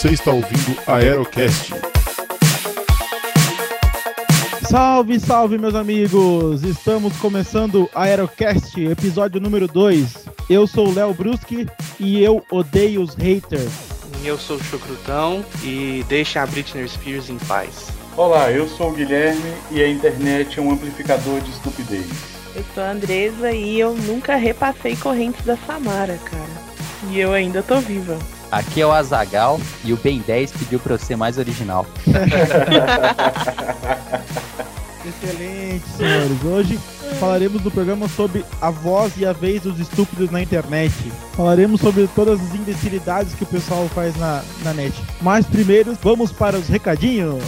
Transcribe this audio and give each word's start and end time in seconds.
Você 0.00 0.12
está 0.14 0.30
ouvindo 0.30 0.78
Aerocast. 0.86 1.74
Salve, 4.62 5.20
salve, 5.20 5.58
meus 5.58 5.74
amigos! 5.74 6.62
Estamos 6.62 7.14
começando 7.18 7.86
a 7.94 8.04
Aerocast, 8.04 8.80
episódio 8.80 9.38
número 9.42 9.68
2. 9.68 10.26
Eu 10.48 10.66
sou 10.66 10.88
o 10.88 10.94
Léo 10.94 11.12
Bruschi 11.12 11.68
e 11.98 12.18
eu 12.24 12.42
odeio 12.50 13.02
os 13.02 13.14
haters. 13.14 13.70
Eu 14.24 14.38
sou 14.38 14.56
o 14.56 14.64
Chocrutão 14.64 15.44
e 15.62 16.02
deixa 16.08 16.42
a 16.42 16.46
Britney 16.46 16.88
Spears 16.88 17.28
em 17.28 17.36
paz. 17.36 17.88
Olá, 18.16 18.50
eu 18.50 18.66
sou 18.70 18.88
o 18.88 18.94
Guilherme 18.94 19.52
e 19.70 19.82
a 19.82 19.86
internet 19.86 20.58
é 20.58 20.62
um 20.62 20.72
amplificador 20.72 21.42
de 21.42 21.50
estupidez. 21.50 22.08
Eu 22.56 22.64
sou 22.74 22.82
a 22.82 22.92
Andresa 22.92 23.52
e 23.52 23.78
eu 23.78 23.94
nunca 23.94 24.36
repassei 24.36 24.96
correntes 24.96 25.44
da 25.44 25.58
Samara, 25.58 26.18
cara. 26.24 26.70
E 27.10 27.20
eu 27.20 27.34
ainda 27.34 27.62
tô 27.62 27.78
viva. 27.80 28.18
Aqui 28.50 28.80
é 28.80 28.86
o 28.86 28.92
Azagal 28.92 29.60
e 29.84 29.92
o 29.92 29.96
Ben 29.96 30.18
10 30.18 30.52
pediu 30.52 30.80
pra 30.80 30.94
eu 30.94 30.98
ser 30.98 31.16
mais 31.16 31.38
original. 31.38 31.86
Excelente, 35.06 35.84
senhores. 35.96 36.44
Hoje 36.44 36.78
falaremos 37.18 37.62
do 37.62 37.70
programa 37.70 38.08
sobre 38.08 38.44
a 38.60 38.70
voz 38.70 39.12
e 39.16 39.24
a 39.24 39.32
vez 39.32 39.62
dos 39.62 39.78
estúpidos 39.78 40.30
na 40.30 40.42
internet. 40.42 40.92
Falaremos 41.34 41.80
sobre 41.80 42.08
todas 42.08 42.40
as 42.40 42.54
imbecilidades 42.54 43.34
que 43.34 43.44
o 43.44 43.46
pessoal 43.46 43.88
faz 43.94 44.16
na, 44.16 44.42
na 44.64 44.74
net. 44.74 44.94
Mas 45.20 45.46
primeiro, 45.46 45.96
vamos 46.02 46.32
para 46.32 46.58
os 46.58 46.68
recadinhos. 46.68 47.42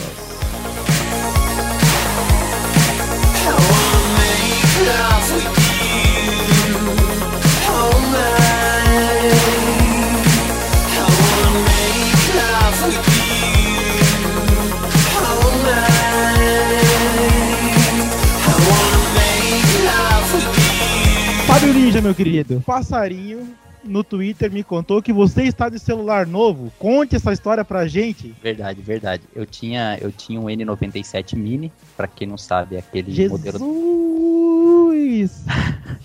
Fábio 21.46 21.74
Ninja, 21.74 22.00
meu 22.00 22.14
querido. 22.14 22.60
Passarinho 22.66 23.54
no 23.84 24.04
Twitter 24.04 24.50
me 24.50 24.62
contou 24.62 25.02
que 25.02 25.12
você 25.12 25.42
está 25.42 25.68
de 25.68 25.78
celular 25.78 26.26
novo. 26.26 26.72
Conte 26.78 27.16
essa 27.16 27.32
história 27.32 27.64
pra 27.64 27.86
gente. 27.86 28.34
Verdade, 28.42 28.80
verdade. 28.80 29.22
Eu 29.34 29.46
tinha, 29.46 29.98
eu 30.00 30.10
tinha 30.10 30.40
um 30.40 30.46
N97 30.46 31.36
Mini, 31.36 31.72
pra 31.96 32.06
quem 32.06 32.26
não 32.26 32.38
sabe, 32.38 32.76
é 32.76 32.78
aquele 32.78 33.12
Jesus! 33.12 33.40
modelo 33.40 33.92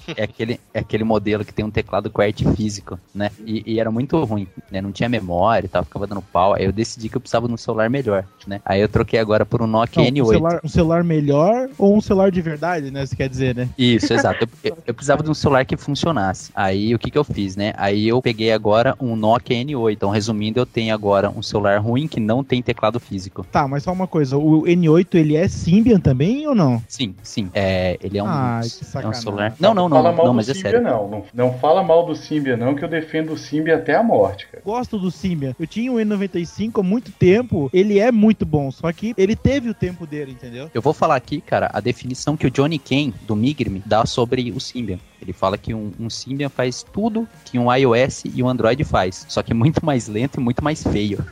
é 0.15 0.23
aquele, 0.23 0.59
é 0.73 0.79
aquele 0.79 1.03
modelo 1.03 1.45
que 1.45 1.53
tem 1.53 1.65
um 1.65 1.71
teclado 1.71 2.09
QWERTY 2.09 2.55
físico, 2.55 2.99
né? 3.13 3.31
E, 3.45 3.63
e, 3.65 3.79
era 3.79 3.91
muito 3.91 4.21
ruim, 4.23 4.47
né? 4.71 4.81
Não 4.81 4.91
tinha 4.91 5.09
memória 5.09 5.65
e 5.65 5.69
tal, 5.69 5.83
ficava 5.83 6.07
dando 6.07 6.21
pau. 6.21 6.53
Aí 6.53 6.65
eu 6.65 6.71
decidi 6.71 7.09
que 7.09 7.17
eu 7.17 7.21
precisava 7.21 7.47
de 7.47 7.53
um 7.53 7.57
celular 7.57 7.89
melhor, 7.89 8.25
né? 8.45 8.61
Aí 8.65 8.81
eu 8.81 8.89
troquei 8.89 9.19
agora 9.19 9.45
por 9.45 9.61
um 9.61 9.67
Nokia 9.67 10.03
Não, 10.03 10.11
N8. 10.11 10.21
Um 10.21 10.25
celular, 10.25 10.61
um 10.63 10.69
celular 10.69 11.03
melhor 11.03 11.69
ou 11.77 11.95
um 11.95 12.01
celular 12.01 12.31
de 12.31 12.41
verdade, 12.41 12.91
né? 12.91 13.05
Você 13.05 13.15
quer 13.15 13.29
dizer, 13.29 13.55
né? 13.55 13.69
Isso, 13.77 14.13
exato. 14.13 14.45
Eu, 14.63 14.71
eu, 14.71 14.77
eu, 14.87 14.93
precisava 14.93 15.23
de 15.23 15.29
um 15.29 15.33
celular 15.33 15.65
que 15.65 15.77
funcionasse. 15.77 16.51
Aí 16.55 16.93
o 16.93 16.99
que 16.99 17.11
que 17.11 17.17
eu 17.17 17.23
fiz, 17.23 17.55
né? 17.55 17.66
Aí 17.77 18.07
eu 18.07 18.21
peguei 18.21 18.51
agora 18.51 18.95
um 18.99 19.15
Nokia 19.15 19.57
N8. 19.57 19.93
Então, 19.93 20.09
resumindo, 20.09 20.59
eu 20.59 20.65
tenho 20.65 20.93
agora 20.93 21.29
um 21.29 21.41
celular 21.41 21.79
ruim 21.79 22.07
que 22.07 22.19
não 22.19 22.43
tem 22.43 22.61
teclado 22.61 22.99
físico. 22.99 23.45
Tá, 23.51 23.67
mas 23.67 23.83
só 23.83 23.91
uma 23.91 24.07
coisa. 24.07 24.37
O 24.37 24.63
N8, 24.63 25.15
ele 25.15 25.35
é 25.35 25.47
Symbian 25.47 25.99
também 25.99 26.47
ou 26.47 26.55
não? 26.55 26.81
Sim, 26.87 27.15
sim. 27.23 27.49
É, 27.53 27.97
ele 28.01 28.17
é 28.17 28.23
um, 28.23 28.27
Ai, 28.27 28.61
que 28.61 28.67
é 28.67 28.67
um 28.67 28.91
sacanagem. 28.91 29.21
celular... 29.21 29.55
Não, 29.59 29.73
não, 29.73 29.89
não, 29.89 29.97
fala 29.97 30.09
não, 30.09 30.17
mal 30.17 30.25
não 30.25 30.33
do 30.33 30.35
mas 30.37 30.49
é 30.49 30.53
Symbian, 30.53 30.71
sério. 30.71 30.83
Não. 30.83 31.09
não. 31.09 31.23
Não 31.33 31.53
fala 31.59 31.83
mal 31.83 32.05
do 32.05 32.15
Symbian, 32.15 32.57
não, 32.57 32.75
que 32.75 32.83
eu 32.83 32.87
defendo 32.87 33.33
o 33.33 33.37
Symbian 33.37 33.77
até 33.77 33.95
a 33.95 34.03
morte, 34.03 34.47
cara. 34.47 34.63
Gosto 34.63 34.97
do 34.97 35.11
Symbian. 35.11 35.55
Eu 35.59 35.67
tinha 35.67 35.91
um 35.91 35.95
N95 35.95 36.79
há 36.79 36.83
muito 36.83 37.11
tempo. 37.11 37.69
Ele 37.73 37.99
é 37.99 38.11
muito 38.11 38.45
bom, 38.45 38.71
só 38.71 38.91
que 38.91 39.13
ele 39.17 39.35
teve 39.35 39.69
o 39.69 39.73
tempo 39.73 40.05
dele, 40.05 40.31
entendeu? 40.31 40.69
Eu 40.73 40.81
vou 40.81 40.93
falar 40.93 41.15
aqui, 41.15 41.41
cara, 41.41 41.69
a 41.73 41.79
definição 41.79 42.37
que 42.37 42.47
o 42.47 42.51
Johnny 42.51 42.79
Ken, 42.79 43.13
do 43.25 43.35
Migrime, 43.35 43.81
dá 43.85 44.05
sobre 44.05 44.51
o 44.51 44.59
Symbian. 44.59 44.99
Ele 45.21 45.33
fala 45.33 45.57
que 45.57 45.73
um, 45.73 45.91
um 45.99 46.09
Symbian 46.09 46.49
faz 46.49 46.83
tudo 46.83 47.27
que 47.45 47.57
um 47.57 47.73
iOS 47.73 48.23
e 48.25 48.43
um 48.43 48.49
Android 48.49 48.83
faz, 48.83 49.25
só 49.27 49.41
que 49.41 49.53
muito 49.53 49.85
mais 49.85 50.07
lento 50.07 50.39
e 50.39 50.43
muito 50.43 50.63
mais 50.63 50.83
feio. 50.83 51.25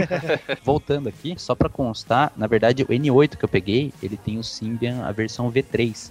Voltando 0.62 1.08
aqui, 1.08 1.34
só 1.36 1.54
para 1.54 1.68
constar, 1.68 2.32
na 2.36 2.46
verdade 2.46 2.82
o 2.82 2.86
N8 2.86 3.36
que 3.36 3.44
eu 3.44 3.48
peguei, 3.48 3.92
ele 4.02 4.16
tem 4.16 4.38
o 4.38 4.44
Symbian 4.44 5.04
a 5.04 5.12
versão 5.12 5.50
V3. 5.50 6.10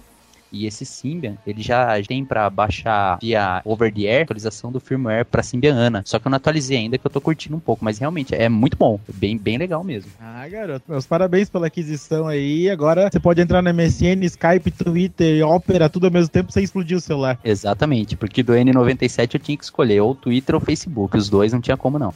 E 0.54 0.66
esse 0.66 0.86
Symbian, 0.86 1.36
ele 1.44 1.60
já 1.60 2.00
tem 2.06 2.24
para 2.24 2.48
baixar 2.48 3.18
via 3.20 3.60
over 3.64 3.92
the 3.92 4.02
air 4.02 4.22
atualização 4.22 4.70
do 4.70 4.78
firmware 4.78 5.24
para 5.24 5.42
Symbian 5.42 5.74
Ana. 5.74 6.02
Só 6.06 6.20
que 6.20 6.28
eu 6.28 6.30
não 6.30 6.36
atualizei 6.36 6.78
ainda, 6.78 6.96
que 6.96 7.04
eu 7.04 7.10
tô 7.10 7.20
curtindo 7.20 7.56
um 7.56 7.60
pouco, 7.60 7.84
mas 7.84 7.98
realmente 7.98 8.32
é 8.32 8.48
muito 8.48 8.76
bom, 8.76 9.00
bem 9.14 9.36
bem 9.36 9.58
legal 9.58 9.82
mesmo. 9.82 10.12
Ah, 10.20 10.46
garoto, 10.48 10.84
meus 10.88 11.06
parabéns 11.06 11.50
pela 11.50 11.66
aquisição 11.66 12.28
aí. 12.28 12.70
Agora 12.70 13.10
você 13.10 13.18
pode 13.18 13.40
entrar 13.40 13.60
no 13.60 13.74
MSN, 13.74 14.24
Skype, 14.26 14.70
Twitter, 14.70 15.44
Opera, 15.44 15.88
tudo 15.88 16.06
ao 16.06 16.12
mesmo 16.12 16.28
tempo 16.28 16.52
sem 16.52 16.62
explodir 16.62 16.96
o 16.96 17.00
celular. 17.00 17.36
Exatamente, 17.44 18.16
porque 18.16 18.40
do 18.40 18.52
N97 18.52 19.34
eu 19.34 19.40
tinha 19.40 19.58
que 19.58 19.64
escolher 19.64 20.00
ou 20.00 20.14
Twitter 20.14 20.54
ou 20.54 20.60
Facebook, 20.60 21.16
os 21.16 21.28
dois 21.28 21.52
não 21.52 21.60
tinha 21.60 21.76
como 21.76 21.98
não. 21.98 22.14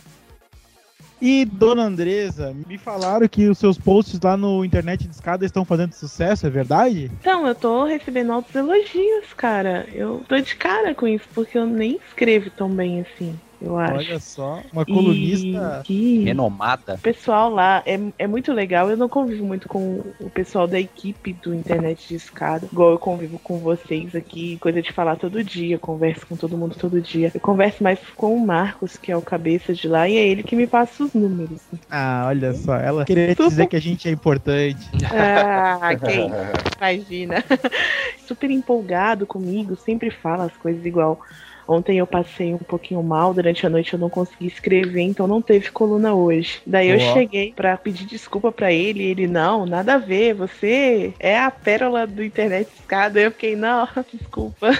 E, 1.20 1.44
dona 1.44 1.82
Andresa, 1.82 2.54
me 2.66 2.78
falaram 2.78 3.28
que 3.28 3.48
os 3.48 3.58
seus 3.58 3.76
posts 3.76 4.20
lá 4.22 4.36
no 4.36 4.64
Internet 4.64 5.06
de 5.08 5.14
Escada 5.14 5.44
estão 5.44 5.64
fazendo 5.64 5.92
sucesso, 5.94 6.46
é 6.46 6.50
verdade? 6.50 7.10
Então, 7.20 7.46
eu 7.46 7.54
tô 7.54 7.84
recebendo 7.84 8.32
altos 8.32 8.54
elogios, 8.54 9.32
cara. 9.36 9.88
Eu 9.92 10.24
tô 10.28 10.38
de 10.38 10.54
cara 10.54 10.94
com 10.94 11.08
isso, 11.08 11.26
porque 11.34 11.58
eu 11.58 11.66
nem 11.66 11.96
escrevo 11.96 12.50
tão 12.50 12.70
bem 12.70 13.00
assim. 13.00 13.38
Eu 13.60 13.76
acho. 13.76 13.94
Olha 13.94 14.20
só, 14.20 14.62
uma 14.72 14.84
colunista 14.84 15.82
e... 15.88 16.22
renomada. 16.24 16.94
O 16.94 16.98
pessoal 16.98 17.50
lá 17.50 17.82
é, 17.84 17.98
é 18.18 18.26
muito 18.26 18.52
legal. 18.52 18.88
Eu 18.88 18.96
não 18.96 19.08
convivo 19.08 19.44
muito 19.44 19.68
com 19.68 20.04
o 20.20 20.30
pessoal 20.30 20.66
da 20.66 20.78
equipe 20.78 21.32
do 21.32 21.52
Internet 21.52 22.08
de 22.08 22.14
Escada, 22.14 22.68
igual 22.70 22.92
eu 22.92 22.98
convivo 22.98 23.38
com 23.38 23.58
vocês 23.58 24.14
aqui, 24.14 24.56
coisa 24.58 24.80
de 24.80 24.92
falar 24.92 25.16
todo 25.16 25.42
dia, 25.42 25.78
converso 25.78 26.26
com 26.26 26.36
todo 26.36 26.56
mundo 26.56 26.76
todo 26.76 27.00
dia. 27.00 27.32
Eu 27.34 27.40
converso 27.40 27.82
mais 27.82 27.98
com 28.16 28.34
o 28.34 28.46
Marcos, 28.46 28.96
que 28.96 29.10
é 29.10 29.16
o 29.16 29.22
cabeça 29.22 29.74
de 29.74 29.88
lá, 29.88 30.08
e 30.08 30.16
é 30.16 30.26
ele 30.26 30.42
que 30.42 30.54
me 30.54 30.66
passa 30.66 31.04
os 31.04 31.12
números. 31.12 31.60
Ah, 31.90 32.26
olha 32.28 32.54
só, 32.54 32.76
ela 32.76 33.04
queria 33.04 33.34
dizer 33.34 33.66
que 33.66 33.76
a 33.76 33.80
gente 33.80 34.08
é 34.08 34.12
importante. 34.12 34.88
Ah, 35.10 35.90
quem? 36.06 36.30
Imagina. 36.76 37.44
Super 38.26 38.50
empolgado 38.50 39.26
comigo, 39.26 39.74
sempre 39.74 40.10
fala 40.10 40.44
as 40.44 40.56
coisas 40.56 40.84
igual. 40.84 41.20
Ontem 41.68 41.98
eu 41.98 42.06
passei 42.06 42.54
um 42.54 42.58
pouquinho 42.58 43.02
mal, 43.02 43.34
durante 43.34 43.66
a 43.66 43.68
noite 43.68 43.92
eu 43.92 43.98
não 43.98 44.08
consegui 44.08 44.46
escrever, 44.46 45.02
então 45.02 45.26
não 45.26 45.42
teve 45.42 45.70
coluna 45.70 46.14
hoje. 46.14 46.62
Daí 46.66 46.88
eu 46.88 46.98
cheguei 46.98 47.52
pra 47.52 47.76
pedir 47.76 48.06
desculpa 48.06 48.50
pra 48.50 48.72
ele, 48.72 49.02
e 49.02 49.10
ele, 49.10 49.26
não, 49.26 49.66
nada 49.66 49.94
a 49.94 49.98
ver, 49.98 50.32
você 50.32 51.12
é 51.20 51.38
a 51.38 51.50
pérola 51.50 52.06
do 52.06 52.24
internet 52.24 52.70
escada. 52.74 53.20
Eu 53.20 53.30
fiquei, 53.30 53.54
não, 53.54 53.86
desculpa. 54.10 54.70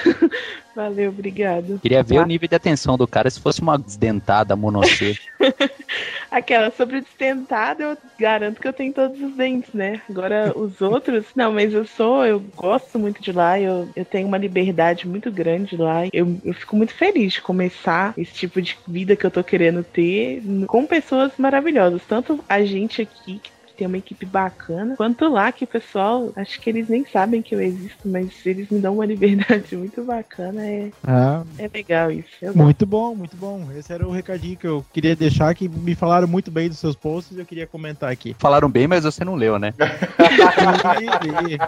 Valeu, 0.79 1.11
obrigado. 1.11 1.81
Queria 1.81 2.05
ver 2.05 2.21
o 2.21 2.25
nível 2.25 2.49
de 2.49 2.55
atenção 2.55 2.97
do 2.97 3.05
cara 3.05 3.29
se 3.29 3.41
fosse 3.41 3.61
uma 3.61 3.77
desdentada 3.77 4.55
monocê. 4.55 5.19
Aquela 6.31 6.71
sobre 6.71 7.01
desdentada, 7.01 7.83
eu 7.83 7.99
garanto 8.17 8.61
que 8.61 8.69
eu 8.69 8.73
tenho 8.73 8.93
todos 8.93 9.21
os 9.21 9.35
dentes, 9.35 9.75
né? 9.75 10.01
Agora 10.09 10.53
os 10.57 10.79
outros, 10.81 11.27
não, 11.35 11.51
mas 11.51 11.75
eu 11.75 11.85
sou, 11.85 12.25
eu 12.25 12.39
gosto 12.55 12.97
muito 12.97 13.21
de 13.21 13.33
lá, 13.33 13.59
eu, 13.59 13.89
eu 13.97 14.05
tenho 14.05 14.29
uma 14.29 14.39
liberdade 14.39 15.09
muito 15.09 15.33
grande 15.33 15.77
lá. 15.77 16.07
Eu, 16.13 16.39
eu 16.45 16.55
fico 16.55 16.77
muito 16.77 16.95
feliz 16.95 17.33
de 17.33 17.43
começar 17.43 18.15
esse 18.17 18.35
tipo 18.35 18.63
de 18.63 18.79
vida 18.87 19.17
que 19.17 19.27
eu 19.27 19.33
tô 19.33 19.43
querendo 19.43 19.83
ter 19.83 20.41
com 20.69 20.87
pessoas 20.87 21.33
maravilhosas. 21.37 22.03
Tanto 22.07 22.39
a 22.49 22.63
gente 22.63 23.03
aqui, 23.03 23.41
que 23.43 23.51
tem 23.79 23.87
uma 23.87 23.97
equipe 23.97 24.27
bacana, 24.27 24.97
quanto 24.97 25.29
lá 25.29 25.53
que 25.53 25.63
o 25.65 25.67
pessoal, 25.69 26.33
acho 26.37 26.61
que 26.61 26.69
eles 26.69 26.89
nem 26.89 27.05
sabem 27.07 27.41
que 27.41 27.55
eu 27.55 27.61
existo, 27.61 28.09
mas 28.09 28.45
eles 28.45 28.69
me 28.69 28.81
dão 28.81 28.95
uma 28.95 29.07
liberdade 29.07 29.77
muito 29.77 30.03
bacana. 30.05 30.67
É, 30.67 30.91
Ah, 31.07 31.45
é 31.57 31.71
legal 31.73 32.11
isso. 32.11 32.29
Eu 32.43 32.53
gosto. 32.53 32.65
muito 32.65 32.87
bom, 32.87 33.15
muito 33.15 33.37
bom. 33.37 33.71
Esse 33.73 33.93
era 33.93 34.07
o 34.07 34.11
recadinho 34.11 34.57
que 34.59 34.67
eu 34.67 34.85
queria 34.93 35.15
deixar, 35.15 35.55
que 35.55 35.69
me 35.69 35.95
falaram 35.95 36.27
muito 36.27 36.51
bem 36.51 36.69
dos 36.69 36.79
seus 36.79 36.97
posts 36.97 37.37
e 37.37 37.41
eu 37.41 37.47
queria 37.47 37.67
comentar 37.67 38.11
aqui. 38.11 38.35
Falaram 38.39 38.69
bem, 38.69 38.89
mas 38.89 39.05
você 39.05 39.25
não 39.25 39.37
leu, 39.37 39.59
né? 39.59 39.73
E- 39.79 39.83
e- 41.55 41.59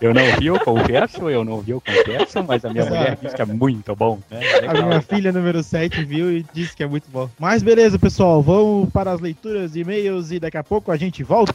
Eu 0.00 0.14
não 0.14 0.24
vi, 0.38 0.46
eu 0.46 0.58
confesso, 0.60 1.28
eu 1.28 1.44
não 1.44 1.60
vi, 1.60 1.72
eu 1.72 1.80
confesso, 1.80 2.42
mas 2.42 2.64
a 2.64 2.70
minha 2.70 2.82
Exato. 2.84 2.96
mulher 2.96 3.18
disse 3.20 3.36
que 3.36 3.42
é 3.42 3.44
muito 3.44 3.94
bom, 3.94 4.18
né? 4.30 4.40
A 4.66 4.72
minha 4.72 5.02
filha 5.02 5.30
número 5.30 5.62
7 5.62 6.02
viu 6.02 6.32
e 6.32 6.42
disse 6.54 6.74
que 6.74 6.82
é 6.82 6.86
muito 6.86 7.10
bom. 7.10 7.28
Mas 7.38 7.62
beleza, 7.62 7.98
pessoal, 7.98 8.40
vamos 8.40 8.88
para 8.90 9.12
as 9.12 9.20
leituras 9.20 9.72
de 9.72 9.80
e-mails 9.80 10.30
e 10.32 10.40
daqui 10.40 10.56
a 10.56 10.64
pouco 10.64 10.90
a 10.90 10.96
gente 10.96 11.22
volta. 11.22 11.49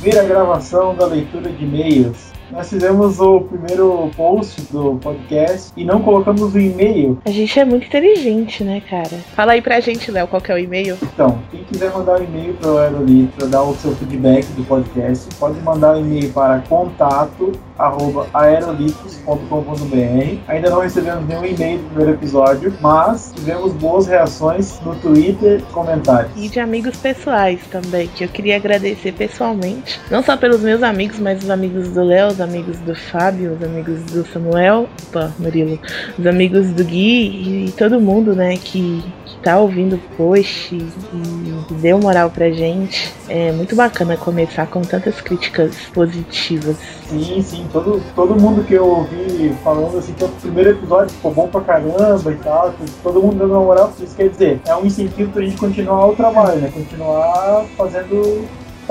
Primeira 0.00 0.24
gravação 0.24 0.94
da 0.96 1.06
leitura 1.06 1.52
de 1.52 1.62
e-mails. 1.64 2.31
Nós 2.52 2.68
fizemos 2.68 3.18
o 3.18 3.40
primeiro 3.40 4.10
post 4.14 4.60
do 4.70 4.96
podcast 4.96 5.72
e 5.74 5.84
não 5.84 6.02
colocamos 6.02 6.54
o 6.54 6.58
e-mail. 6.58 7.18
A 7.24 7.30
gente 7.30 7.58
é 7.58 7.64
muito 7.64 7.86
inteligente, 7.86 8.62
né, 8.62 8.82
cara? 8.90 9.16
Fala 9.34 9.52
aí 9.52 9.62
pra 9.62 9.80
gente, 9.80 10.10
Léo, 10.10 10.28
qual 10.28 10.42
que 10.42 10.52
é 10.52 10.54
o 10.54 10.58
e-mail? 10.58 10.98
Então, 11.02 11.38
quem 11.50 11.64
quiser 11.64 11.90
mandar 11.90 12.20
um 12.20 12.24
e-mail 12.24 12.52
para 12.54 12.70
o 12.70 12.78
Aerolito 12.78 13.32
para 13.38 13.46
dar 13.46 13.62
o 13.62 13.74
seu 13.76 13.96
feedback 13.96 14.44
do 14.48 14.64
podcast, 14.64 15.34
pode 15.36 15.58
mandar 15.60 15.96
um 15.96 16.00
e-mail 16.00 16.30
para 16.30 16.58
contato 16.68 17.52
arroba 17.78 18.26
aerolitos.com.br. 18.32 20.38
Ainda 20.46 20.70
não 20.70 20.80
recebemos 20.80 21.26
nenhum 21.26 21.44
e-mail 21.44 21.78
do 21.78 21.84
primeiro 21.86 22.12
episódio, 22.12 22.72
mas 22.80 23.32
tivemos 23.34 23.72
boas 23.72 24.06
reações 24.06 24.80
no 24.80 24.94
Twitter 24.96 25.60
e 25.60 25.72
comentários. 25.72 26.32
E 26.36 26.48
de 26.48 26.60
amigos 26.60 26.96
pessoais 26.96 27.60
também, 27.70 28.08
que 28.08 28.24
eu 28.24 28.28
queria 28.28 28.56
agradecer 28.56 29.12
pessoalmente. 29.12 30.00
Não 30.10 30.22
só 30.22 30.36
pelos 30.36 30.60
meus 30.60 30.82
amigos, 30.82 31.18
mas 31.18 31.42
os 31.42 31.50
amigos 31.50 31.90
do 31.90 32.04
Léo, 32.04 32.34
amigos 32.42 32.78
do 32.80 32.94
Fábio, 32.94 33.54
os 33.54 33.62
amigos 33.62 34.02
do 34.04 34.26
Samuel, 34.26 34.88
opa, 35.08 35.32
Murilo, 35.38 35.78
os 36.18 36.26
amigos 36.26 36.70
do 36.72 36.84
Gui 36.84 37.66
e 37.66 37.72
todo 37.72 38.00
mundo, 38.00 38.34
né, 38.34 38.56
que, 38.56 39.02
que 39.24 39.36
tá 39.38 39.58
ouvindo 39.58 39.96
o 39.96 40.16
post 40.16 40.74
e, 40.74 40.78
e 40.78 41.74
deu 41.74 41.98
moral 41.98 42.30
pra 42.30 42.50
gente. 42.50 43.14
É 43.28 43.52
muito 43.52 43.74
bacana 43.74 44.16
começar 44.16 44.66
com 44.66 44.82
tantas 44.82 45.20
críticas 45.20 45.74
positivas. 45.94 46.76
Sim, 47.06 47.42
sim, 47.42 47.66
todo, 47.72 48.02
todo 48.14 48.40
mundo 48.40 48.64
que 48.64 48.74
eu 48.74 48.86
ouvi 48.86 49.54
falando 49.62 49.98
assim 49.98 50.12
que 50.12 50.24
o 50.24 50.28
primeiro 50.28 50.70
episódio 50.70 51.14
ficou 51.14 51.32
bom 51.32 51.48
pra 51.48 51.60
caramba 51.60 52.32
e 52.32 52.36
tal, 52.36 52.74
todo 53.02 53.22
mundo 53.22 53.38
dando 53.38 53.52
uma 53.52 53.62
moral, 53.62 53.92
isso 54.02 54.16
quer 54.16 54.28
dizer, 54.28 54.60
é 54.66 54.74
um 54.74 54.84
incentivo 54.84 55.30
pra 55.30 55.42
gente 55.42 55.56
continuar 55.56 56.08
o 56.08 56.16
trabalho, 56.16 56.60
né? 56.60 56.70
Continuar 56.72 57.64
fazendo 57.76 58.46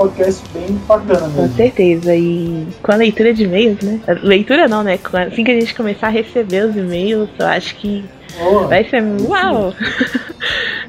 podcast 0.08 0.42
bem 0.52 0.78
bacana 0.86 1.20
Com 1.20 1.42
mesmo. 1.42 1.56
certeza. 1.56 2.14
E 2.14 2.66
com 2.82 2.92
a 2.92 2.96
leitura 2.96 3.32
de 3.32 3.44
e-mails, 3.44 3.80
né? 3.80 4.00
Leitura 4.22 4.68
não, 4.68 4.82
né? 4.82 4.98
Assim 5.26 5.44
que 5.44 5.50
a 5.50 5.60
gente 5.60 5.74
começar 5.74 6.08
a 6.08 6.10
receber 6.10 6.64
os 6.66 6.76
e-mails, 6.76 7.28
eu 7.38 7.46
acho 7.46 7.76
que 7.76 8.04
Vai 8.68 8.84
ser 8.84 9.02
uau! 9.22 9.74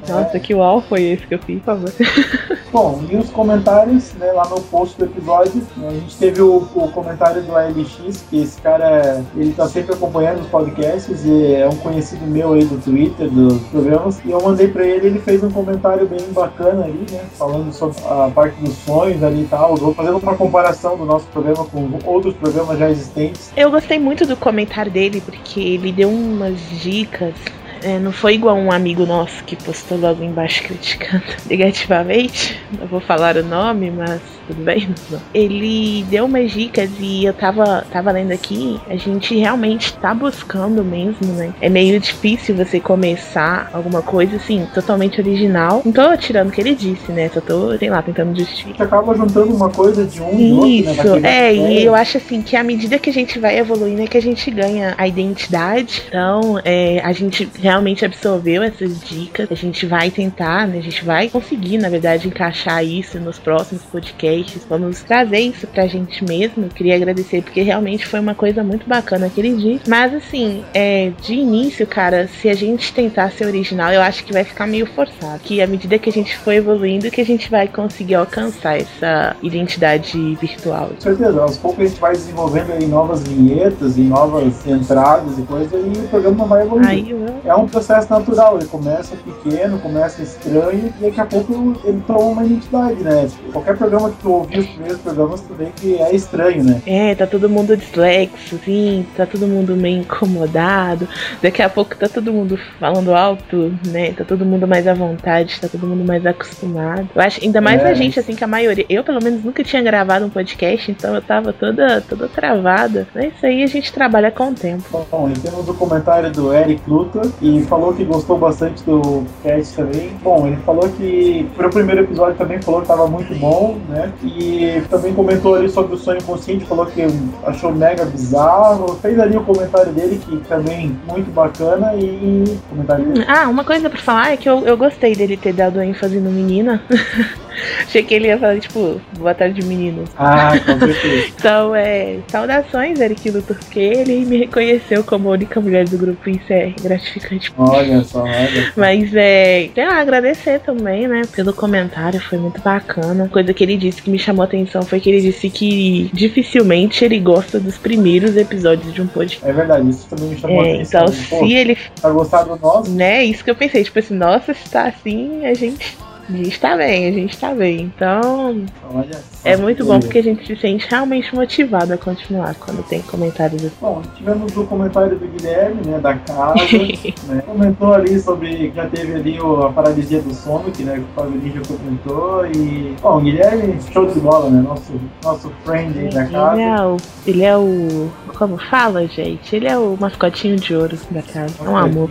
Nossa, 0.08 0.38
que 0.38 0.54
uau 0.54 0.82
foi 0.82 1.02
esse 1.02 1.26
que 1.26 1.34
eu 1.34 1.38
fiz, 1.38 1.58
por 1.62 1.76
favor. 1.76 1.92
Bom, 2.72 3.04
e 3.08 3.16
os 3.16 3.30
comentários, 3.30 4.12
né, 4.14 4.32
lá 4.32 4.48
no 4.48 4.60
post 4.62 4.98
do 4.98 5.04
episódio, 5.04 5.62
né, 5.76 5.88
a 5.88 5.92
gente 5.92 6.16
teve 6.16 6.42
o, 6.42 6.56
o 6.56 6.90
comentário 6.90 7.40
do 7.42 7.56
ALX, 7.56 8.24
que 8.28 8.42
esse 8.42 8.60
cara, 8.60 9.24
ele 9.36 9.52
tá 9.52 9.68
sempre 9.68 9.94
acompanhando 9.94 10.40
os 10.40 10.48
podcasts 10.48 11.24
e 11.24 11.54
é 11.54 11.68
um 11.68 11.76
conhecido 11.76 12.26
meu 12.26 12.52
aí 12.52 12.64
do 12.64 12.82
Twitter, 12.82 13.30
dos 13.30 13.62
programas, 13.68 14.20
e 14.24 14.32
eu 14.32 14.42
mandei 14.42 14.66
pra 14.66 14.84
ele, 14.84 15.06
ele 15.06 15.20
fez 15.20 15.44
um 15.44 15.50
comentário 15.50 16.04
bem 16.06 16.32
bacana 16.32 16.84
ali, 16.84 17.06
né, 17.12 17.20
falando 17.38 17.72
sobre 17.72 17.96
a 18.04 18.28
parte 18.34 18.60
dos 18.60 18.74
sonhos 18.78 19.22
ali 19.22 19.42
e 19.42 19.46
tal, 19.46 19.76
vou 19.76 19.94
fazendo 19.94 20.18
uma 20.18 20.34
comparação 20.34 20.96
do 20.96 21.04
nosso 21.04 21.26
programa 21.26 21.64
com 21.66 21.88
outros 22.04 22.34
programas 22.34 22.76
já 22.78 22.90
existentes. 22.90 23.52
Eu 23.56 23.70
gostei 23.70 24.00
muito 24.00 24.26
do 24.26 24.36
comentário 24.36 24.90
dele, 24.90 25.20
porque 25.20 25.60
ele 25.60 25.92
deu 25.92 26.10
umas 26.10 26.58
dicas. 26.82 27.33
É, 27.82 27.98
não 27.98 28.12
foi 28.12 28.34
igual 28.34 28.56
um 28.56 28.72
amigo 28.72 29.04
nosso 29.04 29.44
que 29.44 29.56
postou 29.56 29.98
logo 29.98 30.24
embaixo 30.24 30.62
criticando 30.62 31.24
negativamente. 31.46 32.58
Não 32.78 32.86
vou 32.86 33.00
falar 33.00 33.36
o 33.36 33.42
nome, 33.42 33.90
mas 33.90 34.22
tudo 34.46 34.62
bem. 34.62 34.94
Ele 35.32 36.04
deu 36.08 36.24
umas 36.24 36.50
dicas 36.50 36.90
e 37.00 37.24
eu 37.24 37.32
tava, 37.32 37.84
tava 37.90 38.10
lendo 38.12 38.32
aqui. 38.32 38.80
A 38.88 38.96
gente 38.96 39.36
realmente 39.36 39.92
tá 39.94 40.14
buscando 40.14 40.84
mesmo, 40.84 41.32
né? 41.34 41.52
É 41.60 41.68
meio 41.68 41.98
difícil 41.98 42.54
você 42.54 42.80
começar 42.80 43.70
alguma 43.72 44.02
coisa 44.02 44.36
assim, 44.36 44.66
totalmente 44.74 45.20
original. 45.20 45.82
Não 45.84 45.92
tô 45.92 46.16
tirando 46.16 46.48
o 46.48 46.52
que 46.52 46.60
ele 46.60 46.74
disse, 46.74 47.10
né? 47.12 47.28
Só 47.28 47.40
tô, 47.40 47.76
sei 47.78 47.90
lá, 47.90 48.02
tentando 48.02 48.36
justificar. 48.38 48.86
acaba 48.86 49.14
juntando 49.14 49.54
uma 49.54 49.70
coisa 49.70 50.04
de 50.04 50.20
um 50.20 50.38
e 50.38 50.52
outro, 50.86 51.20
né, 51.20 51.22
Isso, 51.22 51.26
é, 51.26 51.54
e 51.54 51.84
eu 51.84 51.94
acho 51.94 52.18
assim 52.18 52.42
que 52.42 52.56
à 52.56 52.62
medida 52.62 52.98
que 52.98 53.10
a 53.10 53.12
gente 53.12 53.38
vai 53.38 53.58
evoluindo 53.58 54.02
é 54.02 54.06
que 54.06 54.18
a 54.18 54.22
gente 54.22 54.50
ganha 54.50 54.94
a 54.96 55.06
identidade. 55.06 56.02
Então, 56.08 56.60
é, 56.64 57.00
a 57.02 57.12
gente 57.12 57.48
realmente 57.60 58.04
absorveu 58.04 58.62
essas 58.62 59.00
dicas. 59.00 59.48
A 59.50 59.54
gente 59.54 59.86
vai 59.86 60.10
tentar, 60.10 60.66
né? 60.66 60.78
A 60.78 60.82
gente 60.82 61.04
vai 61.04 61.28
conseguir, 61.28 61.78
na 61.78 61.88
verdade, 61.88 62.28
encaixar 62.28 62.84
isso 62.84 63.18
nos 63.18 63.38
próximos 63.38 63.82
podcasts. 63.82 64.33
Vamos 64.68 65.02
trazer 65.02 65.38
isso 65.38 65.66
pra 65.66 65.86
gente 65.86 66.24
mesmo. 66.24 66.64
Eu 66.64 66.70
queria 66.70 66.96
agradecer 66.96 67.42
porque 67.42 67.62
realmente 67.62 68.06
foi 68.06 68.20
uma 68.20 68.34
coisa 68.34 68.62
muito 68.62 68.88
bacana 68.88 69.26
aquele 69.26 69.54
dia. 69.54 69.80
Mas 69.86 70.14
assim, 70.14 70.64
é, 70.72 71.12
de 71.22 71.34
início, 71.34 71.86
cara, 71.86 72.28
se 72.28 72.48
a 72.48 72.54
gente 72.54 72.92
tentar 72.92 73.30
ser 73.30 73.46
original, 73.46 73.92
eu 73.92 74.00
acho 74.00 74.24
que 74.24 74.32
vai 74.32 74.44
ficar 74.44 74.66
meio 74.66 74.86
forçado. 74.86 75.40
Que 75.42 75.60
à 75.60 75.66
medida 75.66 75.98
que 75.98 76.08
a 76.08 76.12
gente 76.12 76.36
for 76.38 76.52
evoluindo, 76.52 77.10
que 77.10 77.20
a 77.20 77.24
gente 77.24 77.50
vai 77.50 77.68
conseguir 77.68 78.14
alcançar 78.14 78.78
essa 78.78 79.36
identidade 79.42 80.34
virtual. 80.36 80.88
Com 80.88 81.00
certeza, 81.00 81.40
aos 81.40 81.56
poucos 81.58 81.84
a 81.84 81.88
gente 81.88 82.00
vai 82.00 82.12
desenvolvendo 82.12 82.72
aí 82.72 82.86
novas 82.86 83.22
vinhetas 83.22 83.96
e 83.96 84.02
novas 84.02 84.66
entradas 84.66 85.38
e 85.38 85.42
coisas 85.42 85.72
e 85.72 85.98
o 85.98 86.08
programa 86.08 86.46
vai 86.46 86.62
evoluindo. 86.62 86.88
Aí 86.88 87.10
eu 87.10 87.26
É 87.44 87.54
um 87.54 87.66
processo 87.66 88.10
natural, 88.10 88.56
ele 88.58 88.66
começa 88.66 89.16
pequeno, 89.16 89.78
começa 89.78 90.22
estranho 90.22 90.92
e 90.98 91.04
daqui 91.04 91.20
a 91.20 91.26
pouco 91.26 91.74
ele 91.84 92.02
toma 92.06 92.20
uma 92.20 92.44
identidade, 92.44 93.02
né? 93.02 93.28
Qualquer 93.52 93.76
programa 93.76 94.10
que 94.10 94.16
tu 94.24 94.32
ouvir 94.32 94.58
os 94.60 94.66
primeiros 94.66 95.00
programas, 95.00 95.40
tu 95.42 95.54
vê 95.54 95.66
que 95.76 96.00
é 96.00 96.14
estranho, 96.14 96.64
né? 96.64 96.82
É, 96.86 97.14
tá 97.14 97.26
todo 97.26 97.48
mundo 97.48 97.76
dislexo, 97.76 98.58
sim, 98.64 99.06
tá 99.14 99.26
todo 99.26 99.46
mundo 99.46 99.76
meio 99.76 100.00
incomodado. 100.00 101.06
Daqui 101.42 101.62
a 101.62 101.68
pouco 101.68 101.94
tá 101.94 102.08
todo 102.08 102.32
mundo 102.32 102.58
falando 102.80 103.14
alto, 103.14 103.74
né? 103.86 104.12
Tá 104.12 104.24
todo 104.24 104.46
mundo 104.46 104.66
mais 104.66 104.88
à 104.88 104.94
vontade, 104.94 105.60
tá 105.60 105.68
todo 105.68 105.86
mundo 105.86 106.04
mais 106.04 106.24
acostumado. 106.24 107.08
Eu 107.14 107.22
acho, 107.22 107.44
ainda 107.44 107.60
mais 107.60 107.82
É, 107.82 107.90
a 107.90 107.94
gente, 107.94 108.18
assim, 108.18 108.34
que 108.34 108.42
a 108.42 108.46
maioria. 108.46 108.86
Eu, 108.88 109.04
pelo 109.04 109.22
menos, 109.22 109.44
nunca 109.44 109.62
tinha 109.62 109.82
gravado 109.82 110.24
um 110.24 110.30
podcast, 110.30 110.90
então 110.90 111.14
eu 111.14 111.20
tava 111.20 111.52
toda, 111.52 112.00
toda 112.00 112.26
travada. 112.28 113.06
Mas 113.14 113.34
isso 113.34 113.44
aí 113.44 113.62
a 113.62 113.66
gente 113.66 113.92
trabalha 113.92 114.30
com 114.30 114.48
o 114.48 114.54
tempo. 114.54 115.06
Bom, 115.10 115.28
e 115.28 115.38
temos 115.38 115.68
o 115.68 115.74
comentário 115.74 116.32
do 116.32 116.54
Eric 116.54 116.80
Luthor 116.88 117.30
e 117.42 117.62
falou 117.64 117.92
que 117.92 118.04
gostou 118.04 118.38
bastante 118.38 118.82
do 118.84 119.24
cast 119.42 119.76
também. 119.76 120.10
Bom, 120.22 120.46
ele 120.46 120.56
falou 120.64 120.88
que 120.88 121.46
pro 121.56 121.68
primeiro 121.68 122.02
episódio 122.02 122.36
também 122.36 122.62
falou 122.62 122.80
que 122.80 122.86
tava 122.86 123.06
muito 123.06 123.34
bom, 123.34 123.76
né? 123.88 124.12
E 124.22 124.82
também 124.88 125.14
comentou 125.14 125.54
ali 125.54 125.68
sobre 125.68 125.94
o 125.94 125.98
sonho 125.98 126.22
consciente, 126.22 126.64
falou 126.64 126.86
que 126.86 127.02
achou 127.44 127.72
mega 127.72 128.04
bizarro. 128.04 128.96
Fez 128.96 129.18
ali 129.18 129.36
o 129.36 129.42
comentário 129.42 129.92
dele 129.92 130.20
que 130.24 130.36
também 130.48 130.96
muito 131.08 131.30
bacana 131.30 131.94
e 131.94 132.58
comentário 132.68 133.04
dele. 133.06 133.24
Ah, 133.28 133.48
uma 133.48 133.64
coisa 133.64 133.88
pra 133.90 133.98
falar 133.98 134.32
é 134.32 134.36
que 134.36 134.48
eu, 134.48 134.64
eu 134.66 134.76
gostei 134.76 135.14
dele 135.14 135.36
ter 135.36 135.52
dado 135.52 135.80
ênfase 135.80 136.18
no 136.18 136.30
menina. 136.30 136.82
Achei 137.82 138.02
que 138.02 138.14
ele 138.14 138.26
ia 138.26 138.38
falar, 138.38 138.58
tipo, 138.58 139.00
boa 139.16 139.34
tarde, 139.34 139.64
meninos. 139.64 140.10
Ah, 140.16 140.58
com 140.58 140.78
certeza. 140.78 141.34
Então, 141.44 141.74
é. 141.74 142.18
Saudações, 142.28 142.98
Eric 143.00 143.30
Luthor, 143.30 143.56
porque 143.56 143.78
ele 143.78 144.24
me 144.24 144.38
reconheceu 144.38 145.04
como 145.04 145.28
a 145.28 145.32
única 145.32 145.60
mulher 145.60 145.86
do 145.86 145.98
grupo, 145.98 146.28
isso 146.30 146.52
é 146.52 146.72
gratificante. 146.80 147.52
Olha 147.56 148.02
só, 148.02 148.22
olha. 148.22 148.72
Mas 148.76 149.14
é. 149.14 149.68
Sei 149.74 149.86
lá, 149.86 150.00
agradecer 150.00 150.60
também, 150.60 151.06
né? 151.06 151.22
Pelo 151.34 151.52
comentário, 151.52 152.20
foi 152.20 152.38
muito 152.38 152.60
bacana. 152.60 153.28
Coisa 153.28 153.52
que 153.52 153.62
ele 153.62 153.76
disse 153.76 154.02
que 154.04 154.10
me 154.10 154.18
chamou 154.18 154.42
a 154.42 154.46
atenção 154.46 154.82
foi 154.82 155.00
que 155.00 155.10
ele 155.10 155.20
disse 155.22 155.48
que 155.50 156.10
dificilmente 156.12 157.04
ele 157.04 157.18
gosta 157.18 157.58
dos 157.58 157.76
primeiros 157.78 158.36
episódios 158.36 158.92
de 158.92 159.00
um 159.02 159.06
podcast. 159.06 159.44
É 159.48 159.52
verdade, 159.52 159.88
isso 159.88 160.06
também 160.08 160.28
me 160.28 160.38
chamou 160.38 160.60
a 160.60 160.66
É, 160.66 160.74
atenção. 160.74 161.04
então, 161.06 161.14
Pô, 161.30 161.46
se 161.46 161.52
ele. 161.54 161.76
tá 162.00 162.10
gostado 162.10 162.54
do 162.56 162.62
nosso? 162.62 162.90
Né, 162.90 163.24
isso 163.24 163.42
que 163.42 163.50
eu 163.50 163.54
pensei, 163.56 163.82
tipo 163.82 163.98
assim, 163.98 164.14
nossa, 164.14 164.52
se 164.54 164.68
tá 164.70 164.84
assim, 164.86 165.44
a 165.46 165.54
gente. 165.54 165.96
A 166.28 166.32
gente 166.36 166.58
tá 166.60 166.76
bem, 166.76 167.08
a 167.08 167.12
gente 167.12 167.36
tá 167.38 167.54
bem. 167.54 167.92
Então, 167.94 168.64
Olha 168.94 169.20
é 169.44 169.56
muito 169.58 169.84
bom 169.84 170.00
porque 170.00 170.18
a 170.18 170.22
gente 170.22 170.46
se 170.46 170.56
sente 170.56 170.86
realmente 170.88 171.34
motivado 171.34 171.92
a 171.92 171.98
continuar 171.98 172.54
quando 172.54 172.82
tem 172.86 173.02
comentários 173.02 173.62
assim. 173.64 173.74
Bom, 173.80 174.00
tivemos 174.16 174.56
o 174.56 174.64
comentário 174.64 175.18
do 175.18 175.26
Guilherme, 175.26 175.82
né, 175.86 175.98
da 175.98 176.14
casa, 176.14 176.54
né, 177.28 177.42
comentou 177.46 177.92
ali 177.92 178.18
sobre 178.18 178.70
que 178.70 178.72
já 178.74 178.86
teve 178.86 179.14
ali 179.14 179.38
o- 179.40 179.64
a 179.66 179.72
paralisia 179.72 180.22
do 180.22 180.32
sono, 180.32 180.70
que 180.70 180.82
né, 180.82 180.94
que 180.94 181.00
o 181.00 181.06
Fábio 181.14 181.40
Ninja 181.40 181.60
comentou, 181.66 182.46
e, 182.46 182.94
bom, 183.02 183.18
o 183.18 183.20
Guilherme, 183.20 183.76
show 183.92 184.06
de 184.06 184.18
bola, 184.20 184.48
né, 184.48 184.62
nosso, 184.62 184.92
nosso 185.22 185.52
friend 185.64 185.98
aí 185.98 186.08
da 186.08 186.22
Ele 186.22 186.32
casa. 186.32 186.60
é 186.62 186.82
o. 186.86 186.96
Ele 187.26 187.44
é 187.44 187.56
o. 187.56 188.10
Como 188.38 188.56
fala, 188.58 189.06
gente? 189.06 189.54
Ele 189.54 189.68
é 189.68 189.78
o 189.78 189.96
mascotinho 190.00 190.56
de 190.56 190.74
ouro 190.74 190.98
da 191.10 191.22
casa. 191.22 191.54
É 191.64 191.68
um 191.68 191.76
amor. 191.76 192.10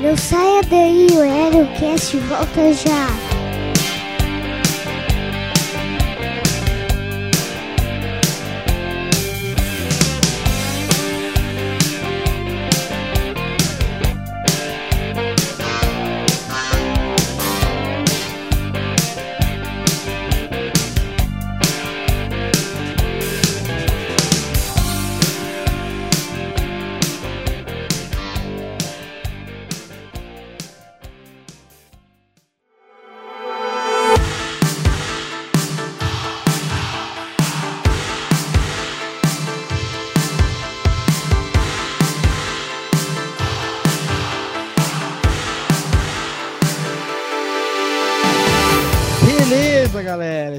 Não 0.00 0.16
saia 0.16 0.62
daí, 0.68 1.06
o 1.12 1.20
Aerocast 1.20 2.16
volta 2.16 2.72
já. 2.72 3.41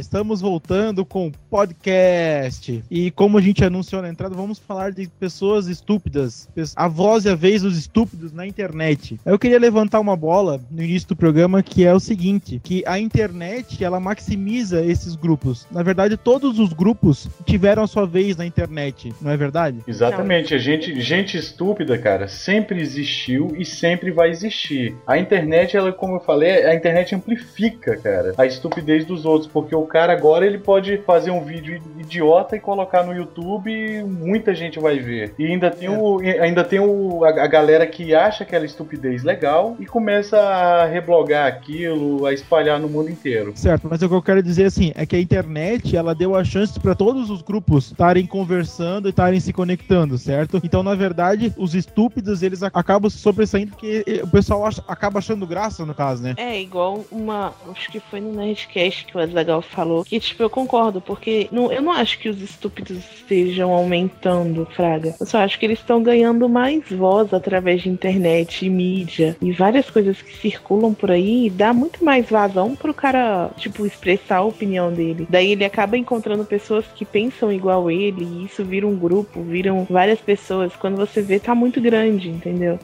Estamos 0.03 0.41
voltando 0.41 1.05
com 1.05 1.27
o 1.27 1.31
podcast. 1.50 2.83
E 2.91 3.10
como 3.12 3.38
a 3.38 3.41
gente 3.41 3.63
anunciou 3.63 4.01
na 4.01 4.10
entrada, 4.10 4.36
vamos 4.36 4.60
falar 4.60 4.91
de 4.91 5.07
pessoas 5.19 5.67
estúpidas, 5.67 6.48
a 6.75 6.88
voz 6.88 7.25
e 7.25 7.29
a 7.29 7.36
vez 7.36 7.62
dos 7.62 7.77
estúpidos 7.77 8.31
na 8.31 8.45
internet. 8.45 9.19
Eu 9.25 9.39
queria 9.39 9.60
levantar 9.60 10.00
uma 10.00 10.15
bola 10.15 10.60
no 10.69 10.83
início 10.83 11.07
do 11.10 11.15
programa 11.15 11.63
que 11.63 11.86
é 11.86 11.93
o 11.93 12.00
seguinte, 12.00 12.60
que 12.63 12.83
a 12.86 13.00
internet, 13.00 13.83
ela 13.83 14.00
maximiza 14.00 14.83
esses 14.83 15.15
grupos. 15.15 15.65
Na 15.72 15.81
verdade, 15.81 16.17
todos 16.17 16.60
os 16.60 16.74
grupos 16.74 17.29
tiveram 17.45 17.83
a 17.83 17.88
sua 17.88 18.05
vez 18.05 18.36
na 18.36 18.45
internet, 18.45 19.13
não 19.22 19.31
é 19.31 19.38
verdade? 19.38 19.79
Exatamente, 19.88 20.53
a 20.53 20.57
gente, 20.57 21.00
gente 21.00 21.38
estúpida, 21.38 21.98
cara, 21.98 22.27
sempre 22.27 22.81
existiu 22.81 23.55
e 23.57 23.63
sempre 23.63 24.12
vai 24.12 24.29
existir. 24.29 24.95
A 25.07 25.17
internet, 25.17 25.77
ela, 25.77 25.93
como 25.93 26.15
eu 26.15 26.19
falei, 26.19 26.65
a 26.65 26.75
internet 26.75 27.15
amplifica, 27.15 27.95
cara, 27.98 28.33
a 28.38 28.45
estupidez 28.45 29.05
dos 29.05 29.25
outros, 29.25 29.50
porque 29.50 29.74
o 29.74 29.86
cara 29.94 30.12
agora 30.12 30.44
ele 30.46 30.58
pode 30.58 30.98
fazer 31.06 31.30
um 31.30 31.44
vídeo 31.46 31.80
idiota 32.00 32.56
e 32.56 32.60
colocar 32.60 33.04
no 33.04 33.14
YouTube 33.14 33.72
e 33.72 34.04
muita 34.04 34.56
gente 34.56 34.80
vai 34.80 34.98
ver. 34.98 35.36
E 35.38 35.46
ainda 35.46 35.70
tem, 35.70 35.88
o, 35.88 36.20
e 36.22 36.40
ainda 36.40 36.64
tem 36.64 36.80
o, 36.80 37.24
a, 37.24 37.30
a 37.30 37.48
galera 37.48 37.86
que 37.86 38.16
acha 38.16 38.44
aquela 38.44 38.66
estupidez 38.66 39.22
legal 39.24 39.78
e 39.80 39.86
começa 39.86 40.40
a 40.40 40.86
reblogar 40.88 41.46
aquilo, 41.48 42.26
a 42.26 42.34
espalhar 42.34 42.80
no 42.80 42.90
mundo 42.90 43.12
inteiro. 43.12 43.54
Certo, 43.56 43.88
mas 43.88 44.02
o 44.02 44.10
que 44.10 44.16
eu 44.16 44.22
quero 44.22 44.42
dizer 44.42 44.66
assim 44.66 44.92
é 44.96 45.06
que 45.06 45.16
a 45.16 45.20
internet 45.20 45.96
ela 45.96 46.16
deu 46.16 46.36
a 46.36 46.44
chance 46.44 46.80
para 46.80 46.96
todos 46.96 47.30
os 47.30 47.44
grupos 47.44 47.92
estarem 47.92 48.26
conversando 48.26 49.08
e 49.08 49.12
estarem 49.12 49.40
se 49.40 49.54
conectando, 49.54 50.18
certo? 50.18 50.60
Então, 50.64 50.82
na 50.82 50.96
verdade, 50.96 51.54
os 51.56 51.76
estúpidos 51.76 52.42
eles 52.42 52.64
acabam 52.64 53.12
se 53.12 53.20
sobressaindo 53.20 53.72
porque 53.72 54.04
eh, 54.08 54.22
o 54.24 54.28
pessoal 54.28 54.66
acha- 54.66 54.84
acaba 54.88 55.20
achando 55.20 55.46
graça 55.46 55.86
no 55.86 55.94
caso, 55.94 56.24
né? 56.24 56.34
É, 56.38 56.60
igual 56.60 57.06
uma. 57.12 57.54
Acho 57.72 57.92
que 57.92 58.00
foi 58.00 58.20
no 58.20 58.34
Nerdcast 58.34 59.06
que 59.06 59.16
o 59.16 59.20
Azagal 59.20 59.62
falou. 59.62 59.83
Que, 60.04 60.20
tipo, 60.20 60.44
eu 60.44 60.50
concordo, 60.50 61.02
porque 61.02 61.48
não, 61.52 61.72
eu 61.72 61.82
não 61.82 61.92
acho 61.92 62.20
que 62.20 62.30
os 62.30 62.42
estúpidos 62.42 62.98
estejam 63.16 63.72
aumentando, 63.72 64.68
Fraga. 64.74 65.16
Eu 65.20 65.25
só 65.25 65.40
acho 65.40 65.60
que 65.60 65.66
eles 65.66 65.80
estão 65.80 66.02
ganhando 66.02 66.48
mais 66.48 66.90
voz 66.90 67.34
através 67.34 67.82
de 67.82 67.90
internet 67.90 68.66
e 68.66 68.70
mídia 68.70 69.36
e 69.42 69.52
várias 69.52 69.90
coisas 69.90 70.22
que 70.22 70.38
circulam 70.38 70.94
por 70.94 71.12
aí. 71.12 71.48
E 71.48 71.50
dá 71.50 71.74
muito 71.74 72.04
mais 72.04 72.30
vazão 72.30 72.75
pro 72.75 72.94
cara, 72.94 73.50
tipo, 73.58 73.86
expressar 73.86 74.38
a 74.38 74.44
opinião 74.44 74.92
dele. 74.92 75.28
Daí 75.30 75.52
ele 75.52 75.66
acaba 75.66 75.98
encontrando 75.98 76.46
pessoas 76.46 76.86
que 76.96 77.06
pensam 77.06 77.52
igual 77.52 77.90
ele 77.90 78.24
e 78.24 78.46
isso 78.46 78.63
vira 78.63 78.88
um 78.88 78.96
grupo, 78.96 79.42
viram 79.42 79.86
várias 79.90 80.20
pessoas. 80.20 80.75
Quando 80.75 80.98
você 80.98 81.22
vê, 81.22 81.40
tá 81.40 81.54
muito 81.54 81.82
grande, 81.82 82.30
entendeu? 82.30 82.80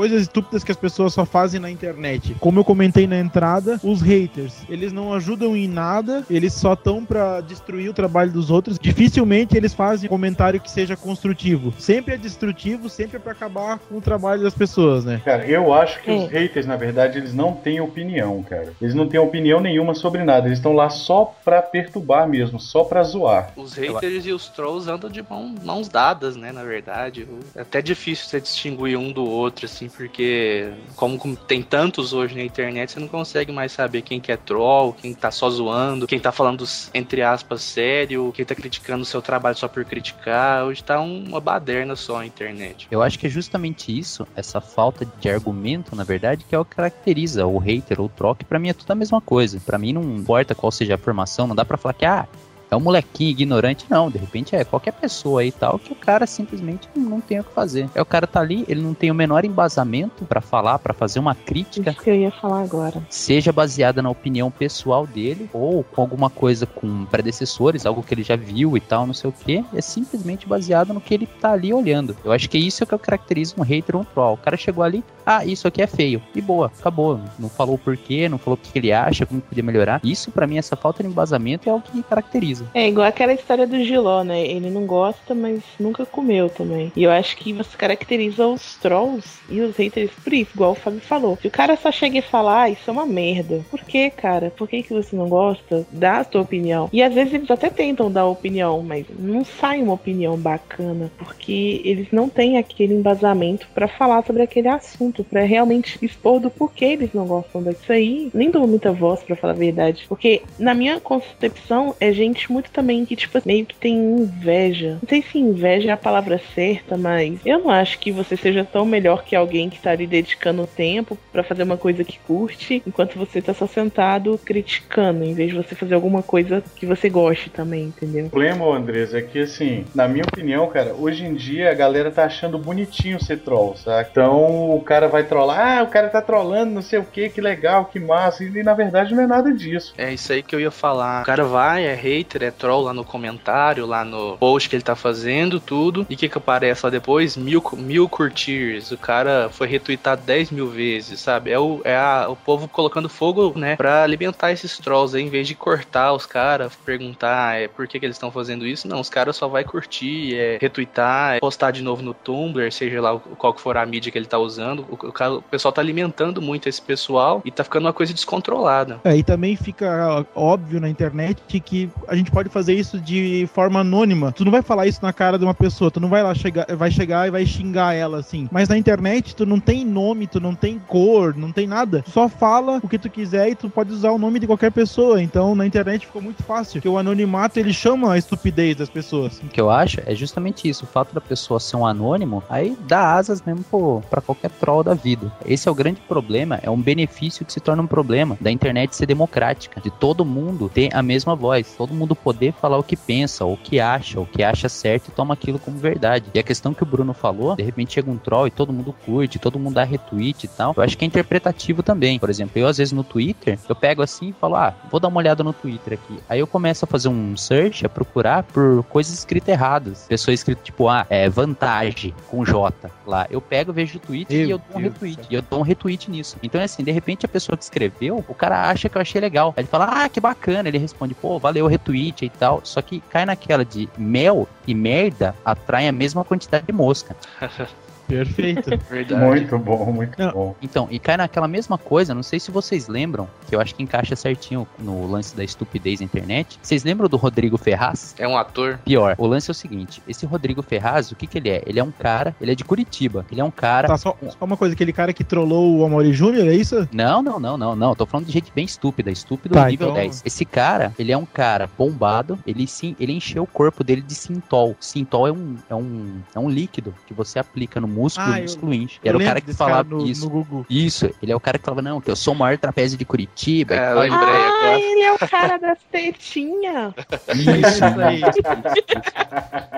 Coisas 0.00 0.22
estúpidas 0.22 0.64
que 0.64 0.70
as 0.72 0.78
pessoas 0.78 1.12
só 1.12 1.26
fazem 1.26 1.60
na 1.60 1.70
internet. 1.70 2.34
Como 2.40 2.58
eu 2.58 2.64
comentei 2.64 3.06
na 3.06 3.18
entrada, 3.18 3.78
os 3.84 4.00
haters, 4.00 4.62
eles 4.66 4.94
não 4.94 5.12
ajudam 5.12 5.54
em 5.54 5.68
nada, 5.68 6.24
eles 6.30 6.54
só 6.54 6.72
estão 6.72 7.04
pra 7.04 7.42
destruir 7.42 7.90
o 7.90 7.92
trabalho 7.92 8.32
dos 8.32 8.50
outros. 8.50 8.78
Dificilmente 8.78 9.58
eles 9.58 9.74
fazem 9.74 10.06
um 10.06 10.08
comentário 10.08 10.58
que 10.58 10.70
seja 10.70 10.96
construtivo. 10.96 11.74
Sempre 11.78 12.14
é 12.14 12.16
destrutivo, 12.16 12.88
sempre 12.88 13.18
é 13.18 13.20
pra 13.20 13.32
acabar 13.32 13.78
com 13.78 13.98
o 13.98 14.00
trabalho 14.00 14.42
das 14.42 14.54
pessoas, 14.54 15.04
né? 15.04 15.20
Cara, 15.22 15.46
eu 15.46 15.70
acho 15.74 16.00
que 16.02 16.10
É. 16.10 16.14
os 16.14 16.30
haters, 16.30 16.64
na 16.64 16.76
verdade, 16.76 17.18
eles 17.18 17.34
não 17.34 17.52
têm 17.52 17.82
opinião, 17.82 18.42
cara. 18.42 18.72
Eles 18.80 18.94
não 18.94 19.06
têm 19.06 19.20
opinião 19.20 19.60
nenhuma 19.60 19.94
sobre 19.94 20.24
nada. 20.24 20.46
Eles 20.46 20.60
estão 20.60 20.72
lá 20.72 20.88
só 20.88 21.34
pra 21.44 21.60
perturbar 21.60 22.26
mesmo, 22.26 22.58
só 22.58 22.84
pra 22.84 23.02
zoar. 23.02 23.52
Os 23.54 23.74
haters 23.74 24.24
e 24.24 24.32
os 24.32 24.48
trolls 24.48 24.90
andam 24.90 25.10
de 25.10 25.22
mão- 25.28 25.54
mãos 25.62 25.90
dadas, 25.90 26.36
né? 26.36 26.52
Na 26.52 26.64
verdade. 26.64 27.28
É 27.54 27.60
até 27.60 27.82
difícil 27.82 28.24
você 28.24 28.40
distinguir 28.40 28.96
um 28.96 29.12
do 29.12 29.28
outro, 29.28 29.66
assim, 29.66 29.89
porque 29.96 30.72
como, 30.96 31.36
tem 31.36 31.62
tantos 31.62 32.12
hoje 32.12 32.34
na 32.34 32.42
internet, 32.42 32.92
você 32.92 33.00
não 33.00 33.08
consegue 33.08 33.52
mais 33.52 33.72
saber 33.72 34.02
quem 34.02 34.20
que 34.20 34.32
é 34.32 34.36
troll, 34.36 34.92
quem 34.92 35.14
tá 35.14 35.30
só 35.30 35.48
zoando, 35.50 36.06
quem 36.06 36.18
tá 36.18 36.32
falando, 36.32 36.64
entre 36.94 37.22
aspas, 37.22 37.62
sério, 37.62 38.32
quem 38.34 38.44
tá 38.44 38.54
criticando 38.54 39.02
o 39.02 39.06
seu 39.06 39.20
trabalho 39.20 39.56
só 39.56 39.68
por 39.68 39.84
criticar. 39.84 40.64
Hoje 40.64 40.82
tá 40.82 41.00
um- 41.00 41.24
uma 41.28 41.40
baderna 41.40 41.96
só 41.96 42.18
a 42.18 42.26
internet. 42.26 42.86
Eu 42.90 43.02
acho 43.02 43.18
que 43.18 43.26
é 43.26 43.30
justamente 43.30 43.96
isso, 43.96 44.26
essa 44.34 44.60
falta 44.60 45.06
de 45.20 45.28
argumento, 45.28 45.94
na 45.94 46.04
verdade, 46.04 46.44
que 46.48 46.54
é 46.54 46.58
o 46.58 46.64
que 46.64 46.76
caracteriza 46.76 47.46
o 47.46 47.58
hater 47.58 48.00
ou 48.00 48.06
o 48.06 48.10
troque. 48.10 48.44
Pra 48.44 48.58
mim 48.58 48.68
é 48.68 48.72
tudo 48.72 48.90
a 48.90 48.94
mesma 48.94 49.20
coisa. 49.20 49.60
Pra 49.64 49.78
mim 49.78 49.92
não 49.92 50.02
importa 50.02 50.54
qual 50.54 50.70
seja 50.70 50.94
a 50.94 50.98
formação, 50.98 51.46
não 51.46 51.54
dá 51.54 51.64
pra 51.64 51.76
falar 51.76 51.94
que 51.94 52.04
ah, 52.04 52.26
é 52.70 52.76
um 52.76 52.80
molequinho 52.80 53.30
ignorante, 53.30 53.84
não. 53.88 54.10
De 54.10 54.18
repente 54.18 54.54
é 54.54 54.64
qualquer 54.64 54.92
pessoa 54.92 55.40
aí 55.40 55.48
e 55.48 55.52
tal 55.52 55.78
que 55.78 55.92
o 55.92 55.96
cara 55.96 56.26
simplesmente 56.26 56.88
não, 56.94 57.20
tem 57.20 57.40
o 57.40 57.44
que 57.44 57.52
fazer. 57.52 57.88
É 57.94 58.00
o 58.00 58.06
cara 58.06 58.26
tá 58.26 58.40
ali, 58.40 58.64
ele 58.68 58.80
não 58.80 58.94
tem 58.94 59.10
o 59.10 59.14
menor 59.14 59.44
embasamento 59.44 60.24
pra 60.24 60.40
falar, 60.40 60.78
pra 60.78 60.94
fazer 60.94 61.18
uma 61.18 61.34
crítica, 61.34 61.90
Isso 61.90 62.00
que 62.00 62.10
eu 62.10 62.14
ia 62.14 62.30
falar 62.30 62.62
agora. 62.62 63.02
seja 63.08 63.52
baseada 63.52 64.02
na 64.02 64.10
opinião 64.10 64.50
pessoal 64.50 65.06
dele 65.06 65.48
ou 65.52 65.82
com 65.84 66.00
alguma 66.00 66.30
coisa 66.30 66.66
com 66.66 67.04
predecessores, 67.06 67.86
algo 67.86 68.02
que 68.02 68.14
ele 68.14 68.22
já 68.22 68.36
viu 68.36 68.76
e 68.76 68.80
tal, 68.80 69.06
não 69.06 69.14
sei 69.14 69.30
o 69.30 69.32
que, 69.32 69.64
é 69.74 69.80
simplesmente 69.80 70.46
baseado 70.46 70.92
no 70.92 71.00
que 71.00 71.14
ele 71.14 71.26
tá 71.26 71.52
ali 71.52 71.72
olhando. 71.72 72.16
Eu 72.24 72.32
acho 72.32 72.48
que 72.48 72.56
é 72.56 72.60
isso 72.60 72.86
que 72.86 72.98
caracteriza 72.98 73.54
um 73.56 73.62
hater 73.62 73.96
um 73.96 74.04
troll. 74.04 74.34
O 74.34 74.36
cara 74.36 74.56
chegou 74.56 74.84
ali, 74.84 75.04
ah, 75.24 75.44
isso 75.44 75.66
aqui 75.66 75.82
é 75.82 75.86
feio, 75.86 76.22
e 76.34 76.40
boa, 76.40 76.70
acabou. 76.78 77.20
Não 77.38 77.48
falou 77.48 77.74
o 77.74 77.78
porquê, 77.78 78.28
não 78.28 78.38
falou 78.38 78.58
o 78.58 78.70
que 78.70 78.78
ele 78.78 78.92
acha, 78.92 79.26
como 79.26 79.40
podia 79.40 79.62
melhorar. 79.62 80.00
Isso, 80.04 80.30
pra 80.30 80.46
mim, 80.46 80.58
essa 80.58 80.76
falta 80.76 81.02
de 81.02 81.08
embasamento 81.08 81.68
é 81.68 81.72
o 81.72 81.80
que 81.80 82.02
caracteriza. 82.02 82.59
É 82.74 82.88
igual 82.88 83.06
aquela 83.06 83.32
história 83.32 83.66
do 83.66 83.82
Giló, 83.82 84.22
né? 84.22 84.46
Ele 84.46 84.70
não 84.70 84.86
gosta, 84.86 85.34
mas 85.34 85.62
nunca 85.78 86.04
comeu 86.06 86.48
também. 86.48 86.92
E 86.94 87.02
eu 87.02 87.10
acho 87.10 87.36
que 87.36 87.52
você 87.52 87.76
caracteriza 87.76 88.46
os 88.46 88.76
trolls 88.76 89.40
e 89.48 89.60
os 89.60 89.76
haters 89.76 90.10
por 90.22 90.32
isso, 90.32 90.52
igual 90.54 90.72
o 90.72 90.76
Fábio 90.76 91.00
falou. 91.00 91.38
Se 91.40 91.48
o 91.48 91.50
cara 91.50 91.76
só 91.76 91.90
chega 91.90 92.18
e 92.18 92.22
fala, 92.22 92.62
ah, 92.62 92.70
isso 92.70 92.88
é 92.88 92.92
uma 92.92 93.06
merda. 93.06 93.64
Por 93.70 93.80
que, 93.80 94.10
cara? 94.10 94.52
Por 94.56 94.68
que, 94.68 94.82
que 94.82 94.92
você 94.92 95.16
não 95.16 95.28
gosta? 95.28 95.86
Dá 95.90 96.18
a 96.18 96.24
sua 96.24 96.42
opinião. 96.42 96.88
E 96.92 97.02
às 97.02 97.14
vezes 97.14 97.34
eles 97.34 97.50
até 97.50 97.70
tentam 97.70 98.10
dar 98.10 98.26
opinião, 98.26 98.82
mas 98.82 99.06
não 99.18 99.44
sai 99.44 99.82
uma 99.82 99.94
opinião 99.94 100.36
bacana, 100.36 101.10
porque 101.18 101.80
eles 101.84 102.08
não 102.12 102.28
têm 102.28 102.58
aquele 102.58 102.94
embasamento 102.94 103.66
pra 103.74 103.88
falar 103.88 104.24
sobre 104.24 104.42
aquele 104.42 104.68
assunto, 104.68 105.24
pra 105.24 105.42
realmente 105.42 105.98
expor 106.02 106.40
do 106.40 106.50
porquê 106.50 106.86
eles 106.86 107.12
não 107.12 107.26
gostam 107.26 107.62
disso 107.62 107.92
aí. 107.92 108.30
Nem 108.32 108.50
dou 108.50 108.66
muita 108.66 108.92
voz, 108.92 109.22
pra 109.22 109.36
falar 109.36 109.52
a 109.52 109.56
verdade. 109.56 110.04
Porque 110.08 110.42
na 110.58 110.74
minha 110.74 111.00
concepção 111.00 111.94
é 112.00 112.12
gente 112.12 112.49
muito 112.50 112.70
também 112.70 113.04
que, 113.04 113.16
tipo, 113.16 113.40
meio 113.44 113.64
que 113.64 113.74
tem 113.74 113.94
inveja. 113.94 114.98
Não 115.02 115.08
sei 115.08 115.22
se 115.22 115.38
inveja 115.38 115.90
é 115.90 115.92
a 115.92 115.96
palavra 115.96 116.40
certa, 116.54 116.96
mas 116.96 117.38
eu 117.44 117.60
não 117.60 117.70
acho 117.70 117.98
que 117.98 118.12
você 118.12 118.36
seja 118.36 118.64
tão 118.64 118.84
melhor 118.84 119.24
que 119.24 119.34
alguém 119.34 119.70
que 119.70 119.80
tá 119.80 119.90
ali 119.90 120.06
dedicando 120.06 120.66
tempo 120.66 121.16
pra 121.32 121.42
fazer 121.42 121.62
uma 121.62 121.76
coisa 121.76 122.04
que 122.04 122.18
curte, 122.18 122.82
enquanto 122.86 123.18
você 123.18 123.40
tá 123.40 123.54
só 123.54 123.66
sentado 123.66 124.38
criticando, 124.44 125.24
em 125.24 125.34
vez 125.34 125.50
de 125.50 125.56
você 125.56 125.74
fazer 125.74 125.94
alguma 125.94 126.22
coisa 126.22 126.62
que 126.76 126.86
você 126.86 127.08
goste 127.08 127.50
também, 127.50 127.84
entendeu? 127.84 128.26
O 128.26 128.30
problema, 128.30 128.64
ô, 128.64 128.72
Andrés, 128.72 129.14
é 129.14 129.22
que 129.22 129.40
assim, 129.40 129.84
na 129.94 130.08
minha 130.08 130.24
opinião, 130.24 130.66
cara, 130.68 130.94
hoje 130.94 131.24
em 131.24 131.34
dia 131.34 131.70
a 131.70 131.74
galera 131.74 132.10
tá 132.10 132.24
achando 132.24 132.58
bonitinho 132.58 133.22
ser 133.22 133.38
troll, 133.38 133.76
sabe? 133.76 134.08
Então 134.10 134.74
o 134.74 134.80
cara 134.80 135.08
vai 135.08 135.24
trollar, 135.24 135.78
ah, 135.78 135.82
o 135.82 135.88
cara 135.88 136.08
tá 136.08 136.20
trollando, 136.20 136.72
não 136.72 136.82
sei 136.82 136.98
o 136.98 137.04
que, 137.04 137.28
que 137.28 137.40
legal, 137.40 137.86
que 137.86 137.98
massa. 137.98 138.44
E 138.44 138.62
na 138.62 138.74
verdade 138.74 139.14
não 139.14 139.22
é 139.22 139.26
nada 139.26 139.52
disso. 139.52 139.94
É 139.96 140.12
isso 140.12 140.32
aí 140.32 140.42
que 140.42 140.54
eu 140.54 140.60
ia 140.60 140.70
falar. 140.70 141.22
O 141.22 141.26
cara 141.26 141.44
vai, 141.44 141.84
é 141.84 141.94
hater, 141.94 142.39
Twitter, 142.40 142.48
é 142.48 142.50
troll 142.50 142.82
lá 142.82 142.94
no 142.94 143.04
comentário, 143.04 143.86
lá 143.86 144.04
no 144.04 144.36
post 144.38 144.68
que 144.68 144.76
ele 144.76 144.82
tá 144.82 144.96
fazendo, 144.96 145.60
tudo. 145.60 146.06
E 146.08 146.14
o 146.14 146.16
que 146.16 146.28
que 146.28 146.38
aparece 146.38 146.84
lá 146.84 146.90
depois? 146.90 147.36
Mil, 147.36 147.62
mil 147.76 148.08
curtirs. 148.08 148.90
O 148.90 148.98
cara 148.98 149.50
foi 149.52 149.68
retweetado 149.68 150.22
10 150.22 150.50
mil 150.50 150.68
vezes, 150.68 151.20
sabe? 151.20 151.50
É, 151.50 151.58
o, 151.58 151.80
é 151.84 151.96
a, 151.96 152.26
o 152.28 152.36
povo 152.36 152.66
colocando 152.66 153.08
fogo, 153.08 153.52
né, 153.56 153.76
pra 153.76 154.02
alimentar 154.02 154.52
esses 154.52 154.78
trolls 154.78 155.16
aí, 155.16 155.22
em 155.22 155.28
vez 155.28 155.46
de 155.46 155.54
cortar 155.54 156.12
os 156.12 156.26
caras, 156.26 156.74
perguntar 156.84 157.60
é, 157.60 157.68
por 157.68 157.86
que 157.86 158.00
que 158.00 158.06
eles 158.06 158.16
estão 158.16 158.30
fazendo 158.30 158.66
isso. 158.66 158.88
Não, 158.88 159.00
os 159.00 159.10
caras 159.10 159.36
só 159.36 159.46
vai 159.48 159.64
curtir, 159.64 160.34
é, 160.34 160.58
retweetar, 160.60 161.36
é, 161.36 161.40
postar 161.40 161.70
de 161.70 161.82
novo 161.82 162.02
no 162.02 162.14
Tumblr, 162.14 162.72
seja 162.72 163.00
lá 163.00 163.18
qual 163.18 163.52
que 163.52 163.60
for 163.60 163.76
a 163.76 163.84
mídia 163.84 164.10
que 164.10 164.18
ele 164.18 164.26
tá 164.26 164.38
usando. 164.38 164.86
O, 164.88 165.06
o 165.06 165.20
o 165.30 165.42
pessoal 165.42 165.72
tá 165.72 165.80
alimentando 165.80 166.40
muito 166.40 166.68
esse 166.68 166.80
pessoal 166.80 167.42
e 167.44 167.50
tá 167.50 167.62
ficando 167.62 167.86
uma 167.86 167.92
coisa 167.92 168.14
descontrolada. 168.14 169.00
É, 169.04 169.16
e 169.16 169.22
também 169.22 169.54
fica 169.54 170.26
óbvio 170.34 170.80
na 170.80 170.88
internet 170.88 171.42
que 171.60 171.90
a 172.08 172.14
gente 172.14 172.29
pode 172.30 172.48
fazer 172.48 172.74
isso 172.74 173.00
de 173.00 173.48
forma 173.52 173.80
anônima. 173.80 174.32
Tu 174.32 174.44
não 174.44 174.52
vai 174.52 174.62
falar 174.62 174.86
isso 174.86 175.00
na 175.02 175.12
cara 175.12 175.38
de 175.38 175.44
uma 175.44 175.54
pessoa, 175.54 175.90
tu 175.90 176.00
não 176.00 176.08
vai 176.08 176.22
lá 176.22 176.34
chegar, 176.34 176.66
vai 176.76 176.90
chegar 176.90 177.26
e 177.26 177.30
vai 177.30 177.44
xingar 177.44 177.94
ela 177.94 178.18
assim. 178.18 178.48
Mas 178.50 178.68
na 178.68 178.78
internet 178.78 179.34
tu 179.34 179.44
não 179.44 179.60
tem 179.60 179.84
nome, 179.84 180.26
tu 180.26 180.40
não 180.40 180.54
tem 180.54 180.78
cor, 180.78 181.36
não 181.36 181.52
tem 181.52 181.66
nada. 181.66 182.02
Tu 182.02 182.10
só 182.10 182.28
fala 182.28 182.80
o 182.82 182.88
que 182.88 182.98
tu 182.98 183.10
quiser 183.10 183.50
e 183.50 183.54
tu 183.54 183.68
pode 183.68 183.92
usar 183.92 184.10
o 184.12 184.18
nome 184.18 184.38
de 184.38 184.46
qualquer 184.46 184.70
pessoa. 184.70 185.22
Então 185.22 185.54
na 185.54 185.66
internet 185.66 186.06
ficou 186.06 186.22
muito 186.22 186.42
fácil, 186.42 186.74
porque 186.74 186.88
o 186.88 186.98
anonimato 186.98 187.58
ele 187.58 187.72
chama 187.72 188.12
a 188.12 188.18
estupidez 188.18 188.76
das 188.76 188.88
pessoas. 188.88 189.38
O 189.38 189.48
que 189.48 189.60
eu 189.60 189.70
acho 189.70 190.00
é 190.06 190.14
justamente 190.14 190.68
isso. 190.68 190.84
O 190.84 190.88
fato 190.88 191.14
da 191.14 191.20
pessoa 191.20 191.60
ser 191.60 191.76
um 191.76 191.86
anônimo, 191.86 192.42
aí 192.48 192.76
dá 192.86 193.14
asas 193.14 193.42
mesmo 193.42 193.64
pô, 193.64 194.02
pra 194.08 194.20
qualquer 194.20 194.50
troll 194.50 194.82
da 194.82 194.94
vida. 194.94 195.30
Esse 195.44 195.68
é 195.68 195.70
o 195.70 195.74
grande 195.74 196.00
problema, 196.00 196.58
é 196.62 196.70
um 196.70 196.80
benefício 196.80 197.44
que 197.44 197.52
se 197.52 197.60
torna 197.60 197.82
um 197.82 197.86
problema 197.86 198.36
da 198.40 198.50
internet 198.50 198.94
ser 198.94 199.06
democrática, 199.06 199.80
de 199.80 199.90
todo 199.90 200.24
mundo 200.24 200.68
ter 200.68 200.94
a 200.94 201.02
mesma 201.02 201.34
voz, 201.34 201.74
todo 201.76 201.94
mundo 201.94 202.09
poder 202.14 202.52
falar 202.52 202.78
o 202.78 202.82
que 202.82 202.96
pensa, 202.96 203.44
o 203.44 203.56
que 203.56 203.80
acha, 203.80 204.20
o 204.20 204.26
que 204.26 204.42
acha 204.42 204.68
certo 204.68 205.08
e 205.08 205.10
toma 205.10 205.34
aquilo 205.34 205.58
como 205.58 205.78
verdade. 205.78 206.26
E 206.34 206.38
a 206.38 206.42
questão 206.42 206.74
que 206.74 206.82
o 206.82 206.86
Bruno 206.86 207.12
falou, 207.12 207.56
de 207.56 207.62
repente 207.62 207.94
chega 207.94 208.10
um 208.10 208.16
troll 208.16 208.46
e 208.46 208.50
todo 208.50 208.72
mundo 208.72 208.94
curte, 209.04 209.38
todo 209.38 209.58
mundo 209.58 209.74
dá 209.74 209.84
retweet 209.84 210.44
e 210.44 210.48
tal, 210.48 210.74
eu 210.76 210.82
acho 210.82 210.96
que 210.96 211.04
é 211.04 211.06
interpretativo 211.08 211.82
também. 211.82 212.18
Por 212.18 212.30
exemplo, 212.30 212.52
eu 212.60 212.66
às 212.66 212.78
vezes 212.78 212.92
no 212.92 213.04
Twitter, 213.04 213.58
eu 213.68 213.74
pego 213.74 214.02
assim 214.02 214.28
e 214.28 214.32
falo, 214.32 214.56
ah, 214.56 214.74
vou 214.90 215.00
dar 215.00 215.08
uma 215.08 215.18
olhada 215.18 215.42
no 215.42 215.52
Twitter 215.52 215.94
aqui. 215.94 216.18
Aí 216.28 216.40
eu 216.40 216.46
começo 216.46 216.84
a 216.84 216.88
fazer 216.88 217.08
um 217.08 217.36
search, 217.36 217.84
a 217.84 217.88
procurar 217.88 218.42
por 218.42 218.82
coisas 218.84 219.12
escritas 219.12 219.48
erradas. 219.48 220.06
Pessoa 220.08 220.34
escrito 220.34 220.62
tipo, 220.62 220.88
ah, 220.88 221.06
é 221.08 221.28
vantagem 221.28 222.14
com 222.28 222.44
J 222.44 222.90
lá. 223.06 223.26
Eu 223.30 223.40
pego, 223.40 223.72
vejo 223.72 223.98
o 223.98 224.00
tweet 224.00 224.32
Meu 224.32 224.46
e 224.46 224.50
eu 224.50 224.58
dou 224.58 224.78
um 224.78 224.82
Deus 224.82 224.94
do 224.94 225.00
retweet. 225.00 225.20
E 225.30 225.34
eu 225.34 225.42
dou 225.42 225.60
um 225.60 225.62
retweet 225.62 226.10
nisso. 226.10 226.36
Então, 226.42 226.60
assim, 226.60 226.82
de 226.82 226.90
repente 226.90 227.26
a 227.26 227.28
pessoa 227.28 227.56
que 227.56 227.64
escreveu, 227.64 228.24
o 228.28 228.34
cara 228.34 228.70
acha 228.70 228.88
que 228.88 228.96
eu 228.96 229.02
achei 229.02 229.20
legal. 229.20 229.52
Aí 229.56 229.62
ele 229.62 229.68
fala, 229.68 230.04
ah, 230.04 230.08
que 230.08 230.20
bacana. 230.20 230.68
Ele 230.68 230.78
responde, 230.78 231.14
pô, 231.14 231.38
valeu 231.38 231.66
o 231.66 231.68
retweet 232.00 232.24
e 232.24 232.30
tal. 232.30 232.60
Só 232.64 232.80
que 232.80 233.00
cai 233.00 233.24
naquela 233.24 233.64
de 233.64 233.88
mel 233.96 234.48
e 234.66 234.74
merda 234.74 235.34
atraem 235.44 235.88
a 235.88 235.92
mesma 235.92 236.24
quantidade 236.24 236.66
de 236.66 236.72
mosca. 236.72 237.16
Perfeito. 238.10 238.70
Verdade. 238.90 239.24
Muito 239.24 239.58
bom, 239.58 239.92
muito 239.92 240.18
Não. 240.18 240.32
bom. 240.32 240.54
Então, 240.62 240.88
e 240.90 240.98
cai 240.98 241.16
naquela 241.16 241.48
mesma 241.48 241.78
coisa, 241.78 242.14
não 242.14 242.22
sei 242.22 242.38
se 242.40 242.50
vocês 242.50 242.88
lembram, 242.88 243.28
que 243.48 243.54
eu 243.54 243.60
acho 243.60 243.74
que 243.74 243.82
encaixa 243.82 244.14
certinho 244.16 244.66
no 244.78 245.06
lance 245.10 245.34
da 245.36 245.44
estupidez 245.44 246.00
na 246.00 246.06
internet. 246.06 246.58
Vocês 246.62 246.84
lembram 246.84 247.08
do 247.08 247.16
Rodrigo 247.16 247.56
Ferraz? 247.56 248.14
É 248.18 248.26
um 248.26 248.36
ator. 248.36 248.78
Pior, 248.84 249.14
o 249.18 249.26
lance 249.26 249.50
é 249.50 249.52
o 249.52 249.54
seguinte: 249.54 250.02
esse 250.08 250.26
Rodrigo 250.26 250.62
Ferraz, 250.62 251.10
o 251.10 251.16
que 251.16 251.26
que 251.26 251.38
ele 251.38 251.48
é? 251.50 251.62
Ele 251.66 251.78
é 251.78 251.84
um 251.84 251.90
cara, 251.92 252.34
ele 252.40 252.52
é 252.52 252.54
de 252.54 252.64
Curitiba. 252.64 253.24
Ele 253.30 253.40
é 253.40 253.44
um 253.44 253.50
cara. 253.50 253.88
Tá, 253.88 253.96
só, 253.96 254.16
só 254.20 254.44
uma 254.44 254.56
coisa, 254.56 254.74
aquele 254.74 254.92
cara 254.92 255.12
que 255.12 255.22
trollou 255.24 255.78
o 255.78 255.84
Amori 255.84 256.12
Júnior, 256.12 256.46
é 256.48 256.54
isso? 256.54 256.88
Não, 256.92 257.22
não, 257.22 257.38
não, 257.38 257.56
não, 257.56 257.76
não. 257.76 257.94
Tô 257.94 258.06
falando 258.06 258.26
de 258.26 258.32
gente 258.32 258.52
bem 258.54 258.64
estúpida, 258.64 259.10
estúpido 259.10 259.54
Tá, 259.54 259.66
nível 259.68 259.88
então- 259.90 260.00
10. 260.02 260.22
Esse 260.24 260.44
cara, 260.44 260.92
ele 260.98 261.12
é 261.12 261.16
um 261.16 261.24
cara 261.26 261.68
bombado, 261.78 262.38
ele 262.46 262.66
sim, 262.66 262.96
ele 262.98 263.12
encheu 263.12 263.42
o 263.44 263.46
corpo 263.46 263.84
dele 263.84 264.00
de 264.02 264.14
sintol. 264.14 264.76
Sintol 264.80 265.26
é 265.28 265.32
um, 265.32 265.56
é 265.68 265.74
um, 265.74 266.20
é 266.34 266.38
um 266.38 266.48
líquido 266.48 266.94
que 267.06 267.14
você 267.14 267.38
aplica 267.38 267.80
no 267.80 267.88
músculo 268.00 268.26
Ah, 268.32 268.38
eu- 268.38 268.42
músculo 268.42 268.74
incha. 268.74 268.98
Era 269.04 269.16
o 269.16 269.20
cara 269.24 269.40
que 269.40 269.52
falava 269.54 269.88
no, 269.88 270.06
isso. 270.06 270.24
no 270.24 270.30
Google. 270.30 270.66
Isso, 270.68 271.10
ele 271.22 271.32
é 271.32 271.36
o 271.36 271.40
cara 271.40 271.58
que 271.58 271.64
falava, 271.64 271.82
não, 271.82 272.00
que 272.00 272.10
eu 272.10 272.16
sou 272.16 272.34
o 272.34 272.36
maior 272.38 272.56
trapézio 272.58 272.96
de 272.98 273.04
Curitiba. 273.04 273.74
É, 273.74 273.94
lembrei 273.94 274.10
Ah, 274.18 274.48
agora. 274.48 274.80
ele 274.80 275.00
é 275.02 275.12
o 275.12 275.18
cara 275.18 275.56
das 275.58 275.78
tetinhas. 275.90 276.92
Isso, 277.34 277.84
aí. 278.00 278.20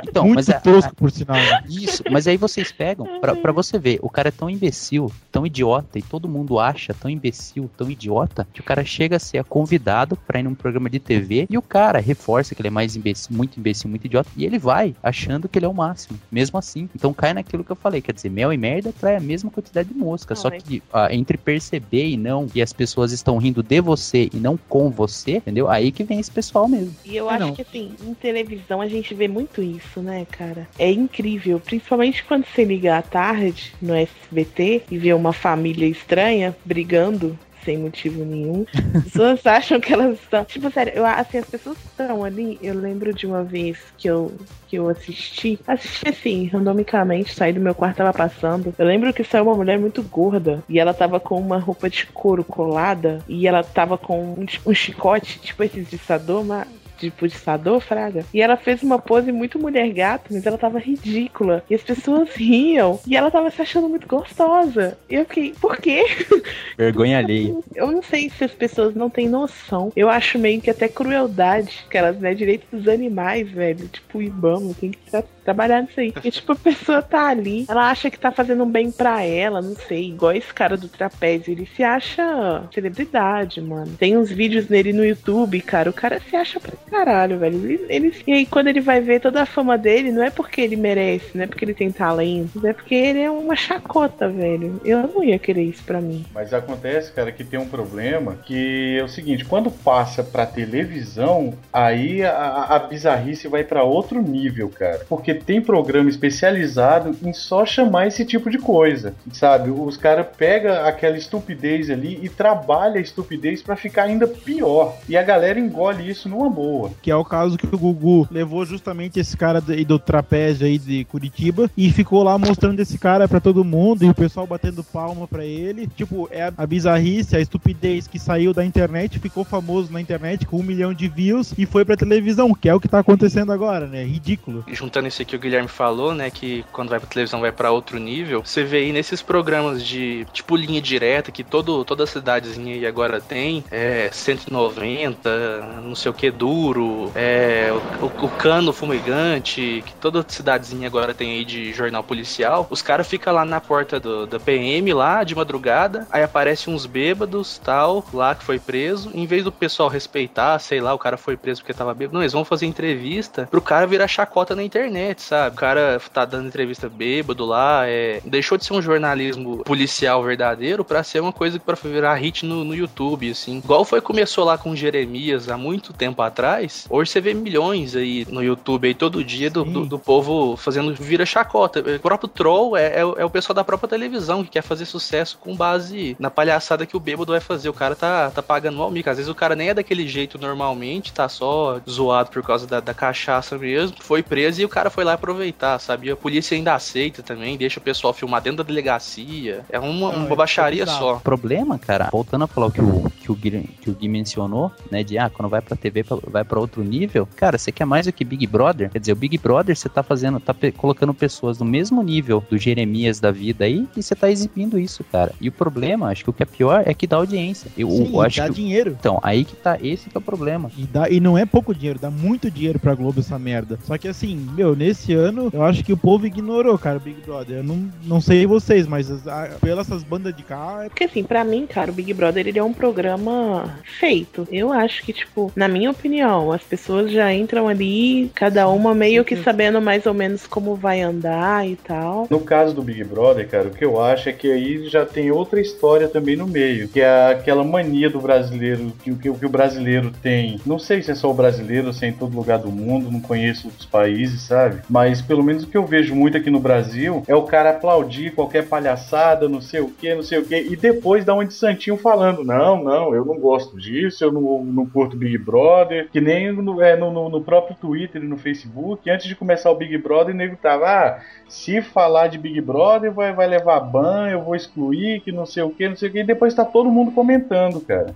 Então, 0.09 0.25
Muito 0.25 0.37
mas 0.37 0.49
a- 0.51 0.61
tosco, 0.61 0.95
por 0.95 1.11
sinal. 1.11 1.37
Isso, 1.69 2.03
mas 2.11 2.27
aí 2.27 2.37
vocês 2.37 2.71
pegam, 2.73 3.21
pra, 3.21 3.35
pra 3.35 3.53
você 3.53 3.79
ver, 3.79 3.99
o 4.03 4.11
cara 4.11 4.29
é 4.29 4.33
tão 4.33 4.49
imbecil, 4.51 5.11
tão 5.31 5.47
idiota, 5.47 5.99
e 5.99 6.03
todo 6.03 6.29
mundo 6.29 6.59
acha 6.59 6.93
tão 6.95 7.11
imbecil, 7.11 7.71
tão 7.77 7.91
idiota, 7.91 8.47
que 8.53 8.61
o 8.61 8.65
cara 8.65 8.85
chega 8.85 9.17
a 9.17 9.21
ser 9.21 9.45
convidado 9.45 10.17
pra 10.17 10.41
ir 10.41 10.43
num 10.43 10.55
programa 10.55 10.91
de 10.91 10.99
TV 10.99 11.47
e 11.49 11.57
o 11.57 11.63
cara 11.63 11.99
reforça 12.01 12.55
que 12.55 12.61
ele 12.61 12.69
é 12.69 12.71
mais 12.71 12.97
imbecil, 12.97 13.35
muito 13.37 13.59
imbecil, 13.59 13.89
muito 13.89 14.05
idiota, 14.07 14.29
e 14.37 14.45
ele 14.45 14.59
vai 14.59 14.95
achando 15.03 15.49
que 15.49 15.59
ele 15.59 15.67
é 15.67 15.69
o 15.69 15.75
máximo, 15.75 16.19
mesmo 16.31 16.59
assim. 16.59 16.89
Então 16.95 17.13
cai 17.15 17.33
naquilo 17.33 17.65
que 17.65 17.71
eu 17.73 17.77
falei, 17.77 18.01
quer 18.13 18.17
dizer, 18.17 18.31
mel 18.31 18.53
e 18.53 18.57
merda 18.57 18.91
atrai 18.91 19.17
a 19.17 19.21
mesma 19.21 19.51
quantidade 19.51 19.89
de 19.89 19.95
mosca, 19.95 20.35
Não, 20.35 20.41
só 20.43 20.51
mas- 20.51 20.63
que 20.63 20.83
ah, 20.93 21.09
entre 21.13 21.37
perceber 21.37 22.09
e 22.09 22.17
não, 22.17 22.49
e 22.55 22.61
as 22.63 22.73
pessoas 22.73 23.13
estão 23.13 23.39
rindo 23.39 23.63
de 23.63 23.81
você 23.81 24.29
e 24.33 24.37
não 24.37 24.57
com 24.69 24.91
você, 24.91 25.33
entendeu? 25.33 25.69
Aí 25.69 25.91
que 25.91 26.05
vem 26.05 26.21
esse 26.21 26.31
pessoal 26.31 26.69
mesmo. 26.69 26.95
E 27.05 27.17
eu 27.17 27.29
É, 27.31 27.35
acho 27.35 27.47
não. 27.47 27.55
que 27.55 27.63
assim, 27.63 27.91
em 28.07 28.15
televisão 28.15 28.81
a 28.81 28.89
gente 28.89 29.15
vê 29.15 29.27
muito 29.29 29.63
isso, 29.63 30.01
né, 30.03 30.27
cara? 30.31 30.69
É 30.79 30.91
incrível, 30.91 31.59
principalmente 31.61 32.23
quando 32.25 32.45
você 32.45 32.65
liga 32.65 32.97
à 32.99 33.03
tarde 33.03 33.73
no 33.81 33.95
SBT 33.95 34.83
e 34.91 34.99
vê 34.99 35.13
uma 35.13 35.33
família 35.33 35.87
estranha 35.87 36.55
brigando 36.65 37.39
sem 37.65 37.79
motivo 37.79 38.25
nenhum. 38.25 38.65
As 38.95 39.05
pessoas 39.05 39.47
acham 39.47 39.81
que 39.81 39.93
elas 39.93 40.19
estão. 40.19 40.45
Tipo, 40.45 40.71
sério, 40.71 40.93
eu, 40.95 41.07
assim, 41.07 41.39
as 41.39 41.47
pessoas 41.47 41.77
estão 41.79 42.25
ali. 42.25 42.59
Eu 42.63 42.75
lembro 42.75 43.13
de 43.13 43.27
uma 43.27 43.43
vez 43.43 43.79
que 43.97 44.09
eu, 44.09 44.33
que 44.69 44.77
eu 44.77 44.89
assisti. 44.89 45.59
Assisti 45.67 46.09
assim, 46.09 46.47
randomicamente, 46.47 47.35
saí 47.35 47.53
do 47.53 47.61
meu 47.61 47.75
quarto, 47.75 47.99
tava 47.99 48.13
passando. 48.13 48.75
Eu 48.79 48.87
lembro 48.87 49.13
que 49.13 49.25
saiu 49.25 49.45
uma 49.45 49.55
mulher 49.55 49.79
muito 49.79 50.03
gorda. 50.03 50.63
E 50.69 50.79
ela 50.79 50.95
tava 50.95 51.19
com 51.21 51.39
uma 51.39 51.59
roupa 51.59 51.89
de 51.89 52.07
couro 52.07 52.45
colada. 52.45 53.21
E 53.29 53.47
ela 53.47 53.63
tava 53.63 53.97
com 53.97 54.23
um, 54.23 54.47
um 54.67 54.75
chicote, 54.75 55.39
tipo 55.41 55.63
esses 55.63 55.89
de 55.89 55.99
tipo 55.99 56.67
de 57.11 57.31
Sador, 57.31 57.81
Fraga. 57.81 58.25
E 58.33 58.41
ela 58.41 58.57
fez 58.57 58.83
uma 58.83 58.99
pose 58.99 59.33
muito 59.33 59.59
mulher 59.59 59.89
gato, 59.93 60.27
mas 60.31 60.45
ela 60.47 60.59
tava 60.59 60.79
ridícula. 60.79 61.65
E 61.69 61.75
as 61.75 61.83
pessoas 61.83 62.31
riam. 62.35 62.99
E 63.07 63.17
ela 63.17 63.31
tava 63.31 63.51
se 63.51 63.61
achando 63.63 63.89
muito 63.89 64.07
gostosa. 64.07 64.97
E 65.09 65.15
eu 65.15 65.25
fiquei, 65.25 65.55
por 65.61 65.77
quê? 65.79 66.05
Vergonha 66.77 67.19
alheia. 67.19 67.55
Eu 67.75 67.91
não 67.91 68.03
sei 68.03 68.31
se 68.31 68.45
as 68.45 68.53
pessoas 68.53 68.95
não 68.95 69.09
têm 69.11 69.29
noção. 69.29 69.93
Eu 69.97 70.09
acho 70.09 70.39
meio 70.39 70.61
que 70.61 70.71
até 70.71 70.89
crueldade, 70.89 71.85
que 71.91 71.97
elas, 71.97 72.19
né, 72.19 72.35
direitos 72.35 72.69
dos 72.71 72.89
animais, 72.89 73.51
velho. 73.51 73.89
Tipo, 73.89 74.23
Ibama, 74.23 74.75
tem 74.75 74.91
que 74.91 74.99
tra- 75.11 75.25
trabalhar 75.45 75.83
nisso 75.83 75.99
aí. 76.01 76.13
E, 76.25 76.31
tipo, 76.31 76.53
a 76.53 76.57
pessoa 76.57 77.03
tá 77.03 77.29
ali, 77.29 77.65
ela 77.69 77.91
acha 77.91 78.11
que 78.11 78.19
tá 78.19 78.31
fazendo 78.31 78.65
um 78.65 78.71
bem 78.71 78.91
pra 78.91 79.23
ela, 79.23 79.61
não 79.61 79.75
sei. 79.75 80.09
Igual 80.11 80.33
esse 80.33 80.53
cara 80.53 80.77
do 80.77 80.89
trapézio, 80.89 81.53
ele 81.53 81.67
se 81.77 81.83
acha 81.83 82.65
celebridade, 82.73 83.61
mano. 83.61 83.93
Tem 83.99 84.17
uns 84.17 84.31
vídeos 84.31 84.69
nele 84.69 84.93
no 84.93 85.05
YouTube, 85.05 85.61
cara. 85.61 85.91
O 85.91 85.93
cara 85.93 86.21
se 86.21 86.35
acha 86.37 86.59
pra 86.61 86.73
caralho, 86.91 87.39
velho. 87.39 87.57
Ele, 87.57 87.87
ele- 87.89 88.15
e 88.27 88.33
aí, 88.33 88.47
quando 88.47 88.69
ele 88.69 88.81
vai 88.81 89.01
ver 89.01 89.21
toda 89.21 89.43
a 89.43 89.47
fama 89.47 89.77
dele, 89.79 90.11
não 90.13 90.23
é 90.23 90.31
porque 90.31 90.61
ele 90.61 90.77
merece, 90.77 91.31
não 91.37 91.45
é 91.45 91.47
porque 91.47 91.65
ele 91.65 91.75
tem 91.75 91.91
talento, 91.91 92.65
é 92.67 92.73
porque 92.73 92.95
ele 92.95 93.21
é 93.21 93.31
uma 93.31 93.57
chacota, 93.57 94.29
velho. 94.29 94.81
Eu 94.85 95.03
não 95.09 95.23
ia 95.25 95.39
querer 95.39 95.63
isso 95.65 95.83
pra 95.85 96.01
mim. 96.01 96.25
Mas 96.35 96.53
acontece, 96.53 97.13
cara, 97.13 97.33
que 97.33 97.45
tem 97.45 97.59
um 97.59 97.69
problema 97.69 98.37
que 98.45 98.99
é 98.99 99.05
o 99.05 99.09
seguinte, 99.09 99.45
quando 99.45 99.71
passa 99.71 100.23
pra 100.23 100.47
televisão, 100.47 101.55
aí 101.73 102.23
a, 102.23 102.65
a 102.71 102.79
bizarrice 102.79 103.49
vai 103.49 103.65
pra 103.65 103.83
outro 103.83 104.21
nível, 104.21 104.69
cara. 104.69 105.01
Porque 105.09 105.32
tem 105.35 105.61
programa 105.61 106.09
especializado 106.09 107.17
em 107.23 107.33
só 107.33 107.65
chamar 107.65 108.07
esse 108.07 108.25
tipo 108.25 108.51
de 108.51 108.59
coisa, 108.59 109.15
sabe? 109.33 109.71
Os 109.71 109.97
caras 109.97 110.27
pegam 110.37 110.73
aquela 110.85 111.17
estupidez 111.17 111.91
ali 111.91 112.19
e 112.23 112.29
trabalha 112.29 112.99
a 112.99 113.01
estupidez 113.01 113.63
pra 113.63 113.77
ficar 113.77 114.05
ainda 114.05 114.27
pior. 114.27 114.97
E 115.09 115.17
a 115.17 115.23
galera 115.23 115.59
engole 115.59 116.09
isso 116.09 116.29
numa 116.29 116.49
boa. 116.49 116.91
Que 117.01 117.11
é 117.11 117.17
o 117.17 117.25
caso 117.25 117.59
que 117.59 117.67
o 117.67 117.79
Gugu 117.79 118.29
levou 118.31 118.65
justamente 118.65 119.21
esse 119.21 119.37
cara 119.37 119.61
do, 119.61 119.85
do 119.85 119.99
trapézio 119.99 120.67
aí 120.67 120.79
de 120.79 121.05
Curitiba 121.05 121.71
e 121.77 121.91
ficou 121.91 122.23
lá 122.23 122.39
mostrando 122.39 122.81
esse 122.81 122.99
cara 122.99 123.29
pra 123.29 123.41
todo 123.41 123.65
mundo 123.65 124.05
e 124.05 124.11
o 124.11 124.15
pessoal 124.15 124.47
batendo 124.47 124.85
palma 124.85 125.27
pra 125.27 125.45
ele. 125.45 125.87
Tipo, 125.87 126.29
é 126.31 126.45
a, 126.45 126.53
a 126.57 126.67
bizarrice, 126.67 127.37
a 127.37 127.41
estupidez 127.41 128.07
que 128.07 128.19
saiu 128.19 128.53
da 128.53 128.65
internet, 128.65 129.19
ficou 129.19 129.45
famoso 129.45 129.93
na 129.93 130.01
internet 130.01 130.47
com 130.47 130.59
um 130.59 130.63
milhão 130.63 130.93
de 130.93 131.09
views 131.09 131.53
e 131.57 131.67
foi 131.67 131.85
pra 131.85 131.97
televisão, 131.97 132.55
que 132.55 132.69
é 132.69 132.75
o 132.75 132.81
que 132.81 132.89
tá 132.89 132.99
acontecendo 132.99 133.53
agora, 133.53 133.87
né? 133.87 134.05
Ridículo. 134.05 134.65
E 134.67 134.75
juntando 134.75 135.09
esse 135.09 135.22
que 135.25 135.37
o 135.37 135.39
Guilherme 135.39 135.69
falou, 135.69 136.15
né? 136.15 136.31
Que 136.31 136.65
quando 136.73 136.91
vai 136.91 136.99
pra 136.99 137.09
televisão 137.09 137.41
vai 137.41 137.53
para 137.53 137.71
outro 137.71 137.99
nível. 137.99 138.43
Você 138.45 138.65
vê 138.65 138.79
aí 138.79 138.93
nesses 138.93 139.23
programas 139.23 139.85
de 139.85 140.27
tipo 140.33 140.57
linha 140.57 140.81
direta, 140.81 141.33
que 141.33 141.45
todo, 141.45 141.85
toda 141.85 142.07
cidadezinha 142.07 142.75
aí 142.75 142.87
agora 142.87 143.21
tem, 143.21 143.65
é 143.71 144.09
190, 144.13 145.81
não 145.83 145.95
sei 145.95 146.11
o 146.11 146.15
que, 146.15 146.31
duro, 146.31 147.11
é 147.15 147.71
o, 148.01 148.07
o 148.07 148.29
cano 148.29 148.73
fumegante, 148.73 149.83
que 149.87 149.95
toda 149.95 150.25
cidadezinha 150.27 150.87
agora 150.87 151.15
tem 151.15 151.33
aí 151.33 151.45
de 151.45 151.73
jornal 151.73 152.03
policial. 152.03 152.67
Os 152.71 152.83
caras 152.83 153.07
ficam 153.07 153.35
lá 153.35 153.45
na 153.45 153.61
porta 153.61 153.99
do, 153.99 154.27
da 154.27 154.39
PM 154.39 154.93
lá 154.93 155.25
de 155.25 155.35
madrugada, 155.35 156.07
aí 156.11 156.23
aparece 156.23 156.71
uns 156.71 156.87
bêbados 156.87 157.59
tal, 157.59 158.05
lá 158.13 158.35
que 158.35 158.45
foi 158.45 158.59
preso. 158.59 159.11
Em 159.15 159.27
vez 159.27 159.45
do 159.45 159.53
pessoal 159.53 159.89
respeitar, 159.89 160.59
sei 160.59 160.81
lá, 160.81 160.95
o 160.95 160.99
cara 160.99 161.17
foi 161.17 161.37
preso 161.37 161.61
porque 161.61 161.75
tava 161.75 161.95
bêbado, 161.95 162.15
não, 162.15 162.23
eles 162.23 162.33
vão 162.33 162.45
fazer 162.45 162.67
entrevista 162.67 163.47
pro 163.51 163.61
cara 163.61 163.87
virar 163.87 164.09
chacota 164.09 164.55
na 164.55 164.63
internet, 164.63 165.12
sabe? 165.21 165.55
O 165.55 165.59
cara 165.59 166.01
tá 166.13 166.25
dando 166.25 166.49
entrevista 166.49 166.89
bêbado 166.89 167.45
lá, 167.45 167.87
é, 167.87 168.21
deixou 168.25 168.57
de 168.57 168.65
ser 168.65 168.73
um 168.73 168.83
jornalismo 168.83 169.59
policial 169.65 170.23
verdadeiro 170.23 170.85
para 170.85 171.03
ser 171.03 171.21
uma 171.21 171.33
coisa 171.33 171.59
para 171.59 171.77
virar 171.77 172.15
hit 172.15 172.47
no, 172.47 172.65
no 172.65 172.75
YouTube, 172.75 173.31
assim. 173.31 173.59
Igual 173.59 173.85
foi 173.85 174.01
começou 174.01 174.45
lá 174.45 174.57
com 174.57 174.75
Jeremias 174.75 175.49
há 175.49 175.57
muito 175.57 175.93
tempo 175.93 176.23
atrás. 176.23 176.87
Hoje 176.89 177.11
você 177.11 177.21
vê 177.21 177.35
milhões 177.35 177.97
aí 177.97 178.27
no 178.31 178.43
YouTube 178.43 178.87
aí 178.87 178.95
todo 178.95 179.25
dia 179.25 179.51
do, 179.51 179.65
do, 179.65 179.87
do, 179.87 179.99
povo 179.99 180.57
fazendo 180.57 180.95
vira 180.95 181.27
chacota. 181.27 181.81
O 181.81 182.01
próprio 182.01 182.29
troll 182.29 182.77
é, 182.77 182.87
é, 182.87 183.01
é, 183.01 183.25
o 183.25 183.31
pessoal 183.31 183.55
da 183.55 183.65
própria 183.65 183.89
televisão 183.89 184.45
que 184.45 184.51
quer 184.51 184.63
fazer 184.63 184.85
sucesso 184.85 185.39
com 185.39 185.57
base 185.57 186.17
na 186.19 186.31
palhaçada 186.31 186.87
que 186.87 186.97
o 186.97 187.01
bêbado 187.01 187.33
vai 187.33 187.41
fazer. 187.41 187.69
O 187.69 187.75
cara 187.75 187.95
tá, 187.95 188.31
tá 188.31 188.43
pagando 188.43 188.79
mal 188.79 188.91
mico. 188.91 189.11
Às 189.11 189.17
vezes 189.17 189.31
o 189.31 189.35
cara 189.35 189.57
nem 189.57 189.71
é 189.71 189.75
daquele 189.75 190.07
jeito 190.07 190.39
normalmente, 190.39 191.13
tá 191.13 191.29
só 191.29 191.81
zoado 191.89 192.31
por 192.31 192.43
causa 192.43 192.67
da, 192.67 192.81
da 192.81 192.95
cachaça 192.95 193.59
mesmo. 193.59 193.97
Foi 194.01 194.23
preso 194.23 194.61
e 194.61 194.65
o 194.65 194.69
cara 194.69 194.91
foi 194.91 195.02
lá 195.05 195.15
aproveitar, 195.15 195.79
sabe? 195.79 196.11
A 196.11 196.17
polícia 196.17 196.57
ainda 196.57 196.75
aceita 196.75 197.23
também, 197.23 197.57
deixa 197.57 197.79
o 197.79 197.83
pessoal 197.83 198.13
filmar 198.13 198.43
dentro 198.43 198.59
da 198.59 198.65
delegacia. 198.65 199.65
É 199.71 199.79
uma, 199.79 200.11
uma 200.11 200.37
baixaria 200.37 200.87
só. 200.87 201.17
O 201.17 201.21
problema, 201.21 201.79
cara, 201.79 202.09
voltando 202.11 202.45
a 202.45 202.47
falar 202.47 202.67
o 202.67 202.73
que 202.73 202.81
o, 202.81 203.11
que 203.11 203.33
o, 203.33 203.35
Gui, 203.35 203.69
que 203.81 203.91
o 203.91 203.95
Gui 203.95 204.09
mencionou, 204.09 204.73
né? 204.91 205.03
De 205.03 205.19
ah, 205.19 205.31
quando 205.31 205.49
vai 205.49 205.61
pra 205.61 205.77
TV 205.77 206.05
vai 206.27 206.45
para 206.45 206.59
outro 206.59 206.83
nível, 206.83 207.29
cara, 207.37 207.59
você 207.59 207.71
quer 207.73 207.85
mais 207.85 208.07
do 208.07 208.13
que 208.13 208.25
Big 208.25 208.47
Brother? 208.47 208.91
Quer 208.91 208.99
dizer, 208.99 209.13
o 209.13 209.17
Big 209.17 209.39
Brother 209.39 209.77
você 209.77 209.89
tá 209.89 210.03
fazendo, 210.03 210.41
tá 210.41 210.55
colocando 210.77 211.15
pessoas 211.15 211.59
no 211.59 211.65
mesmo 211.65 212.03
nível 212.03 212.45
do 212.51 212.59
Jeremias 212.59 213.21
da 213.21 213.31
vida 213.31 213.65
aí 213.65 213.87
e 213.97 214.03
você 214.03 214.15
tá 214.15 214.31
exibindo 214.31 214.79
isso, 214.79 215.05
cara. 215.05 215.33
E 215.41 215.49
o 215.49 215.53
problema, 215.53 216.09
acho 216.09 216.25
que 216.25 216.31
o 216.31 216.33
que 216.33 216.43
é 216.43 216.47
pior 216.47 216.83
é 216.87 216.95
que 216.95 217.07
dá 217.07 217.17
audiência. 217.17 217.71
Eu, 217.77 217.91
Sim, 217.91 218.13
eu 218.13 218.21
acho 218.21 218.37
dá 218.39 218.49
que, 218.49 218.55
dinheiro. 218.55 218.97
Então, 218.99 219.19
aí 219.23 219.45
que 219.45 219.57
tá, 219.57 219.79
esse 219.81 220.11
que 220.11 220.17
é 220.17 220.21
o 220.21 220.23
problema. 220.23 220.71
E, 220.77 220.85
dá, 220.85 221.09
e 221.09 221.21
não 221.21 221.37
é 221.37 221.47
pouco 221.47 221.75
dinheiro, 221.75 221.99
dá 221.99 222.11
muito 222.11 222.51
dinheiro 222.51 222.79
pra 222.79 222.95
Globo 222.95 223.21
essa 223.21 223.39
merda. 223.39 223.79
Só 223.85 223.97
que 223.99 224.09
assim, 224.09 224.37
meu, 224.55 224.75
nesse 224.75 224.92
ano, 225.13 225.51
eu 225.53 225.63
acho 225.63 225.85
que 225.85 225.93
o 225.93 225.97
povo 225.97 226.27
ignorou, 226.27 226.77
cara, 226.79 226.97
o 226.97 227.01
Big 227.01 227.21
Brother. 227.21 227.59
Eu 227.59 227.65
não, 227.65 227.89
não 228.05 228.21
sei 228.21 228.47
vocês, 228.47 228.87
mas 228.87 229.11
as, 229.11 229.27
a, 229.27 229.51
pelas 229.61 229.83
essas 229.83 230.03
bandas 230.03 230.35
de 230.35 230.43
cá. 230.43 230.83
É... 230.85 230.89
Porque 230.89 231.05
assim, 231.05 231.23
pra 231.23 231.45
mim, 231.45 231.67
cara, 231.67 231.91
o 231.91 231.95
Big 231.95 232.13
Brother 232.15 232.47
ele 232.47 232.59
é 232.59 232.65
um 232.65 232.73
programa 232.73 233.79
feito. 233.99 234.47
Eu 234.51 234.73
acho 234.73 235.03
que, 235.03 235.13
tipo, 235.13 235.53
na 235.55 235.69
minha 235.69 235.91
opinião, 235.91 236.53
as 236.53 236.63
pessoas 236.63 237.11
já 237.11 237.33
entram 237.33 237.69
ali, 237.69 238.31
cada 238.35 238.69
uma 238.69 238.95
meio 238.95 239.25
que 239.25 239.37
sabendo 239.37 239.81
mais 239.81 240.07
ou 240.07 240.15
menos 240.15 240.47
como 240.47 240.75
vai 240.75 241.03
andar 241.03 241.69
e 241.69 241.77
tal. 241.77 242.27
No 242.31 242.41
caso 242.41 242.75
do 242.75 242.83
Big 242.83 243.05
Brother, 243.05 243.49
cara, 243.49 243.69
o 243.69 243.73
que 243.73 243.85
eu 243.85 244.01
acho 244.01 244.29
é 244.29 244.33
que 244.33 244.51
aí 244.51 244.89
já 244.89 245.05
tem 245.05 245.31
outra 245.31 245.61
história 245.61 246.09
também 246.09 246.37
no 246.37 246.47
meio, 246.47 246.89
que 246.89 247.01
é 247.01 247.33
aquela 247.33 247.65
mania 247.65 248.09
do 248.09 248.21
brasileiro, 248.21 248.93
que, 249.03 249.15
que, 249.15 249.33
que 249.33 249.47
o 249.47 249.49
brasileiro 249.49 250.13
tem. 250.23 250.61
Não 250.65 250.79
sei 250.79 251.03
se 251.03 251.11
é 251.11 251.15
só 251.15 251.31
o 251.31 251.35
brasileiro, 251.35 251.93
se 251.93 252.05
é 252.05 252.09
em 252.09 252.13
todo 252.13 252.37
lugar 252.37 252.59
do 252.59 252.71
mundo, 252.71 253.11
não 253.11 253.21
conheço 253.21 253.69
outros 253.69 253.87
países, 253.87 254.43
sabe? 254.43 254.82
Mas 254.89 255.23
pelo 255.23 255.43
menos 255.43 255.65
o 255.65 255.67
que 255.67 255.77
eu 255.77 255.87
vejo 255.87 256.15
muito 256.15 256.37
aqui 256.37 256.51
no 256.51 256.61
Brasil 256.61 257.23
é 257.27 257.35
o 257.35 257.43
cara 257.43 257.71
aplaudir 257.71 258.33
qualquer 258.33 258.69
palhaçada, 258.69 259.49
não 259.49 259.61
sei 259.61 259.81
o 259.81 259.89
que, 259.89 260.15
não 260.15 260.23
sei 260.23 260.39
o 260.39 260.45
que, 260.45 260.57
e 260.57 260.77
depois 260.77 261.25
dar 261.25 261.35
um 261.35 261.45
de 261.45 261.55
santinho 261.55 261.97
falando: 261.97 262.45
não, 262.45 262.83
não, 262.83 263.15
eu 263.15 263.25
não 263.25 263.39
gosto 263.39 263.79
disso, 263.79 264.25
eu 264.25 264.33
não, 264.33 264.65
não 264.65 264.87
curto 264.87 265.17
Big 265.17 265.39
Brother, 265.39 266.09
que 266.11 266.21
nem 266.21 266.53
no, 266.53 266.81
é, 266.83 266.97
no, 266.97 267.29
no, 267.29 267.43
próprio 267.43 267.77
Twitter 267.77 268.23
e 268.23 268.27
no 268.27 268.37
Facebook, 268.37 269.09
antes 269.11 269.27
de 269.27 269.37
começar 269.37 269.71
o 269.71 269.77
Big 269.77 269.97
Brother, 269.99 270.35
o 270.35 270.39
nego 270.39 270.57
tava, 270.57 270.87
ah, 270.87 271.21
se 271.49 271.81
falar 271.83 272.29
de 272.29 272.39
Big 272.39 272.61
Brother 272.61 273.13
vai, 273.13 273.33
vai 273.33 273.47
levar 273.47 273.81
ban, 273.81 274.29
eu 274.29 274.43
vou 274.43 274.55
excluir, 274.55 275.21
que 275.21 275.33
não 275.33 275.47
sei 275.47 275.63
o 275.63 275.71
que, 275.71 275.89
não 275.89 275.97
sei 275.97 276.09
o 276.09 276.13
que, 276.13 276.21
e 276.21 276.25
depois 276.25 276.55
tá 276.55 276.65
todo 276.65 276.91
mundo 276.91 277.13
comentando, 277.13 277.81
cara 277.81 278.15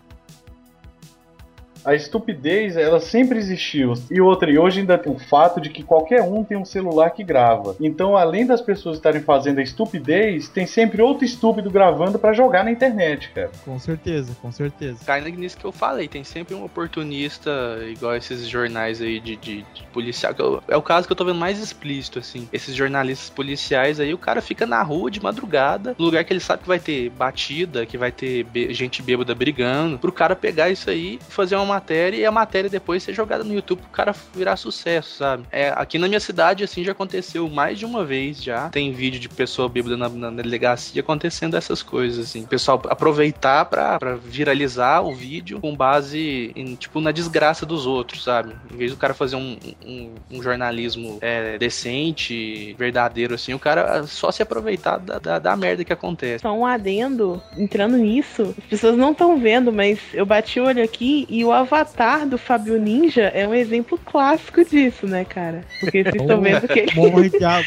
a 1.87 1.95
estupidez, 1.95 2.77
ela 2.77 2.99
sempre 2.99 3.39
existiu. 3.39 3.95
E 4.11 4.21
outra, 4.21 4.51
e 4.51 4.59
hoje 4.59 4.81
ainda 4.81 4.99
tem 4.99 5.13
o 5.13 5.19
fato 5.19 5.61
de 5.61 5.71
que 5.71 5.85
qualquer 5.85 6.21
um 6.21 6.43
tem 6.43 6.57
um 6.57 6.65
celular 6.65 7.11
que 7.11 7.23
grava. 7.23 7.77
Então, 7.81 8.17
além 8.17 8.45
das 8.45 8.61
pessoas 8.61 8.97
estarem 8.97 9.23
fazendo 9.23 9.61
a 9.61 9.63
estupidez, 9.63 10.49
tem 10.49 10.67
sempre 10.67 11.01
outro 11.01 11.25
estúpido 11.25 11.71
gravando 11.71 12.19
para 12.19 12.33
jogar 12.33 12.65
na 12.65 12.73
internet, 12.73 13.31
cara. 13.31 13.51
Com 13.65 13.79
certeza, 13.79 14.37
com 14.43 14.51
certeza. 14.51 14.99
Cai 15.07 15.21
nisso 15.31 15.57
que 15.57 15.65
eu 15.65 15.71
falei, 15.71 16.09
tem 16.09 16.25
sempre 16.25 16.55
um 16.55 16.65
oportunista, 16.65 17.51
igual 17.89 18.17
esses 18.17 18.49
jornais 18.49 19.01
aí 19.01 19.21
de, 19.21 19.37
de, 19.37 19.65
de 19.73 19.83
policial. 19.93 20.35
é 20.67 20.77
o 20.77 20.83
caso 20.83 21.07
que 21.07 21.13
eu 21.13 21.17
tô 21.17 21.25
vendo 21.25 21.39
mais 21.39 21.61
explícito, 21.61 22.19
assim. 22.19 22.49
Esses 22.53 22.75
jornalistas 22.75 23.31
policiais 23.31 24.01
aí, 24.01 24.13
o 24.13 24.19
cara 24.19 24.43
fica 24.43 24.67
na 24.67 24.83
rua 24.83 25.09
de 25.09 25.23
madrugada, 25.23 25.95
no 25.97 26.07
lugar 26.07 26.25
que 26.25 26.33
ele 26.33 26.41
sabe 26.41 26.63
que 26.63 26.69
vai 26.69 26.81
ter 26.81 27.11
batida, 27.11 27.87
que 27.87 27.97
vai 27.97 28.11
ter 28.11 28.45
gente 28.71 29.03
bêbada 29.03 29.35
brigando, 29.35 29.99
pro 29.99 30.11
cara 30.11 30.35
pegar 30.35 30.69
isso 30.69 30.91
aí 30.91 30.97
e 30.97 31.19
fazer 31.33 31.55
uma 31.57 31.76
matéria 31.77 32.17
e 32.17 32.25
a 32.25 32.33
matéria 32.33 32.71
depois 32.71 33.03
ser 33.03 33.13
jogada 33.13 33.45
no 33.45 33.55
YouTube 33.55 33.81
pro 33.81 33.91
cara 33.91 34.15
virar 34.35 34.57
sucesso, 34.57 35.17
sabe? 35.19 35.45
É, 35.53 35.69
aqui 35.69 35.99
na 35.99 36.09
minha 36.09 36.21
cidade, 36.21 36.65
assim, 36.65 36.83
já 36.83 36.93
aconteceu 36.93 37.49
mais 37.49 37.79
de 37.79 37.85
uma 37.85 38.05
vez 38.05 38.43
já. 38.43 38.69
Tem 38.71 38.93
vídeo 38.93 39.21
de 39.21 39.29
pessoa 39.29 39.69
bêbada 39.69 39.97
na, 39.97 40.09
na 40.09 40.31
delegacia 40.31 41.01
acontecendo 41.01 41.57
essas 41.57 41.83
coisas, 41.83 42.27
assim. 42.27 42.43
O 42.43 42.47
pessoal 42.47 42.81
aproveitar 42.89 43.67
pra, 43.67 43.99
pra 43.99 44.15
viralizar 44.15 45.03
o 45.03 45.15
vídeo 45.15 45.61
com 45.61 45.77
base 45.77 46.53
em, 46.57 46.75
tipo, 46.75 47.01
na 47.01 47.13
desgraça 47.13 47.67
dos 47.67 47.87
outros, 47.87 48.25
sabe? 48.25 48.55
Em 48.73 48.77
vez 48.77 48.91
do 48.91 48.97
cara 48.97 49.15
fazer 49.15 49.37
um, 49.37 49.59
um, 49.85 50.15
um 50.31 50.43
jornalismo 50.43 51.19
é, 51.21 51.59
decente, 51.59 52.75
verdadeiro, 52.79 53.35
assim, 53.35 53.53
o 53.55 53.59
cara 53.59 54.07
só 54.07 54.31
se 54.31 54.43
aproveitar 54.43 54.99
da, 54.99 55.19
da, 55.19 55.39
da 55.39 55.57
merda 55.57 55.85
que 55.85 55.93
acontece. 55.93 56.43
Só 56.43 56.53
um 56.53 56.65
adendo, 56.65 57.43
entrando 57.57 57.97
nisso, 57.97 58.55
as 58.59 58.65
pessoas 58.65 58.97
não 58.97 59.13
estão 59.13 59.39
vendo, 59.39 59.73
mas 59.73 59.99
eu 60.15 60.25
bati 60.25 60.59
o 60.59 60.65
olho 60.65 60.83
aqui 60.83 61.27
e 61.29 61.45
o 61.45 61.53
avatar 61.67 62.27
do 62.27 62.39
Fábio 62.39 62.81
Ninja 62.81 63.25
é 63.25 63.47
um 63.47 63.55
exemplo 63.55 63.99
clássico 63.99 64.65
disso, 64.65 65.07
né, 65.07 65.25
cara? 65.25 65.65
Porque 65.81 66.03
vocês 66.03 66.15
estão 66.15 66.41
vendo 66.41 66.69
que 66.69 66.81
ele. 66.81 66.95
Morre 66.95 67.29
diabo. 67.29 67.67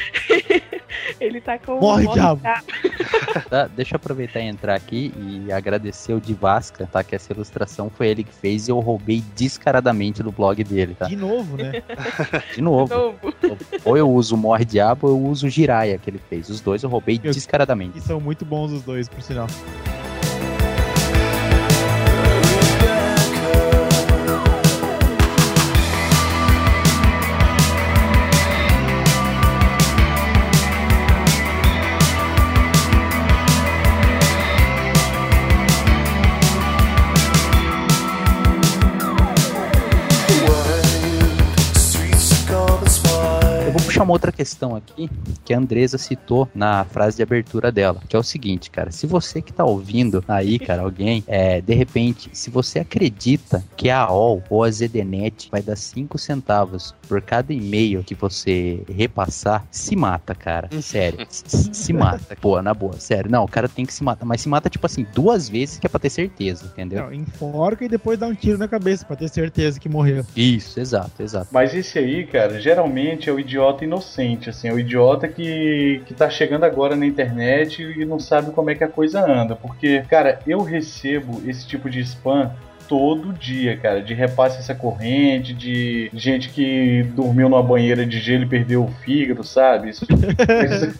ele 1.19 1.41
tá 1.41 1.57
com 1.59 1.79
Morre, 1.79 2.07
diabo. 2.07 2.41
Tá, 3.49 3.67
deixa 3.75 3.95
eu 3.95 3.97
aproveitar 3.97 4.39
e 4.39 4.43
entrar 4.43 4.75
aqui 4.75 5.13
e 5.17 5.51
agradecer 5.51 6.13
o 6.13 6.21
Divasca, 6.21 6.87
tá? 6.91 7.03
Que 7.03 7.15
essa 7.15 7.33
ilustração 7.33 7.89
foi 7.89 8.07
ele 8.07 8.23
que 8.23 8.33
fez 8.33 8.67
e 8.67 8.71
eu 8.71 8.79
roubei 8.79 9.23
descaradamente 9.35 10.23
do 10.23 10.31
blog 10.31 10.63
dele, 10.63 10.95
tá? 10.97 11.07
De 11.07 11.15
novo, 11.15 11.57
né? 11.57 11.83
De 12.55 12.61
novo. 12.61 12.87
De 12.93 13.47
novo. 13.47 13.65
Ou 13.85 13.97
eu 13.97 14.09
uso 14.09 14.37
Morre 14.37 14.65
Diabo 14.65 15.07
ou 15.07 15.13
eu 15.13 15.29
uso 15.29 15.47
o 15.47 15.49
Jiraya 15.49 15.97
que 15.97 16.09
ele 16.09 16.21
fez. 16.29 16.49
Os 16.49 16.61
dois 16.61 16.83
eu 16.83 16.89
roubei 16.89 17.19
eu, 17.23 17.31
descaradamente. 17.31 17.97
E 17.97 18.01
são 18.01 18.19
muito 18.19 18.45
bons 18.45 18.71
os 18.71 18.81
dois, 18.81 19.07
por 19.09 19.21
sinal. 19.21 19.47
Puxar 43.99 44.03
uma 44.03 44.13
outra 44.13 44.31
questão 44.31 44.75
aqui 44.75 45.09
que 45.43 45.53
a 45.53 45.57
Andresa 45.57 45.97
citou 45.97 46.47
na 46.55 46.85
frase 46.85 47.17
de 47.17 47.23
abertura 47.23 47.71
dela, 47.71 48.01
que 48.07 48.15
é 48.15 48.19
o 48.19 48.23
seguinte, 48.23 48.71
cara, 48.71 48.91
se 48.91 49.05
você 49.05 49.41
que 49.41 49.51
tá 49.51 49.65
ouvindo 49.65 50.23
aí, 50.27 50.57
cara, 50.57 50.83
alguém, 50.83 51.23
é, 51.27 51.59
de 51.59 51.73
repente, 51.73 52.29
se 52.33 52.49
você 52.49 52.79
acredita 52.79 53.63
que 53.75 53.89
a 53.89 53.99
AOL 53.99 54.43
ou 54.49 54.63
a 54.63 54.71
ZDNet 54.71 55.49
vai 55.51 55.61
dar 55.61 55.75
5 55.75 56.17
centavos 56.17 56.95
por 57.07 57.21
cada 57.21 57.51
e-mail 57.51 58.03
que 58.03 58.15
você 58.15 58.83
repassar, 58.87 59.65
se 59.71 59.95
mata, 59.95 60.33
cara. 60.33 60.69
Sério. 60.81 61.25
se 61.29 61.91
mata. 61.91 62.37
Pô, 62.39 62.61
na 62.61 62.73
boa, 62.73 62.93
sério. 62.99 63.29
Não, 63.29 63.43
o 63.43 63.47
cara 63.47 63.67
tem 63.67 63.85
que 63.85 63.93
se 63.93 64.03
matar. 64.03 64.25
Mas 64.25 64.41
se 64.41 64.49
mata, 64.49 64.69
tipo 64.69 64.85
assim, 64.85 65.05
duas 65.13 65.49
vezes 65.49 65.79
que 65.79 65.87
é 65.87 65.89
pra 65.89 65.99
ter 65.99 66.09
certeza, 66.09 66.65
entendeu? 66.65 67.03
Não, 67.03 67.13
enforca 67.13 67.83
e 67.83 67.89
depois 67.89 68.17
dá 68.17 68.27
um 68.27 68.35
tiro 68.35 68.57
na 68.57 68.67
cabeça 68.67 69.05
pra 69.05 69.15
ter 69.15 69.27
certeza 69.27 69.79
que 69.79 69.89
morreu. 69.89 70.25
Isso, 70.35 70.79
exato, 70.79 71.21
exato. 71.21 71.47
Mas 71.51 71.73
esse 71.73 71.97
aí, 71.99 72.25
cara, 72.25 72.59
geralmente 72.61 73.29
é 73.29 73.33
o 73.33 73.39
idiota 73.39 73.83
inocente, 73.89 74.49
assim, 74.49 74.69
é 74.69 74.73
o 74.73 74.79
idiota 74.79 75.27
que, 75.27 76.01
que 76.05 76.13
tá 76.13 76.29
chegando 76.29 76.63
agora 76.63 76.95
na 76.95 77.05
internet 77.05 77.81
e 77.81 78.05
não 78.05 78.19
sabe 78.19 78.51
como 78.51 78.69
é 78.69 78.75
que 78.75 78.83
a 78.83 78.87
coisa 78.87 79.19
anda. 79.19 79.55
Porque, 79.55 80.03
cara, 80.07 80.39
eu 80.47 80.61
recebo 80.61 81.41
esse 81.45 81.67
tipo 81.67 81.89
de 81.89 81.99
spam 82.01 82.51
todo 82.89 83.31
dia, 83.31 83.77
cara, 83.77 84.01
de 84.01 84.13
repasse 84.15 84.57
essa 84.57 84.73
corrente, 84.73 85.53
de 85.53 86.09
gente 86.13 86.49
que 86.49 87.03
dormiu 87.15 87.47
numa 87.47 87.61
banheira 87.63 88.03
de 88.05 88.19
gelo 88.19 88.43
e 88.43 88.47
perdeu 88.47 88.83
o 88.83 88.91
fígado, 89.03 89.43
sabe? 89.43 89.89
Isso 89.91 90.05
tipo. 90.07 90.19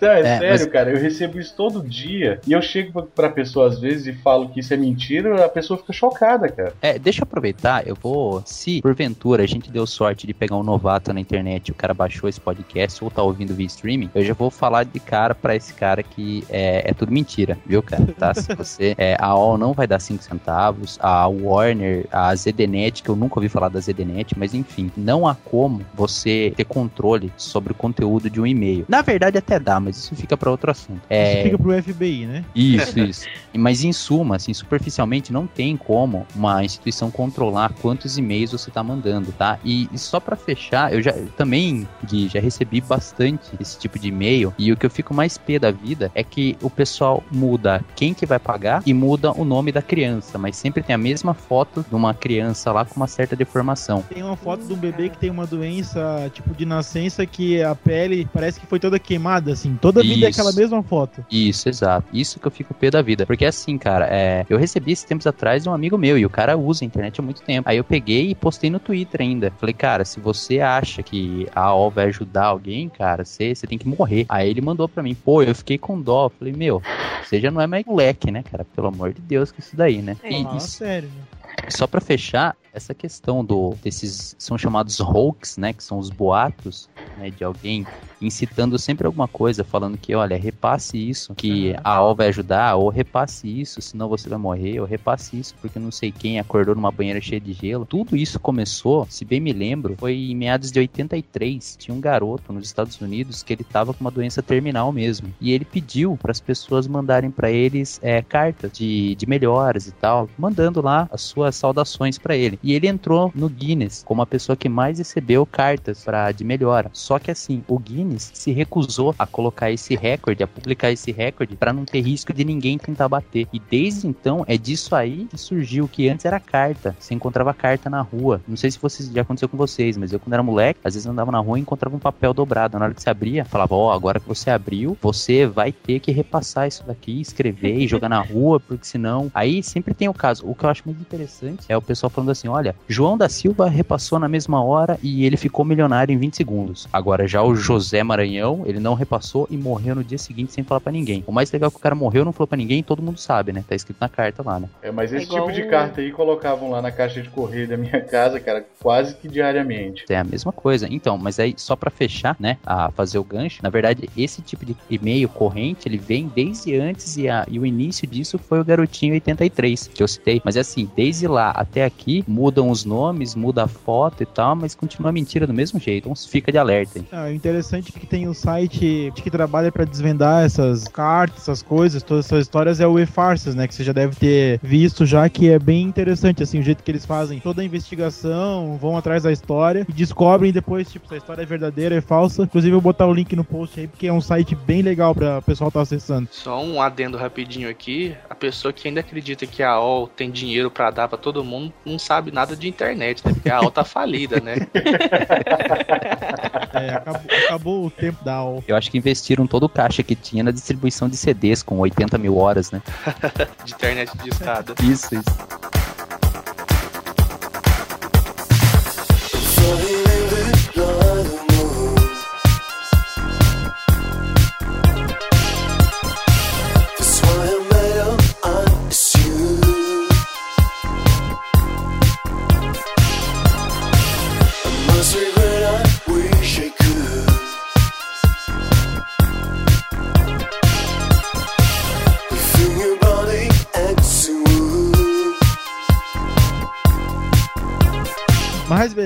Não, 0.00 0.08
é, 0.10 0.20
É, 0.20 0.22
sério, 0.24 0.48
mas- 0.50 0.66
cara, 0.66 0.90
eu 0.90 0.98
recebo 1.00 1.38
isso 1.38 1.54
todo 1.56 1.80
dia 1.82 2.40
e 2.46 2.52
eu 2.52 2.60
chego 2.60 3.02
pra- 3.14 3.30
pessoa 3.30 3.68
às 3.68 3.78
vezes 3.80 4.06
e 4.06 4.12
falo 4.12 4.48
que 4.48 4.60
isso 4.60 4.72
é 4.74 4.76
mentira, 4.76 5.44
a 5.44 5.48
pessoa 5.48 5.78
fica 5.78 5.92
chocada, 5.92 6.48
cara. 6.48 6.72
É, 6.82 6.98
deixa 6.98 7.20
eu 7.20 7.24
aproveitar, 7.24 7.86
eu 7.86 7.96
vou. 8.00 8.42
Se 8.44 8.80
porventura 8.82 9.42
a 9.42 9.46
gente 9.46 9.70
deu 9.70 9.86
sorte 9.86 10.26
de 10.26 10.34
pegar 10.34 10.56
um 10.56 10.62
novato 10.62 11.12
na 11.12 11.20
internet 11.20 11.68
e 11.68 11.72
o 11.72 11.74
cara 11.74 11.94
baixou 11.94 12.28
esse 12.28 12.40
podcast 12.40 13.02
ou 13.02 13.10
tá 13.10 13.22
ouvindo 13.22 13.54
via 13.54 13.66
streaming, 13.66 14.10
eu 14.14 14.24
já 14.24 14.34
vou 14.34 14.50
falar 14.50 14.84
de 14.84 14.98
cara 15.00 15.34
pra 15.34 15.54
esse 15.54 15.72
cara 15.74 16.02
que 16.02 16.44
é, 16.50 16.90
é 16.90 16.94
tudo 16.94 17.12
mentira, 17.12 17.56
viu, 17.66 17.82
cara? 17.82 18.06
Tá? 18.18 18.34
Se 18.34 18.54
você. 18.54 18.94
É, 18.98 19.16
a 19.20 19.26
AOL 19.26 19.56
não 19.58 19.72
vai 19.72 19.86
dar 19.86 19.98
5 20.00 20.22
centavos, 20.22 20.54
a 21.00 21.26
Warner, 21.26 22.06
a 22.12 22.34
ZDNet, 22.34 23.02
que 23.02 23.08
eu 23.08 23.16
nunca 23.16 23.38
ouvi 23.38 23.48
falar 23.48 23.68
da 23.68 23.80
ZDNet, 23.80 24.38
mas 24.38 24.54
enfim, 24.54 24.90
não 24.96 25.26
há 25.26 25.34
como 25.34 25.80
você 25.94 26.52
ter 26.56 26.64
controle 26.64 27.32
sobre 27.36 27.72
o 27.72 27.74
conteúdo 27.74 28.30
de 28.30 28.40
um 28.40 28.46
e-mail. 28.46 28.84
Na 28.88 29.02
verdade, 29.02 29.38
até 29.38 29.58
dá, 29.58 29.80
mas 29.80 29.96
isso 29.96 30.14
fica 30.14 30.36
pra 30.36 30.50
outro 30.50 30.70
assunto. 30.70 31.00
É, 31.08 31.34
Isso 31.34 31.42
fica 31.44 31.58
pro 31.58 31.82
FBI, 31.82 32.26
né? 32.26 32.44
isso, 32.54 32.98
isso. 32.98 33.26
Mas 33.56 33.84
em 33.84 33.92
suma, 33.92 34.36
assim, 34.36 34.52
superficialmente, 34.52 35.32
não 35.32 35.46
tem 35.46 35.76
como 35.76 36.26
uma 36.34 36.64
instituição 36.64 37.10
controlar 37.10 37.72
quantos 37.80 38.18
e-mails 38.18 38.50
você 38.50 38.70
tá 38.70 38.82
mandando, 38.82 39.30
tá? 39.32 39.58
E, 39.64 39.88
e 39.92 39.98
só 39.98 40.18
pra 40.18 40.34
fechar, 40.34 40.92
eu 40.92 41.00
já 41.00 41.12
eu 41.12 41.28
também, 41.36 41.86
Gui, 42.04 42.28
já 42.28 42.40
recebi 42.40 42.80
bastante 42.80 43.52
esse 43.60 43.78
tipo 43.78 43.98
de 43.98 44.08
e-mail. 44.08 44.52
E 44.58 44.72
o 44.72 44.76
que 44.76 44.84
eu 44.84 44.90
fico 44.90 45.14
mais 45.14 45.38
pé 45.38 45.58
da 45.58 45.70
vida 45.70 46.10
é 46.14 46.24
que 46.24 46.56
o 46.60 46.68
pessoal 46.68 47.22
muda 47.30 47.82
quem 47.94 48.12
que 48.12 48.26
vai 48.26 48.38
pagar 48.38 48.82
e 48.84 48.92
muda 48.92 49.32
o 49.32 49.44
nome 49.44 49.70
da 49.70 49.82
criança, 49.82 50.36
mas 50.36 50.53
sempre 50.54 50.82
tem 50.82 50.94
a 50.94 50.98
mesma 50.98 51.34
foto 51.34 51.84
de 51.88 51.94
uma 51.94 52.14
criança 52.14 52.72
lá 52.72 52.84
com 52.84 52.96
uma 52.96 53.06
certa 53.06 53.36
deformação. 53.36 54.02
Tem 54.02 54.22
uma 54.22 54.36
foto 54.36 54.64
de 54.64 54.72
um 54.72 54.76
bebê 54.76 55.08
que 55.08 55.18
tem 55.18 55.30
uma 55.30 55.46
doença, 55.46 56.30
tipo, 56.32 56.54
de 56.54 56.64
nascença, 56.64 57.26
que 57.26 57.62
a 57.62 57.74
pele 57.74 58.28
parece 58.32 58.60
que 58.60 58.66
foi 58.66 58.78
toda 58.78 58.98
queimada, 58.98 59.52
assim. 59.52 59.76
Toda 59.80 60.02
vida 60.02 60.26
é 60.26 60.30
Isso. 60.30 60.40
aquela 60.40 60.54
mesma 60.54 60.82
foto. 60.82 61.24
Isso, 61.30 61.68
exato. 61.68 62.06
Isso 62.12 62.38
que 62.38 62.46
eu 62.46 62.50
fico 62.50 62.74
pé 62.74 62.90
da 62.90 63.02
vida. 63.02 63.26
Porque 63.26 63.44
assim, 63.44 63.76
cara, 63.76 64.06
é, 64.10 64.44
eu 64.48 64.58
recebi 64.58 64.92
esses 64.92 65.04
tempos 65.04 65.26
atrás 65.26 65.62
de 65.62 65.68
um 65.68 65.74
amigo 65.74 65.98
meu 65.98 66.16
e 66.18 66.24
o 66.24 66.30
cara 66.30 66.56
usa 66.56 66.84
a 66.84 66.86
internet 66.86 67.20
há 67.20 67.22
muito 67.22 67.42
tempo. 67.42 67.68
Aí 67.68 67.76
eu 67.76 67.84
peguei 67.84 68.30
e 68.30 68.34
postei 68.34 68.70
no 68.70 68.78
Twitter 68.78 69.20
ainda. 69.20 69.52
Falei, 69.58 69.74
cara, 69.74 70.04
se 70.04 70.20
você 70.20 70.60
acha 70.60 71.02
que 71.02 71.46
a 71.54 71.62
AOL 71.62 71.90
vai 71.90 72.06
ajudar 72.06 72.46
alguém, 72.46 72.88
cara, 72.88 73.24
você, 73.24 73.54
você 73.54 73.66
tem 73.66 73.78
que 73.78 73.88
morrer. 73.88 74.26
Aí 74.28 74.48
ele 74.48 74.60
mandou 74.60 74.88
pra 74.88 75.02
mim, 75.02 75.14
pô, 75.14 75.42
eu 75.42 75.54
fiquei 75.54 75.78
com 75.78 76.00
dó. 76.00 76.28
Falei, 76.28 76.52
meu, 76.52 76.82
você 77.22 77.40
já 77.40 77.50
não 77.50 77.60
é 77.60 77.66
mais 77.66 77.84
moleque, 77.84 78.30
né, 78.30 78.42
cara? 78.42 78.64
Pelo 78.64 78.88
amor 78.88 79.12
de 79.12 79.20
Deus, 79.20 79.50
que 79.50 79.60
isso 79.60 79.76
daí, 79.76 80.02
né? 80.02 80.16
É. 80.22 80.30
Fala 80.42 80.60
sério, 80.60 81.08
né? 81.08 81.24
só 81.68 81.86
pra 81.86 82.00
fechar, 82.00 82.56
essa 82.72 82.94
questão 82.94 83.44
do 83.44 83.74
desses 83.82 84.34
são 84.38 84.58
chamados 84.58 85.00
hoax, 85.00 85.56
né, 85.56 85.72
que 85.72 85.82
são 85.82 85.98
os 85.98 86.10
boatos, 86.10 86.88
né, 87.16 87.30
de 87.30 87.44
alguém 87.44 87.86
incitando 88.20 88.78
sempre 88.78 89.06
alguma 89.06 89.28
coisa, 89.28 89.64
falando 89.64 89.98
que, 89.98 90.14
olha, 90.14 90.36
repasse 90.36 90.96
isso, 90.96 91.34
que 91.34 91.74
a 91.82 91.96
AOL 91.96 92.14
vai 92.14 92.28
ajudar, 92.28 92.76
ou 92.76 92.88
repasse 92.88 93.48
isso, 93.48 93.80
senão 93.82 94.08
você 94.08 94.28
vai 94.28 94.38
morrer, 94.38 94.80
ou 94.80 94.86
repasse 94.86 95.38
isso 95.38 95.54
porque 95.60 95.78
não 95.78 95.90
sei 95.90 96.12
quem 96.12 96.38
acordou 96.38 96.74
numa 96.74 96.90
banheira 96.90 97.20
cheia 97.20 97.40
de 97.40 97.52
gelo. 97.52 97.86
Tudo 97.86 98.16
isso 98.16 98.38
começou, 98.38 99.06
se 99.10 99.24
bem 99.24 99.40
me 99.40 99.52
lembro, 99.52 99.96
foi 99.98 100.14
em 100.14 100.34
meados 100.34 100.70
de 100.70 100.78
83. 100.78 101.76
Tinha 101.78 101.94
um 101.94 102.00
garoto 102.00 102.52
nos 102.52 102.66
Estados 102.66 103.00
Unidos 103.00 103.42
que 103.42 103.52
ele 103.52 103.64
tava 103.64 103.92
com 103.92 104.00
uma 104.00 104.10
doença 104.10 104.42
terminal 104.42 104.92
mesmo, 104.92 105.34
e 105.40 105.52
ele 105.52 105.64
pediu 105.64 106.16
para 106.16 106.30
as 106.30 106.40
pessoas 106.40 106.86
mandarem 106.86 107.30
para 107.30 107.50
eles 107.50 107.98
é, 108.02 108.22
cartas 108.22 108.72
de, 108.72 109.14
de 109.14 109.26
melhoras 109.26 109.86
e 109.86 109.92
tal, 109.92 110.28
mandando 110.36 110.80
lá 110.80 111.08
as 111.10 111.22
suas 111.22 111.56
saudações 111.56 112.18
para 112.18 112.36
ele. 112.36 112.58
E 112.62 112.72
ele 112.72 112.86
entrou 112.86 113.30
no 113.34 113.48
Guinness 113.48 114.02
como 114.04 114.22
a 114.22 114.26
pessoa 114.26 114.56
que 114.56 114.68
mais 114.68 114.98
recebeu 114.98 115.46
cartas 115.46 116.04
para 116.04 116.32
de 116.32 116.44
melhora. 116.44 116.90
Só 116.94 117.18
que 117.18 117.30
assim, 117.30 117.62
o 117.66 117.78
Guinness 117.78 118.30
se 118.32 118.52
recusou 118.52 119.14
a 119.18 119.26
colocar 119.26 119.70
esse 119.70 119.96
recorde, 119.96 120.44
a 120.44 120.46
publicar 120.46 120.92
esse 120.92 121.10
recorde 121.10 121.56
para 121.56 121.72
não 121.72 121.84
ter 121.84 122.00
risco 122.00 122.32
de 122.32 122.44
ninguém 122.44 122.78
tentar 122.78 123.08
bater. 123.08 123.48
E 123.52 123.58
desde 123.58 124.06
então 124.06 124.44
é 124.46 124.56
disso 124.56 124.94
aí 124.94 125.26
que 125.28 125.36
surgiu 125.36 125.88
que 125.88 126.08
antes 126.08 126.24
era 126.24 126.38
carta. 126.38 126.96
Você 126.98 127.12
encontrava 127.12 127.52
carta 127.52 127.90
na 127.90 128.00
rua. 128.00 128.40
Não 128.46 128.56
sei 128.56 128.70
se 128.70 128.78
vocês 128.78 129.10
já 129.10 129.22
aconteceu 129.22 129.48
com 129.48 129.56
vocês, 129.56 129.96
mas 129.96 130.12
eu 130.12 130.20
quando 130.20 130.34
era 130.34 130.42
moleque, 130.42 130.80
às 130.84 130.94
vezes 130.94 131.06
andava 131.06 131.32
na 131.32 131.40
rua 131.40 131.58
e 131.58 131.62
encontrava 131.62 131.96
um 131.96 131.98
papel 131.98 132.32
dobrado. 132.32 132.78
Na 132.78 132.84
hora 132.84 132.94
que 132.94 133.02
você 133.02 133.10
abria, 133.10 133.44
falava: 133.44 133.74
"Ó, 133.74 133.92
agora 133.92 134.20
que 134.20 134.28
você 134.28 134.50
abriu, 134.50 134.96
você 135.02 135.46
vai 135.46 135.72
ter 135.72 135.98
que 135.98 136.12
repassar 136.12 136.68
isso 136.68 136.84
daqui, 136.86 137.20
escrever 137.20 137.76
e 137.76 137.88
jogar 137.88 138.08
na 138.08 138.20
rua, 138.20 138.60
porque 138.60 138.86
senão". 138.86 139.30
Aí 139.34 139.62
sempre 139.62 139.94
tem 139.94 140.08
o 140.08 140.14
caso. 140.14 140.46
O 140.46 140.54
que 140.54 140.64
eu 140.64 140.70
acho 140.70 140.82
muito 140.86 141.00
interessante 141.00 141.64
é 141.68 141.76
o 141.76 141.82
pessoal 141.82 142.08
falando 142.08 142.30
assim: 142.30 142.46
"Olha, 142.46 142.76
João 142.88 143.18
da 143.18 143.28
Silva 143.28 143.68
repassou 143.68 144.20
na 144.20 144.28
mesma 144.28 144.62
hora 144.62 144.96
e 145.02 145.24
ele 145.24 145.36
ficou 145.36 145.64
milionário 145.64 146.12
em 146.12 146.18
20 146.18 146.36
segundos. 146.36 146.83
Agora 146.92 147.26
já 147.26 147.42
o 147.42 147.54
José 147.54 148.02
Maranhão, 148.02 148.62
ele 148.66 148.80
não 148.80 148.94
repassou 148.94 149.46
e 149.50 149.56
morreu 149.56 149.94
no 149.94 150.04
dia 150.04 150.18
seguinte 150.18 150.52
sem 150.52 150.64
falar 150.64 150.80
pra 150.80 150.92
ninguém. 150.92 151.22
O 151.26 151.32
mais 151.32 151.50
legal 151.52 151.68
é 151.68 151.70
que 151.70 151.76
o 151.76 151.80
cara 151.80 151.94
morreu, 151.94 152.24
não 152.24 152.32
falou 152.32 152.46
pra 152.48 152.56
ninguém, 152.56 152.82
todo 152.82 153.02
mundo 153.02 153.18
sabe, 153.18 153.52
né? 153.52 153.64
Tá 153.68 153.74
escrito 153.74 153.98
na 154.00 154.08
carta 154.08 154.42
lá, 154.44 154.58
né? 154.60 154.68
É, 154.82 154.90
mas 154.90 155.12
esse 155.12 155.24
igual 155.26 155.46
tipo 155.46 155.52
de 155.60 155.62
o- 155.66 155.70
carta 155.70 156.00
aí 156.00 156.10
colocavam 156.12 156.70
lá 156.70 156.80
na 156.82 156.90
caixa 156.90 157.22
de 157.22 157.28
correio 157.30 157.68
da 157.68 157.76
minha 157.76 158.00
casa, 158.04 158.38
cara, 158.40 158.64
quase 158.80 159.14
que 159.16 159.28
diariamente. 159.28 160.04
É 160.08 160.16
a 160.18 160.24
mesma 160.24 160.52
coisa. 160.52 160.86
Então, 160.90 161.16
mas 161.16 161.38
aí 161.38 161.54
só 161.56 161.76
pra 161.76 161.90
fechar, 161.90 162.36
né, 162.38 162.58
a 162.64 162.90
fazer 162.90 163.18
o 163.18 163.24
gancho, 163.24 163.62
na 163.62 163.70
verdade, 163.70 164.08
esse 164.16 164.42
tipo 164.42 164.64
de 164.64 164.76
e-mail 164.90 165.28
corrente, 165.28 165.88
ele 165.88 165.98
vem 165.98 166.30
desde 166.34 166.74
antes 166.76 167.16
e, 167.16 167.28
a- 167.28 167.44
e 167.48 167.58
o 167.58 167.66
início 167.66 168.06
disso 168.06 168.38
foi 168.38 168.60
o 168.60 168.64
garotinho 168.64 169.14
83, 169.14 169.88
que 169.94 170.02
eu 170.02 170.08
citei. 170.08 170.40
Mas 170.44 170.56
é 170.56 170.60
assim, 170.60 170.88
desde 170.96 171.26
lá 171.26 171.50
até 171.50 171.84
aqui, 171.84 172.24
mudam 172.26 172.68
os 172.70 172.84
nomes, 172.84 173.34
muda 173.34 173.64
a 173.64 173.68
foto 173.68 174.22
e 174.22 174.26
tal, 174.26 174.54
mas 174.56 174.74
continua 174.74 175.12
mentira 175.12 175.46
do 175.46 175.54
mesmo 175.54 175.78
jeito. 175.78 176.04
Então 176.08 176.14
fica 176.16 176.50
de 176.52 176.58
alerta 176.58 176.73
aí. 176.74 176.88
Ah, 177.10 177.24
o 177.24 177.32
interessante 177.32 177.92
é 177.94 177.98
que 177.98 178.06
tem 178.06 178.28
um 178.28 178.34
site 178.34 179.12
que 179.14 179.30
trabalha 179.30 179.72
pra 179.72 179.84
desvendar 179.84 180.44
essas 180.44 180.86
cartas, 180.88 181.42
essas 181.42 181.62
coisas, 181.62 182.02
todas 182.02 182.26
essas 182.26 182.42
histórias 182.42 182.80
é 182.80 182.86
o 182.86 182.98
E-Farsas, 182.98 183.54
né? 183.54 183.66
Que 183.66 183.74
você 183.74 183.84
já 183.84 183.92
deve 183.92 184.14
ter 184.16 184.60
visto 184.62 185.04
já, 185.06 185.28
que 185.28 185.50
é 185.50 185.58
bem 185.58 185.82
interessante, 185.82 186.42
assim, 186.42 186.58
o 186.58 186.62
jeito 186.62 186.82
que 186.82 186.90
eles 186.90 187.04
fazem 187.04 187.40
toda 187.40 187.62
a 187.62 187.64
investigação, 187.64 188.76
vão 188.80 188.96
atrás 188.96 189.22
da 189.22 189.32
história 189.32 189.86
e 189.88 189.92
descobrem 189.92 190.52
depois, 190.52 190.90
tipo, 190.90 191.08
se 191.08 191.14
a 191.14 191.18
história 191.18 191.42
é 191.42 191.46
verdadeira, 191.46 191.94
é 191.94 192.00
falsa. 192.00 192.42
Inclusive, 192.42 192.74
eu 192.74 192.80
vou 192.80 192.92
botar 192.92 193.06
o 193.06 193.14
link 193.14 193.34
no 193.34 193.44
post 193.44 193.78
aí, 193.78 193.86
porque 193.86 194.06
é 194.06 194.12
um 194.12 194.20
site 194.20 194.54
bem 194.54 194.82
legal 194.82 195.14
pra 195.14 195.38
o 195.38 195.42
pessoal 195.42 195.68
estar 195.68 195.80
acessando. 195.80 196.28
Só 196.30 196.62
um 196.62 196.80
adendo 196.80 197.16
rapidinho 197.16 197.68
aqui. 197.68 198.16
A 198.28 198.34
pessoa 198.34 198.72
que 198.72 198.88
ainda 198.88 199.00
acredita 199.00 199.46
que 199.46 199.62
a 199.62 199.70
AOL 199.70 200.08
tem 200.08 200.30
dinheiro 200.30 200.70
pra 200.70 200.90
dar 200.90 201.08
pra 201.08 201.18
todo 201.18 201.44
mundo 201.44 201.72
não 201.84 201.98
sabe 201.98 202.30
nada 202.30 202.56
de 202.56 202.68
internet, 202.68 203.22
né? 203.24 203.32
Porque 203.32 203.48
a 203.48 203.58
AOL 203.58 203.70
tá 203.70 203.84
falida, 203.84 204.40
né? 204.40 204.54
É, 206.72 206.94
acabou, 206.94 207.22
acabou 207.44 207.86
o 207.86 207.90
tempo 207.90 208.24
da 208.24 208.34
AOL. 208.34 208.64
Eu 208.66 208.76
acho 208.76 208.90
que 208.90 208.98
investiram 208.98 209.46
todo 209.46 209.64
o 209.64 209.68
caixa 209.68 210.02
que 210.02 210.14
tinha 210.14 210.42
na 210.42 210.50
distribuição 210.50 211.08
de 211.08 211.16
CDs 211.16 211.62
com 211.62 211.78
80 211.78 212.18
mil 212.18 212.36
horas, 212.36 212.70
né? 212.70 212.82
De 213.64 213.72
internet 213.72 214.10
de 214.18 214.30
escada. 214.30 214.74
Isso, 214.82 215.14
isso. 215.14 215.93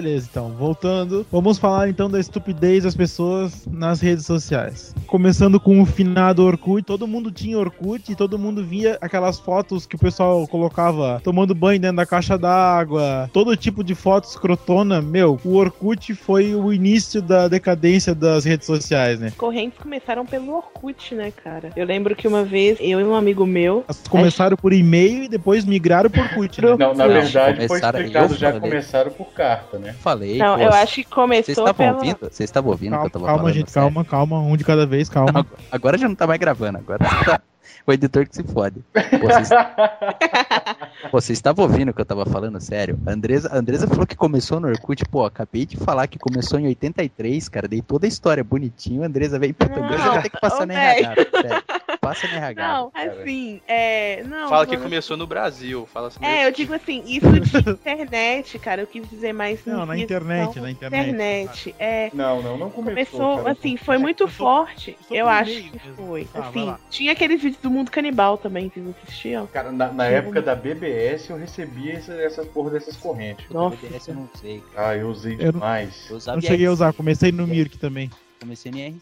Beleza, 0.00 0.28
então, 0.30 0.50
voltando, 0.50 1.26
vamos 1.30 1.58
falar 1.58 1.88
então 1.88 2.08
da 2.08 2.20
estupidez 2.20 2.84
das 2.84 2.94
pessoas 2.94 3.66
nas 3.66 4.00
redes 4.00 4.24
sociais. 4.26 4.94
Começando 5.06 5.58
com 5.58 5.80
o 5.80 5.86
finado 5.86 6.44
Orkut, 6.44 6.84
todo 6.84 7.08
mundo 7.08 7.32
tinha 7.32 7.58
Orkut 7.58 8.12
e 8.12 8.14
todo 8.14 8.38
mundo 8.38 8.64
via 8.64 8.96
aquelas 9.00 9.40
fotos 9.40 9.86
que 9.86 9.96
o 9.96 9.98
pessoal 9.98 10.46
colocava 10.46 11.20
tomando 11.24 11.52
banho 11.52 11.80
dentro 11.80 11.96
da 11.96 12.06
caixa 12.06 12.38
d'água, 12.38 13.28
todo 13.32 13.56
tipo 13.56 13.82
de 13.82 13.94
foto 13.94 14.28
escrotona. 14.28 15.02
Meu, 15.02 15.40
o 15.44 15.56
Orkut 15.56 16.14
foi 16.14 16.54
o 16.54 16.72
início 16.72 17.20
da 17.20 17.48
decadência 17.48 18.14
das 18.14 18.44
redes 18.44 18.66
sociais, 18.66 19.18
né? 19.18 19.32
Correntes 19.36 19.80
começaram 19.80 20.24
pelo 20.24 20.54
Orkut, 20.54 21.14
né, 21.14 21.32
cara? 21.32 21.70
Eu 21.74 21.84
lembro 21.84 22.14
que 22.14 22.28
uma 22.28 22.44
vez 22.44 22.78
eu 22.80 23.00
e 23.00 23.04
um 23.04 23.16
amigo 23.16 23.44
meu. 23.44 23.84
Elas 23.88 24.02
começaram 24.08 24.56
por 24.56 24.72
e-mail 24.72 25.24
e 25.24 25.28
depois 25.28 25.64
migraram 25.64 26.08
por 26.08 26.20
Orkut, 26.20 26.62
né? 26.62 26.76
Não, 26.78 26.94
na 26.94 27.08
verdade 27.08 27.66
foi 27.66 27.80
explicado 27.80 28.36
já 28.36 28.52
começaram 28.60 29.10
por 29.10 29.32
carta. 29.32 29.78
volta, 29.78 29.78
né? 29.88 29.96
Falei. 30.00 30.38
Não, 30.38 30.56
pô, 30.56 30.62
eu 30.62 30.70
acho 30.72 30.94
que 30.94 31.02
Vocês 31.02 31.14
começou 31.14 31.52
estavam 31.52 31.74
pela... 31.74 31.92
ouvindo? 31.96 32.18
Vocês 32.20 32.40
estavam 32.50 32.70
ouvindo 32.70 32.92
o 32.96 32.96
que 32.96 32.98
Calma, 32.98 33.06
eu 33.06 33.10
tava 33.10 33.26
calma 33.26 33.38
falando? 33.40 33.54
gente, 33.54 33.70
sério? 33.70 33.88
calma, 33.92 34.04
calma. 34.04 34.40
Um 34.40 34.56
de 34.56 34.64
cada 34.64 34.86
vez, 34.86 35.08
calma. 35.08 35.32
Não, 35.32 35.46
agora 35.70 35.98
já 35.98 36.08
não 36.08 36.14
tá 36.14 36.26
mais 36.26 36.38
gravando, 36.40 36.78
agora 36.78 36.98
tá 36.98 37.40
o 37.86 37.92
editor 37.92 38.26
que 38.28 38.36
se 38.36 38.42
fode. 38.44 38.80
Pô, 38.92 39.26
Vocês, 39.26 39.48
Pô, 41.10 41.20
vocês 41.20 41.38
estavam 41.38 41.64
ouvindo 41.64 41.90
o 41.90 41.94
que 41.94 42.00
eu 42.00 42.04
tava 42.04 42.26
falando, 42.26 42.60
sério? 42.60 42.98
A 43.06 43.12
Andresa, 43.12 43.48
a 43.52 43.56
Andresa 43.58 43.86
falou 43.86 44.06
que 44.06 44.16
começou 44.16 44.60
no 44.60 44.68
Orkut, 44.68 45.04
pô, 45.06 45.24
acabei 45.24 45.64
de 45.64 45.76
falar 45.76 46.06
que 46.06 46.18
começou 46.18 46.58
em 46.58 46.66
83, 46.66 47.48
cara, 47.48 47.66
dei 47.68 47.80
toda 47.80 48.06
a 48.06 48.08
história 48.08 48.42
bonitinho, 48.44 49.02
a 49.02 49.06
Andresa 49.06 49.38
veio, 49.38 49.54
puta, 49.54 49.80
Andresa 49.80 50.04
Não, 50.04 50.12
vai 50.12 50.22
ter 50.22 50.30
que 50.30 50.40
passar 50.40 50.66
no 50.66 50.74
véi. 50.74 51.02
RH, 51.02 51.30
sério. 51.30 51.62
Passa 52.08 52.26
no 52.28 52.34
RH. 52.34 52.68
Não, 52.68 52.90
cara. 52.90 53.12
assim, 53.22 53.60
é. 53.68 54.22
Não, 54.24 54.48
Fala 54.48 54.66
que 54.66 54.76
começou 54.76 55.16
no 55.16 55.26
Brasil. 55.26 55.86
Fala 55.92 56.08
assim. 56.08 56.24
É, 56.24 56.46
eu 56.46 56.52
digo 56.52 56.72
assim, 56.74 57.02
isso 57.06 57.28
de 57.30 57.38
internet, 57.70 58.58
cara, 58.58 58.82
eu 58.82 58.86
quis 58.86 59.08
dizer 59.08 59.32
mais 59.32 59.64
Não, 59.66 59.84
na 59.86 59.98
internet, 59.98 60.44
questão 60.46 60.62
na 60.62 60.70
internet. 60.70 61.08
internet, 61.10 61.74
é. 61.78 62.10
Não, 62.14 62.42
não, 62.42 62.56
não 62.58 62.70
começou. 62.70 63.18
Começou, 63.18 63.36
cara. 63.44 63.52
assim, 63.52 63.76
foi 63.76 63.98
muito 63.98 64.24
começou- 64.24 64.46
forte. 64.66 64.92
começou 64.92 65.16
Eu 65.16 65.28
acho 65.28 65.50
que 65.52 65.70
mesmo. 65.72 65.94
foi. 66.06 66.24
Vai 66.32 66.48
assim, 66.48 66.74
tinha 66.90 67.12
aqueles 67.12 67.40
vídeos 67.42 67.62
do 67.62 67.70
mundo 67.70 67.90
canibal 67.90 68.38
também, 68.38 68.68
vocês 68.72 68.86
assistiam? 69.02 69.46
Cara, 69.48 69.70
na, 69.72 69.92
na 69.92 70.06
época 70.06 70.40
da 70.42 70.54
BBS 70.54 71.30
eu 71.30 71.36
recebia 71.36 71.94
essa- 71.94 72.14
essas 72.14 72.46
porra 72.48 72.70
dessas 72.70 72.96
correntes. 72.96 73.44
Nossa. 73.50 73.76
BBS 73.76 74.08
eu 74.08 74.14
não 74.14 74.28
sei, 74.40 74.62
cara. 74.74 74.88
Ah, 74.88 74.96
eu 74.96 75.08
usei 75.08 75.34
Eu 75.34 75.44
não- 75.46 75.52
demais. 75.52 76.06
Eu 76.10 76.18
Não 76.34 76.40
cheguei 76.40 76.66
a 76.66 76.70
usar, 76.72 76.92
comecei 76.92 77.30
no 77.32 77.46
Mirk 77.46 77.76
também. 77.78 78.10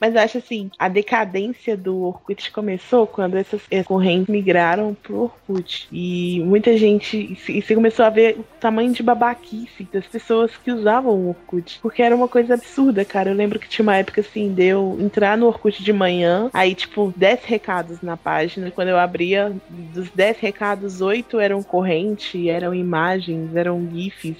Mas 0.00 0.16
acho 0.16 0.38
assim, 0.38 0.70
a 0.78 0.88
decadência 0.88 1.76
do 1.76 2.02
Orkut 2.02 2.50
começou 2.50 3.06
quando 3.06 3.36
essas 3.36 3.62
correntes 3.84 4.28
migraram 4.28 4.94
pro 4.94 5.22
Orkut. 5.48 5.88
E 5.92 6.40
muita 6.44 6.76
gente. 6.76 7.38
E 7.48 7.62
você 7.62 7.74
começou 7.74 8.04
a 8.04 8.10
ver 8.10 8.38
o 8.38 8.44
tamanho 8.60 8.92
de 8.92 9.02
babaquice 9.02 9.86
das 9.92 10.06
pessoas 10.06 10.56
que 10.56 10.70
usavam 10.70 11.14
o 11.14 11.28
Orkut. 11.28 11.78
Porque 11.82 12.02
era 12.02 12.14
uma 12.14 12.28
coisa 12.28 12.54
absurda, 12.54 13.04
cara. 13.04 13.30
Eu 13.30 13.34
lembro 13.34 13.58
que 13.58 13.68
tinha 13.68 13.82
uma 13.82 13.96
época 13.96 14.20
assim, 14.20 14.52
deu 14.52 14.96
entrar 15.00 15.36
no 15.36 15.46
Orkut 15.46 15.82
de 15.82 15.92
manhã, 15.92 16.50
aí, 16.52 16.74
tipo, 16.74 17.12
10 17.16 17.44
recados 17.44 18.00
na 18.02 18.16
página. 18.16 18.70
Quando 18.70 18.88
eu 18.88 18.98
abria, 18.98 19.54
dos 19.68 20.10
10 20.10 20.38
recados, 20.38 21.00
8 21.00 21.38
eram 21.38 21.62
corrente, 21.62 22.48
eram 22.48 22.74
imagens, 22.74 23.54
eram 23.54 23.88
GIFs. 23.92 24.36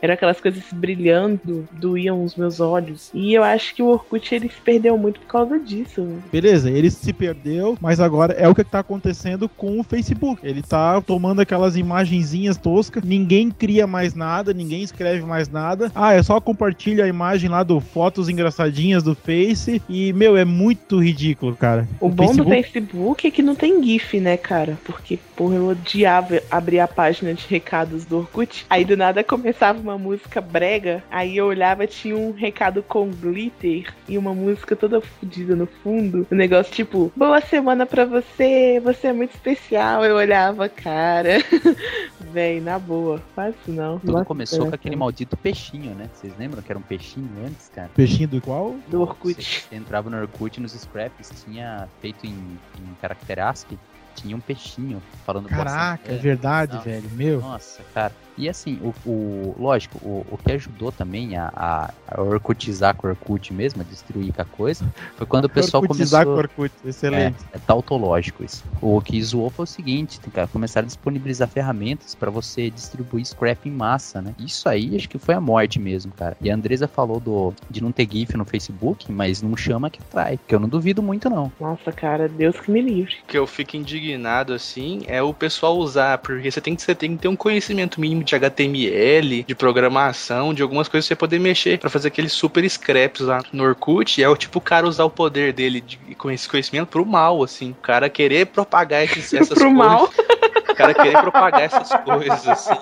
Eram 0.00 0.14
aquelas 0.14 0.40
coisas 0.40 0.62
brilhando, 0.72 1.68
doíam 1.72 2.22
os 2.24 2.36
meus 2.36 2.60
olhos. 2.60 3.10
E 3.12 3.34
eu 3.34 3.42
acho 3.42 3.74
que 3.74 3.82
o 3.82 3.86
Orkut 3.86 4.34
ele 4.34 4.48
se 4.48 4.60
perdeu 4.60 4.96
muito 4.96 5.20
por 5.20 5.26
causa 5.26 5.58
disso. 5.58 6.06
Beleza, 6.30 6.70
ele 6.70 6.90
se 6.90 7.12
perdeu, 7.12 7.76
mas 7.80 8.00
agora 8.00 8.32
é 8.34 8.48
o 8.48 8.54
que 8.54 8.64
tá 8.64 8.80
acontecendo 8.80 9.48
com 9.48 9.78
o 9.78 9.82
Facebook. 9.82 10.40
Ele 10.46 10.62
tá 10.62 11.00
tomando 11.00 11.40
aquelas 11.40 11.76
imagenzinhas 11.76 12.56
toscas, 12.56 13.02
ninguém 13.02 13.50
cria 13.50 13.86
mais 13.86 14.14
nada, 14.14 14.52
ninguém 14.52 14.82
escreve 14.82 15.24
mais 15.24 15.48
nada. 15.48 15.90
Ah, 15.94 16.12
é 16.12 16.22
só 16.22 16.40
compartilha 16.40 17.04
a 17.04 17.08
imagem 17.08 17.48
lá 17.48 17.62
do 17.62 17.80
fotos 17.80 18.28
engraçadinhas 18.28 19.02
do 19.02 19.14
Face 19.14 19.82
e, 19.88 20.12
meu, 20.12 20.36
é 20.36 20.44
muito 20.44 21.02
ridículo, 21.02 21.56
cara. 21.56 21.88
O 22.00 22.08
bom 22.08 22.34
do 22.34 22.44
Facebook 22.44 23.26
é 23.26 23.30
que 23.30 23.42
não 23.42 23.54
tem 23.54 23.82
GIF, 23.82 24.20
né, 24.20 24.36
cara? 24.36 24.78
Porque, 24.84 25.18
porra, 25.36 25.56
eu 25.56 25.68
odiava 25.68 26.40
abrir 26.50 26.80
a 26.80 26.88
página 26.88 27.34
de 27.34 27.46
recados 27.48 28.04
do 28.04 28.18
Orkut. 28.18 28.66
Aí 28.68 28.84
do 28.84 28.96
nada 28.96 29.24
começava 29.24 29.80
uma 29.88 29.98
música 29.98 30.40
brega. 30.40 31.02
Aí 31.10 31.36
eu 31.36 31.46
olhava, 31.46 31.86
tinha 31.86 32.16
um 32.16 32.32
recado 32.32 32.82
com 32.82 33.10
glitter 33.10 33.92
e 34.06 34.18
uma 34.18 34.34
música 34.34 34.76
toda 34.76 35.00
fodida 35.00 35.56
no 35.56 35.66
fundo. 35.66 36.26
O 36.30 36.34
negócio 36.34 36.72
tipo, 36.72 37.10
boa 37.16 37.40
semana 37.40 37.86
pra 37.86 38.04
você, 38.04 38.80
você 38.80 39.08
é 39.08 39.12
muito 39.12 39.34
especial. 39.34 40.04
Eu 40.04 40.16
olhava, 40.16 40.68
cara. 40.68 41.38
Véi, 42.32 42.60
na 42.60 42.78
boa, 42.78 43.22
faz 43.34 43.54
isso 43.62 43.72
não. 43.72 43.98
Tudo 43.98 44.12
Nossa, 44.12 44.24
começou 44.26 44.66
com 44.66 44.74
aquele 44.74 44.96
maldito 44.96 45.36
peixinho, 45.36 45.94
né? 45.94 46.10
Vocês 46.12 46.32
lembram 46.38 46.62
que 46.62 46.70
era 46.70 46.78
um 46.78 46.82
peixinho 46.82 47.28
antes, 47.46 47.70
cara? 47.74 47.90
Peixinho 47.94 48.28
do 48.28 48.40
qual? 48.40 48.76
Do 48.88 49.00
Orkut. 49.00 49.42
Você 49.42 49.74
entrava 49.74 50.10
no 50.10 50.20
Orkut 50.20 50.60
nos 50.60 50.72
scraps, 50.72 51.44
tinha 51.44 51.88
feito 52.00 52.26
em, 52.26 52.30
em 52.30 52.94
caractere 53.00 53.40
ASCII, 53.40 53.78
tinha 54.14 54.36
um 54.36 54.40
peixinho 54.40 55.02
falando 55.24 55.48
Caraca, 55.48 56.12
é 56.12 56.16
verdade, 56.16 56.74
Não. 56.74 56.82
velho. 56.82 57.10
Meu. 57.12 57.40
Nossa, 57.40 57.82
cara. 57.94 58.12
E 58.38 58.48
assim, 58.48 58.78
o, 58.80 58.94
o- 59.10 59.54
lógico, 59.58 59.98
o, 60.00 60.24
o 60.34 60.38
que 60.38 60.52
ajudou 60.52 60.92
também 60.92 61.36
a, 61.36 61.50
a, 61.54 61.92
a 62.06 62.22
Orkutizar 62.22 62.94
com 62.96 63.08
o 63.08 63.10
Orkut 63.10 63.52
mesmo, 63.52 63.82
a 63.82 63.84
destruir 63.84 64.32
com 64.32 64.42
a 64.42 64.44
coisa, 64.44 64.84
foi 65.16 65.26
quando 65.26 65.46
o 65.46 65.48
pessoal 65.48 65.82
Orkutizar 65.82 66.24
com 66.24 66.30
começou... 66.32 66.62
Orkut, 66.62 66.72
excelente. 66.88 67.44
É, 67.52 67.56
é 67.56 67.60
tautológico 67.60 68.44
isso. 68.44 68.64
O 68.80 69.00
que 69.00 69.20
zoou 69.22 69.50
foi 69.50 69.64
o 69.64 69.66
seguinte, 69.66 70.20
tem 70.20 70.30
que 70.30 70.52
começar 70.52 70.80
a 70.80 70.84
disponibilizar 70.84 71.48
ferramentas 71.48 72.14
pra 72.14 72.30
você 72.30 72.70
distribuir 72.70 73.24
scrap 73.26 73.66
em 73.66 73.72
massa, 73.72 74.22
né? 74.22 74.34
Isso 74.38 74.68
aí 74.68 74.94
acho 74.94 75.08
que 75.08 75.18
foi 75.18 75.34
a 75.34 75.40
morte 75.40 75.80
mesmo, 75.80 76.12
cara. 76.12 76.36
E 76.40 76.50
a 76.50 76.54
Andresa 76.54 76.86
falou 76.86 77.18
do, 77.18 77.52
de 77.68 77.82
não 77.82 77.90
ter 77.90 78.08
GIF 78.10 78.36
no 78.36 78.44
Facebook, 78.44 79.10
mas 79.10 79.42
não 79.42 79.56
chama 79.56 79.90
que 79.90 80.00
trai, 80.04 80.38
que 80.46 80.54
eu 80.54 80.60
não 80.60 80.68
duvido 80.68 81.02
muito 81.02 81.28
não. 81.28 81.50
Nossa, 81.58 81.90
cara, 81.92 82.28
Deus 82.28 82.58
que 82.60 82.70
me 82.70 82.80
livre. 82.80 83.14
O 83.24 83.26
que 83.26 83.38
eu 83.38 83.46
fico 83.46 83.76
indignado 83.76 84.52
assim 84.52 85.02
é 85.06 85.20
o 85.22 85.34
pessoal 85.34 85.76
usar, 85.76 86.18
porque 86.18 86.50
você 86.50 86.60
tem 86.60 86.76
que, 86.76 86.82
você 86.82 86.94
tem 86.94 87.16
que 87.16 87.22
ter 87.22 87.28
um 87.28 87.36
conhecimento 87.36 88.00
mínimo 88.00 88.27
de 88.28 88.36
HTML, 88.36 89.44
de 89.44 89.54
programação, 89.54 90.52
de 90.54 90.62
algumas 90.62 90.88
coisas 90.88 91.06
pra 91.06 91.14
você 91.14 91.18
poder 91.18 91.38
mexer, 91.38 91.78
pra 91.78 91.90
fazer 91.90 92.08
aqueles 92.08 92.32
super 92.32 92.68
scraps 92.68 93.20
lá 93.20 93.42
no 93.52 93.64
Orkut. 93.64 94.22
É 94.22 94.28
o 94.28 94.36
tipo 94.36 94.58
o 94.58 94.62
cara 94.62 94.86
usar 94.86 95.04
o 95.04 95.10
poder 95.10 95.52
dele 95.52 95.80
de, 95.80 95.98
com 96.16 96.30
esse 96.30 96.48
conhecimento 96.48 96.88
pro 96.88 97.04
mal, 97.06 97.42
assim. 97.42 97.70
O 97.70 97.82
cara 97.82 98.08
querer 98.08 98.46
propagar 98.46 99.04
esses, 99.04 99.32
essas 99.34 99.58
Pro 99.58 99.74
coisas. 99.74 99.76
mal. 99.76 100.10
O 100.78 100.80
cara 100.80 100.94
querer 100.94 101.20
propagar 101.20 101.62
essas 101.62 101.92
coisas, 102.04 102.48
assim. 102.48 102.74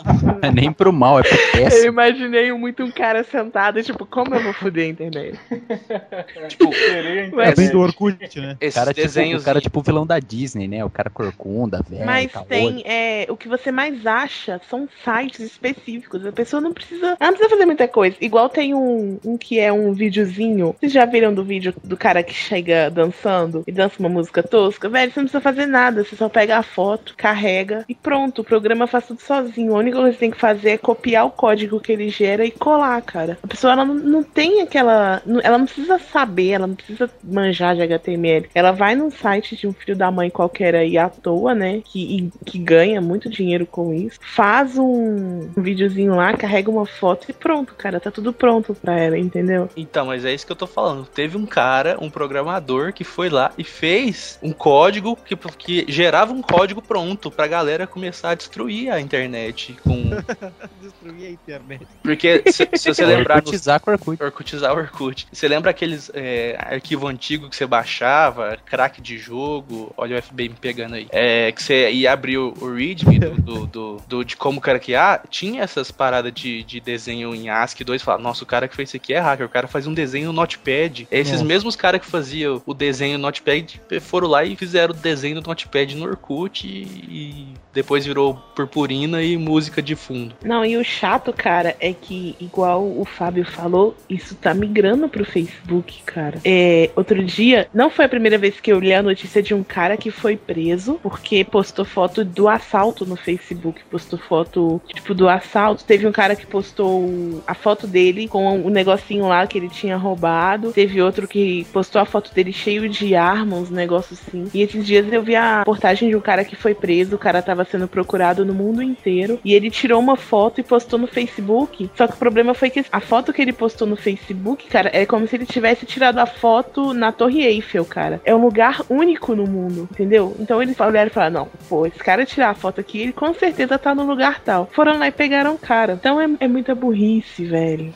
É 0.43 0.51
nem 0.51 0.71
pro 0.71 0.93
mal, 0.93 1.19
é 1.19 1.23
pro 1.23 1.35
Eu 1.35 1.53
péssimo. 1.53 1.87
imaginei 1.87 2.53
muito 2.53 2.85
um 2.85 2.91
cara 2.91 3.25
sentado, 3.25 3.83
tipo, 3.83 4.05
como 4.05 4.35
eu 4.35 4.43
vou 4.43 4.53
foder 4.53 4.87
a 4.87 4.91
internet? 4.91 5.39
Tipo, 6.49 6.71
Querer 6.71 7.33
a 7.41 7.45
É 7.47 7.55
bem 7.55 7.71
do 7.71 7.81
Orkut, 7.81 8.41
né? 8.41 8.57
O 8.61 8.65
esses 8.65 8.75
cara, 8.75 8.93
tipo, 8.93 9.07
desenhos. 9.07 9.43
o 9.43 9.45
cara 9.45 9.61
tipo 9.61 9.81
o 9.81 9.83
vilão 9.83 10.07
da 10.07 10.19
Disney, 10.19 10.69
né? 10.69 10.85
O 10.85 10.91
cara 10.91 11.09
corcunda, 11.11 11.83
velho. 11.89 12.05
Mas 12.05 12.31
caolho. 12.31 12.49
tem, 12.49 12.83
é, 12.87 13.27
o 13.29 13.37
que 13.37 13.49
você 13.49 13.73
mais 13.73 14.07
acha 14.07 14.61
são 14.69 14.89
sites 15.05 15.41
específicos. 15.41 16.25
A 16.27 16.33
pessoa 16.33 16.61
não 16.61 16.73
precisa, 16.73 17.17
ela 17.19 17.31
não 17.31 17.33
precisa 17.33 17.49
fazer 17.49 17.67
muita 17.67 17.89
coisa. 17.89 18.17
Igual 18.21 18.49
tem 18.49 18.75
um, 18.75 19.19
um 19.25 19.37
que 19.39 19.59
é 19.59 19.73
um 19.73 19.93
videozinho. 19.93 20.75
Vocês 20.79 20.93
já 20.93 21.05
viram 21.07 21.33
do 21.33 21.43
vídeo 21.43 21.75
do 21.83 21.97
cara 21.97 22.23
que 22.23 22.35
chega 22.35 22.91
dançando 22.91 23.65
e 23.67 23.73
dança 23.73 23.97
uma 23.99 24.09
música 24.09 24.43
tosca? 24.43 24.89
Velho, 24.89 25.11
você 25.13 25.21
não 25.21 25.25
precisa 25.27 25.41
fazer 25.41 25.67
nada. 25.67 26.05
Você 26.05 26.15
só 26.17 26.29
pega 26.29 26.59
a 26.59 26.63
foto, 26.63 27.15
carrega 27.17 27.85
e 27.89 27.95
pronto. 27.95 28.41
O 28.43 28.45
programa 28.45 28.87
faz 28.87 29.07
tudo 29.07 29.21
sozinho. 29.21 29.75
A 29.75 29.79
única 29.79 29.97
coisa 29.97 30.11
que 30.13 30.17
você 30.17 30.21
tem 30.21 30.31
que 30.31 30.41
fazer 30.41 30.71
é 30.71 30.79
copiar 30.79 31.27
o 31.27 31.31
código 31.31 31.81
que 31.81 31.93
ele 31.93 32.09
gera 32.09 32.45
e 32.45 32.51
colar, 32.51 33.01
cara. 33.03 33.39
A 33.43 33.47
pessoa 33.47 33.73
ela 33.73 33.85
não, 33.85 34.23
tem 34.23 34.63
aquela. 34.63 35.23
Ela 35.43 35.59
não 35.59 35.67
precisa 35.67 35.99
saber, 35.99 36.51
ela 36.51 36.67
não 36.67 36.75
precisa 36.75 37.11
manjar 37.23 37.75
de 37.77 37.83
HTML. 37.83 38.49
Ela 38.55 38.73
vai 38.73 38.95
num 38.95 39.11
site 39.11 39.57
de 39.57 39.67
um 39.67 39.73
filho 39.73 39.97
da 39.97 40.11
mãe 40.11 40.31
qualquer 40.31 40.75
aí 40.75 40.99
à 40.99 41.09
toa, 41.09 41.55
né? 41.55 41.83
Que, 41.85 42.01
e- 42.17 42.33
que 42.45 42.59
ganha 42.59 43.01
muito 43.01 43.29
dinheiro 43.29 43.67
com 43.67 43.93
isso. 43.93 44.19
Faz 44.21 44.77
um, 44.79 45.49
um 45.57 45.63
videozinho 45.63 46.15
lá, 46.15 46.33
carrega 46.35 46.71
uma 46.71 46.87
foto 46.87 47.27
e 47.29 47.33
pronto, 47.33 47.75
cara. 47.75 48.01
Tá 48.01 48.11
tudo 48.11 48.33
pronto 48.33 48.75
pra 48.75 48.99
ela, 48.99 49.19
entendeu? 49.19 49.69
Então, 49.77 50.07
mas 50.07 50.25
é 50.25 50.33
isso 50.33 50.47
que 50.47 50.53
eu 50.53 50.57
tô 50.57 50.67
falando. 50.67 51.07
Teve 51.07 51.37
um 51.37 51.47
cara, 51.47 51.97
um 52.01 52.11
programador, 52.11 52.93
que 52.93 53.05
foi 53.05 53.29
lá 53.29 53.53
e 53.57 53.65
fez 53.65 54.39
um 54.43 54.53
código 54.53 55.17
que, 55.25 55.37
que 55.37 55.85
gerava 55.89 56.33
um 56.33 56.43
código 56.43 56.83
pronto 56.83 57.31
pra 57.31 57.47
galera 57.47 57.76
começar 57.85 58.31
a 58.31 58.35
destruir 58.37 58.93
a 58.93 59.01
internet. 59.01 59.77
Com... 59.83 60.11
Destruir 60.81 61.27
a 61.27 61.31
internet. 61.31 61.85
Porque 62.01 62.45
se, 62.53 62.69
se 62.75 62.95
você 62.95 63.03
lembrar 63.05 63.37
nos 63.37 63.47
Orkutizar 63.47 63.81
com 63.81 63.91
Orkut. 63.91 64.23
Orkutizar 64.23 64.73
o 64.73 64.79
Orkut. 64.79 65.27
Você 65.33 65.49
lembra 65.49 65.73
aqueles 65.73 66.09
é, 66.15 66.57
arquivo 66.61 67.09
antigo 67.09 67.51
que 67.51 67.57
você 67.57 67.67
baixava, 67.67 68.57
crack 68.65 69.01
de 69.01 69.19
jogo, 69.19 69.93
olha 69.97 70.17
o 70.17 70.23
FBI 70.23 70.49
me 70.51 70.55
pegando 70.55 70.95
aí, 70.95 71.09
é, 71.11 71.51
que 71.51 71.61
você 71.63 71.91
ia 71.91 72.13
abrir 72.13 72.39
o, 72.39 72.55
o 72.61 72.73
readme 72.75 73.19
do, 73.19 73.31
do, 73.35 73.67
do- 73.67 74.03
do- 74.07 74.25
de 74.25 74.37
como 74.37 74.61
craquear, 74.61 75.23
tinha 75.29 75.63
essas 75.63 75.91
paradas 75.91 76.33
de, 76.33 76.63
de 76.63 76.79
desenho 76.81 77.35
em 77.35 77.49
ASCII 77.49 77.85
2, 77.85 78.03
falava, 78.03 78.23
nossa, 78.23 78.45
o 78.45 78.47
cara 78.47 78.69
que 78.69 78.77
fez 78.77 78.91
isso 78.91 78.97
aqui 78.97 79.13
é 79.15 79.19
hacker, 79.19 79.47
o 79.47 79.49
cara 79.49 79.67
faz 79.67 79.87
um 79.87 79.95
desenho 79.95 80.27
no 80.27 80.33
Notepad. 80.33 81.07
Esses 81.11 81.33
Nossa. 81.35 81.45
mesmos 81.45 81.75
caras 81.75 82.01
que 82.01 82.07
faziam 82.07 82.63
o 82.65 82.75
desenho 82.75 83.19
no 83.19 83.23
Notepad 83.23 83.81
foram 84.01 84.29
lá 84.29 84.45
e 84.45 84.55
fizeram 84.55 84.95
o 84.95 84.97
desenho 84.97 85.41
do 85.41 85.47
Notepad 85.49 85.95
no 85.95 86.07
Orkut 86.07 86.67
e, 86.67 86.83
e 87.09 87.55
depois 87.73 88.07
virou 88.07 88.35
purpurina 88.55 89.23
e 89.23 89.37
música 89.37 89.83
de 89.83 89.95
fundo. 89.95 90.35
Não, 90.43 90.65
e 90.65 90.77
o 90.77 90.85
chato, 90.85 91.33
cara, 91.33 91.77
é 91.79 91.93
que, 91.93 92.35
igual 92.41 92.83
o 92.83 93.05
Fábio 93.05 93.45
falou, 93.45 93.95
isso 94.09 94.35
tá 94.35 94.55
migrando 94.55 95.09
pro 95.09 95.25
Facebook, 95.25 96.03
cara. 96.05 96.41
É, 96.45 96.91
outro 96.97 97.23
dia, 97.23 97.69
não 97.75 97.91
foi 97.91 98.07
a 98.07 98.09
primeira 98.09 98.39
vez 98.39 98.59
que 98.59 98.73
eu 98.73 98.81
li 98.81 98.95
a 98.95 99.03
notícia 99.03 99.43
de 99.43 99.55
um 99.55 99.63
cara 99.63 99.97
que 99.97 100.11
foi 100.11 100.37
preso 100.37 100.99
porque 101.03 101.45
postou 101.45 101.85
foto 101.85 102.25
do 102.25 102.49
assalto 102.49 103.05
no 103.05 103.17
Facebook. 103.17 103.83
Postou 103.91 104.19
foto, 104.19 104.81
tipo, 104.87 105.15
do 105.15 105.29
assalto. 105.29 105.85
Teve 105.85 106.07
um 106.07 106.13
cara 106.13 106.35
que 106.35 106.47
postou 106.47 107.43
a 107.47 107.55
foto 107.55 107.87
dele 107.87 108.27
com 108.27 108.61
o 108.61 108.71
negocinho 108.71 109.29
lá 109.29 109.47
que 109.47 109.59
ele 109.59 109.69
tinha 109.69 109.97
roubado. 109.97 110.73
Teve 110.73 111.03
outro 111.03 111.29
que 111.29 111.67
postou 111.73 112.01
a 112.01 112.07
foto 112.07 112.33
dele 112.33 112.53
cheio 112.53 112.89
de 112.89 113.15
armas, 113.15 113.61
uns 113.61 113.71
negócios 113.71 114.19
assim. 114.27 114.49
E 114.55 114.63
esses 114.63 114.87
dias 114.87 115.13
eu 115.13 115.23
vi 115.23 115.37
a 115.37 115.59
reportagem 115.59 116.09
de 116.09 116.17
um 116.17 116.21
cara 116.21 116.45
que 116.45 116.57
foi 116.57 116.75
preso. 116.75 117.17
O 117.17 117.19
cara 117.19 117.43
tava 117.47 117.65
sendo 117.65 117.89
procurado 117.89 118.45
no 118.45 118.53
mundo 118.53 118.83
inteiro. 118.83 119.39
E 119.45 119.55
ele 119.55 119.71
tirou 119.71 120.01
uma 120.01 120.17
foto 120.17 120.61
e 120.61 120.65
postou 120.65 120.99
no 120.99 121.07
Facebook. 121.07 121.91
Só 121.95 122.07
que 122.07 122.15
o 122.15 122.19
problema 122.19 122.53
foi 122.53 122.71
que 122.71 122.85
a 122.91 123.01
foto 123.01 123.33
que 123.33 123.41
ele 123.41 123.53
postou 123.53 123.87
no 123.87 123.97
Facebook, 123.97 124.67
cara, 124.69 124.91
é 124.93 125.07
como 125.07 125.27
se 125.27 125.37
ele 125.37 125.47
tivesse 125.47 125.87
tirado 125.87 126.19
a 126.19 126.27
foto 126.27 126.93
na 126.93 127.13
Torre 127.13 127.45
Eiffel, 127.45 127.85
cara. 127.85 128.21
É 128.25 128.35
um 128.35 128.43
lugar 128.43 128.83
único 128.91 129.35
no 129.35 129.47
mundo, 129.47 129.89
entendeu? 129.91 130.37
Então 130.39 130.61
eles 130.61 130.79
olharam 130.79 131.09
e 131.09 131.13
falaram: 131.13 131.33
não, 131.33 131.49
pô, 131.69 131.87
esse 131.87 131.99
cara 131.99 132.27
tirar 132.27 132.51
a 132.51 132.55
foto 132.55 132.81
aqui, 132.81 133.01
ele 133.01 133.13
com 133.13 133.33
certeza 133.33 133.79
tá 133.79 133.95
no 133.95 134.05
lugar 134.05 134.41
tal. 134.41 134.69
Foram 134.73 134.99
lá 134.99 135.09
e 135.09 135.13
pegaram 135.13 135.55
o 135.55 135.59
cara. 135.59 135.95
Então 135.95 136.21
é, 136.21 136.29
é 136.41 136.49
muita 136.49 136.75
burrice, 136.75 137.45
velho. 137.45 137.95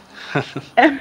É, 0.77 0.99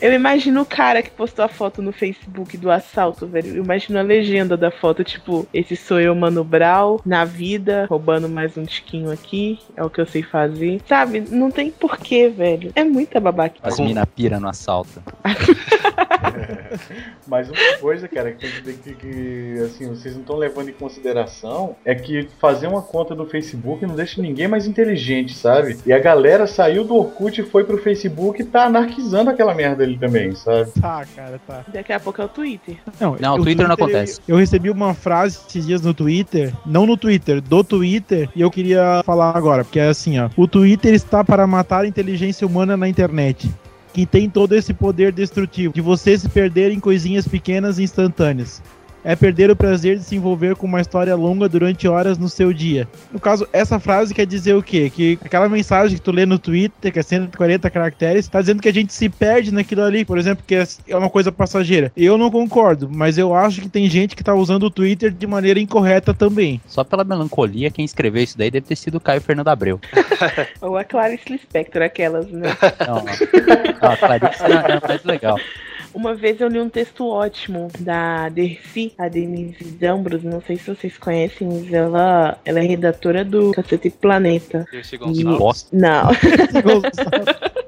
eu 0.00 0.12
imagino 0.12 0.62
o 0.62 0.66
cara 0.66 1.02
que 1.02 1.10
postou 1.10 1.44
a 1.44 1.48
foto 1.48 1.82
no 1.82 1.92
Facebook 1.92 2.56
do 2.56 2.70
assalto, 2.70 3.26
velho. 3.26 3.56
Eu 3.56 3.64
imagino 3.64 3.98
a 3.98 4.02
legenda 4.02 4.56
da 4.56 4.70
foto, 4.70 5.04
tipo, 5.04 5.46
esse 5.52 5.76
sou 5.76 6.00
eu, 6.00 6.14
Mano 6.14 6.44
Brau, 6.44 7.00
na 7.04 7.24
vida, 7.24 7.86
roubando 7.88 8.28
mais 8.28 8.56
um 8.56 8.64
tiquinho 8.64 9.10
aqui, 9.10 9.58
é 9.76 9.84
o 9.84 9.90
que 9.90 10.00
eu 10.00 10.06
sei 10.06 10.22
fazer. 10.22 10.80
Sabe? 10.86 11.20
Não 11.20 11.50
tem 11.50 11.70
porquê, 11.70 12.28
velho. 12.28 12.72
É 12.74 12.84
muita 12.84 13.20
babaca. 13.20 13.56
As 13.62 13.78
mina 13.78 14.06
pira 14.06 14.40
no 14.40 14.48
assalto. 14.48 15.02
Mas 17.26 17.48
uma 17.48 17.78
coisa, 17.78 18.08
cara, 18.08 18.32
que, 18.32 18.74
que, 18.74 18.94
que 18.94 19.54
assim, 19.64 19.88
vocês 19.88 20.14
não 20.14 20.20
estão 20.20 20.36
levando 20.36 20.68
em 20.68 20.72
consideração 20.72 21.76
é 21.84 21.94
que 21.94 22.28
fazer 22.38 22.66
uma 22.66 22.82
conta 22.82 23.14
do 23.14 23.26
Facebook 23.26 23.84
não 23.86 23.94
deixa 23.94 24.20
ninguém 24.20 24.48
mais 24.48 24.66
inteligente, 24.66 25.34
sabe? 25.34 25.78
E 25.86 25.92
a 25.92 25.98
galera 25.98 26.46
saiu 26.46 26.84
do 26.84 26.94
Orkut 26.94 27.40
e 27.40 27.44
foi 27.44 27.64
pro 27.64 27.78
Facebook 27.78 28.43
tá 28.44 28.64
anarquizando 28.66 29.30
aquela 29.30 29.54
merda 29.54 29.84
ali 29.84 29.98
também, 29.98 30.34
sabe? 30.34 30.70
Tá, 30.80 31.04
cara, 31.14 31.40
tá. 31.46 31.64
Daqui 31.72 31.92
a 31.92 32.00
pouco 32.00 32.20
é 32.20 32.24
o 32.24 32.28
Twitter. 32.28 32.76
Não, 33.00 33.14
o 33.34 33.42
Twitter 33.42 33.66
não 33.66 33.74
acontece. 33.74 34.20
Eu, 34.26 34.34
eu 34.34 34.38
recebi 34.38 34.70
uma 34.70 34.94
frase 34.94 35.38
esses 35.48 35.66
dias 35.66 35.82
no 35.82 35.94
Twitter, 35.94 36.52
não 36.64 36.86
no 36.86 36.96
Twitter, 36.96 37.40
do 37.40 37.62
Twitter, 37.62 38.28
e 38.34 38.40
eu 38.40 38.50
queria 38.50 39.02
falar 39.04 39.36
agora, 39.36 39.64
porque 39.64 39.80
é 39.80 39.88
assim, 39.88 40.18
ó. 40.18 40.30
O 40.36 40.46
Twitter 40.46 40.94
está 40.94 41.24
para 41.24 41.46
matar 41.46 41.84
a 41.84 41.86
inteligência 41.86 42.46
humana 42.46 42.76
na 42.76 42.88
internet 42.88 43.50
que 43.92 44.04
tem 44.04 44.28
todo 44.28 44.54
esse 44.54 44.74
poder 44.74 45.12
destrutivo 45.12 45.72
de 45.72 45.80
você 45.80 46.18
se 46.18 46.28
perder 46.28 46.72
em 46.72 46.80
coisinhas 46.80 47.28
pequenas 47.28 47.78
e 47.78 47.84
instantâneas. 47.84 48.60
É 49.04 49.14
perder 49.14 49.50
o 49.50 49.56
prazer 49.56 49.98
de 49.98 50.04
se 50.04 50.16
envolver 50.16 50.56
com 50.56 50.66
uma 50.66 50.80
história 50.80 51.14
longa 51.14 51.48
durante 51.48 51.86
horas 51.86 52.16
no 52.16 52.28
seu 52.28 52.52
dia. 52.52 52.88
No 53.12 53.20
caso, 53.20 53.46
essa 53.52 53.78
frase 53.78 54.14
quer 54.14 54.26
dizer 54.26 54.54
o 54.54 54.62
quê? 54.62 54.90
Que 54.90 55.18
aquela 55.22 55.48
mensagem 55.48 55.96
que 55.96 56.02
tu 56.02 56.10
lê 56.10 56.24
no 56.24 56.38
Twitter, 56.38 56.92
que 56.92 56.98
é 56.98 57.02
140 57.02 57.68
caracteres, 57.70 58.26
tá 58.28 58.40
dizendo 58.40 58.62
que 58.62 58.68
a 58.68 58.72
gente 58.72 58.92
se 58.92 59.08
perde 59.08 59.52
naquilo 59.52 59.82
ali, 59.82 60.04
por 60.04 60.18
exemplo, 60.18 60.42
que 60.46 60.54
é 60.54 60.96
uma 60.96 61.10
coisa 61.10 61.30
passageira. 61.30 61.92
Eu 61.96 62.16
não 62.16 62.30
concordo, 62.30 62.88
mas 62.90 63.18
eu 63.18 63.34
acho 63.34 63.60
que 63.60 63.68
tem 63.68 63.88
gente 63.88 64.16
que 64.16 64.24
tá 64.24 64.34
usando 64.34 64.64
o 64.64 64.70
Twitter 64.70 65.10
de 65.10 65.26
maneira 65.26 65.60
incorreta 65.60 66.14
também. 66.14 66.60
Só 66.66 66.82
pela 66.82 67.04
melancolia, 67.04 67.70
quem 67.70 67.84
escreveu 67.84 68.22
isso 68.22 68.38
daí 68.38 68.50
deve 68.50 68.66
ter 68.66 68.76
sido 68.76 68.96
o 68.96 69.00
Caio 69.00 69.20
Fernando 69.20 69.48
Abreu. 69.48 69.80
Ou 70.60 70.78
a 70.78 70.84
Clarice 70.84 71.30
Lispector, 71.30 71.82
aquelas, 71.82 72.26
né? 72.28 72.56
Não, 72.86 72.94
não. 72.94 73.90
a 73.90 73.96
Clarice 73.96 74.42
é 74.42 74.88
mais 74.88 75.04
legal. 75.04 75.38
Uma 75.94 76.14
vez 76.14 76.40
eu 76.40 76.48
li 76.48 76.58
um 76.58 76.68
texto 76.68 77.06
ótimo 77.08 77.68
da 77.78 78.28
Dercy, 78.28 78.92
a 78.98 79.08
Denise 79.08 79.64
Dambros, 79.64 80.24
não 80.24 80.40
sei 80.40 80.56
se 80.56 80.66
vocês 80.74 80.98
conhecem, 80.98 81.46
mas 81.48 81.72
ela, 81.72 82.36
ela 82.44 82.58
é 82.58 82.62
redatora 82.62 83.24
do 83.24 83.52
Cacete 83.52 83.90
Planeta. 83.90 84.66
Dercy 84.72 84.96
E- 84.96 84.98
Gonçalves. 84.98 85.68
Não. 85.72 86.08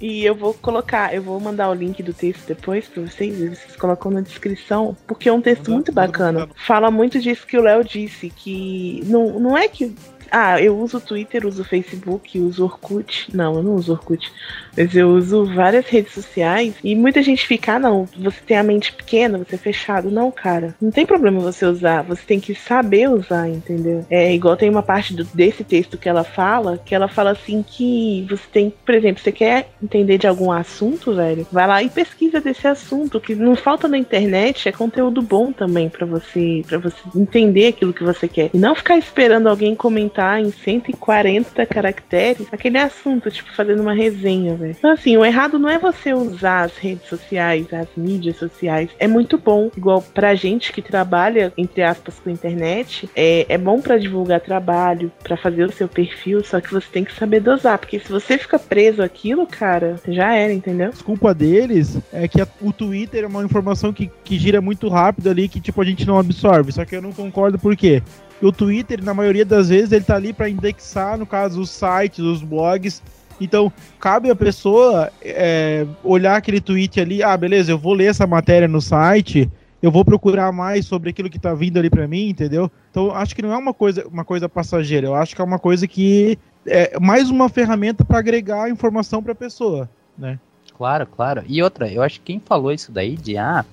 E 0.00 0.24
eu 0.26 0.34
vou 0.34 0.52
colocar, 0.52 1.14
eu 1.14 1.22
vou 1.22 1.40
mandar 1.40 1.70
o 1.70 1.74
link 1.74 2.02
do 2.02 2.12
texto 2.12 2.46
depois 2.46 2.86
pra 2.86 3.02
vocês, 3.02 3.40
e 3.40 3.48
vocês 3.48 3.76
colocam 3.76 4.10
na 4.10 4.20
descrição, 4.20 4.94
porque 5.06 5.26
é 5.28 5.32
um 5.32 5.40
texto 5.40 5.70
muito 5.70 5.90
bacana. 5.90 6.46
Fala 6.54 6.90
muito 6.90 7.18
disso 7.18 7.46
que 7.46 7.56
o 7.56 7.62
Léo 7.62 7.82
disse, 7.82 8.28
que 8.28 9.00
não, 9.06 9.40
não 9.40 9.56
é 9.56 9.68
que. 9.68 9.94
Ah, 10.30 10.60
eu 10.60 10.78
uso 10.78 11.00
Twitter, 11.00 11.46
uso 11.46 11.64
Facebook, 11.64 12.38
uso 12.38 12.64
Orkut. 12.64 13.28
Não, 13.34 13.56
eu 13.56 13.62
não 13.62 13.74
uso 13.74 13.92
Orkut. 13.92 14.30
Mas 14.76 14.94
eu 14.94 15.08
uso 15.10 15.44
várias 15.46 15.86
redes 15.86 16.12
sociais 16.12 16.74
e 16.84 16.94
muita 16.94 17.22
gente 17.22 17.46
fica, 17.46 17.74
ah, 17.74 17.78
não, 17.78 18.06
você 18.18 18.38
tem 18.46 18.56
a 18.58 18.62
mente 18.62 18.92
pequena, 18.92 19.38
você 19.38 19.54
é 19.54 19.58
fechado. 19.58 20.10
Não, 20.10 20.30
cara, 20.30 20.74
não 20.80 20.90
tem 20.90 21.06
problema 21.06 21.40
você 21.40 21.64
usar, 21.64 22.02
você 22.02 22.22
tem 22.26 22.38
que 22.40 22.54
saber 22.54 23.08
usar, 23.08 23.48
entendeu? 23.48 24.04
É 24.10 24.34
igual 24.34 24.56
tem 24.56 24.68
uma 24.68 24.82
parte 24.82 25.14
do- 25.14 25.24
desse 25.32 25.64
texto 25.64 25.96
que 25.96 26.08
ela 26.08 26.24
fala, 26.24 26.78
que 26.84 26.94
ela 26.94 27.08
fala 27.08 27.30
assim 27.30 27.62
que 27.66 28.26
você 28.28 28.42
tem, 28.52 28.72
por 28.84 28.94
exemplo, 28.94 29.22
você 29.22 29.32
quer 29.32 29.68
entender 29.82 30.18
de 30.18 30.26
algum 30.26 30.52
assunto, 30.52 31.14
velho, 31.14 31.46
vai 31.50 31.66
lá 31.66 31.82
e 31.82 31.88
pesquisa 31.88 32.40
desse 32.40 32.66
assunto, 32.66 33.20
que 33.20 33.34
não 33.34 33.56
falta 33.56 33.88
na 33.88 33.96
internet, 33.98 34.68
é 34.68 34.72
conteúdo 34.72 35.22
bom 35.22 35.52
também 35.52 35.88
pra 35.88 36.04
você, 36.06 36.62
para 36.66 36.78
você 36.78 36.96
entender 37.14 37.68
aquilo 37.68 37.92
que 37.92 38.04
você 38.04 38.28
quer. 38.28 38.50
E 38.52 38.58
não 38.58 38.74
ficar 38.74 38.98
esperando 38.98 39.48
alguém 39.48 39.74
comentar 39.74 40.15
em 40.40 40.50
140 40.50 41.66
caracteres 41.66 42.46
aquele 42.52 42.78
assunto, 42.78 43.30
tipo, 43.30 43.52
fazendo 43.54 43.80
uma 43.82 43.92
resenha, 43.94 44.54
velho. 44.54 44.74
Então, 44.76 44.90
assim, 44.90 45.16
o 45.16 45.24
errado 45.24 45.58
não 45.58 45.68
é 45.68 45.78
você 45.78 46.12
usar 46.14 46.62
as 46.64 46.76
redes 46.76 47.08
sociais, 47.08 47.66
as 47.72 47.88
mídias 47.96 48.36
sociais. 48.36 48.90
É 48.98 49.06
muito 49.06 49.38
bom, 49.38 49.70
igual 49.76 50.02
pra 50.02 50.34
gente 50.34 50.72
que 50.72 50.82
trabalha, 50.82 51.52
entre 51.56 51.82
aspas, 51.82 52.18
com 52.18 52.30
internet, 52.30 53.08
é, 53.14 53.46
é 53.48 53.58
bom 53.58 53.80
pra 53.80 53.98
divulgar 53.98 54.40
trabalho, 54.40 55.10
pra 55.22 55.36
fazer 55.36 55.64
o 55.64 55.72
seu 55.72 55.88
perfil, 55.88 56.42
só 56.44 56.60
que 56.60 56.72
você 56.72 56.86
tem 56.92 57.04
que 57.04 57.14
saber 57.14 57.40
dosar, 57.40 57.78
porque 57.78 57.98
se 57.98 58.10
você 58.10 58.38
fica 58.38 58.58
preso 58.58 59.02
àquilo, 59.02 59.46
cara, 59.46 59.96
já 60.08 60.34
era, 60.34 60.52
entendeu? 60.52 60.90
desculpa 60.90 61.34
deles 61.34 61.98
é 62.12 62.26
que 62.28 62.40
a- 62.40 62.48
o 62.60 62.72
Twitter 62.72 63.24
é 63.24 63.26
uma 63.26 63.44
informação 63.44 63.92
que, 63.92 64.10
que 64.24 64.38
gira 64.38 64.60
muito 64.60 64.88
rápido 64.88 65.28
ali, 65.30 65.48
que 65.48 65.60
tipo 65.60 65.80
a 65.80 65.84
gente 65.84 66.06
não 66.06 66.18
absorve. 66.18 66.72
Só 66.72 66.84
que 66.84 66.96
eu 66.96 67.02
não 67.02 67.12
concordo 67.12 67.58
por 67.58 67.76
quê? 67.76 68.02
O 68.42 68.52
Twitter, 68.52 69.02
na 69.02 69.14
maioria 69.14 69.44
das 69.44 69.68
vezes, 69.68 69.92
ele 69.92 70.04
tá 70.04 70.16
ali 70.16 70.32
para 70.32 70.48
indexar, 70.48 71.16
no 71.16 71.26
caso, 71.26 71.60
os 71.60 71.70
sites, 71.70 72.18
os 72.18 72.42
blogs. 72.42 73.02
Então, 73.40 73.72
cabe 73.98 74.30
a 74.30 74.36
pessoa 74.36 75.10
é, 75.22 75.86
olhar 76.02 76.36
aquele 76.36 76.60
tweet 76.60 77.00
ali, 77.00 77.22
ah, 77.22 77.36
beleza, 77.36 77.70
eu 77.70 77.78
vou 77.78 77.92
ler 77.92 78.06
essa 78.06 78.26
matéria 78.26 78.68
no 78.68 78.80
site, 78.80 79.50
eu 79.82 79.90
vou 79.90 80.04
procurar 80.04 80.52
mais 80.52 80.86
sobre 80.86 81.10
aquilo 81.10 81.30
que 81.30 81.38
tá 81.38 81.54
vindo 81.54 81.78
ali 81.78 81.90
para 81.90 82.08
mim, 82.08 82.28
entendeu? 82.28 82.70
Então, 82.90 83.14
acho 83.14 83.34
que 83.34 83.42
não 83.42 83.52
é 83.52 83.56
uma 83.56 83.74
coisa, 83.74 84.06
uma 84.08 84.24
coisa 84.24 84.48
passageira, 84.48 85.06
eu 85.06 85.14
acho 85.14 85.34
que 85.34 85.40
é 85.40 85.44
uma 85.44 85.58
coisa 85.58 85.86
que 85.86 86.38
é 86.66 86.98
mais 86.98 87.30
uma 87.30 87.48
ferramenta 87.48 88.04
para 88.04 88.18
agregar 88.18 88.70
informação 88.70 89.22
para 89.22 89.32
a 89.32 89.36
pessoa, 89.36 89.88
né? 90.16 90.38
Claro, 90.76 91.06
claro. 91.06 91.42
E 91.46 91.62
outra, 91.62 91.90
eu 91.90 92.02
acho 92.02 92.20
que 92.20 92.32
quem 92.32 92.40
falou 92.40 92.72
isso 92.72 92.92
daí 92.92 93.16
de 93.16 93.38
ah, 93.38 93.64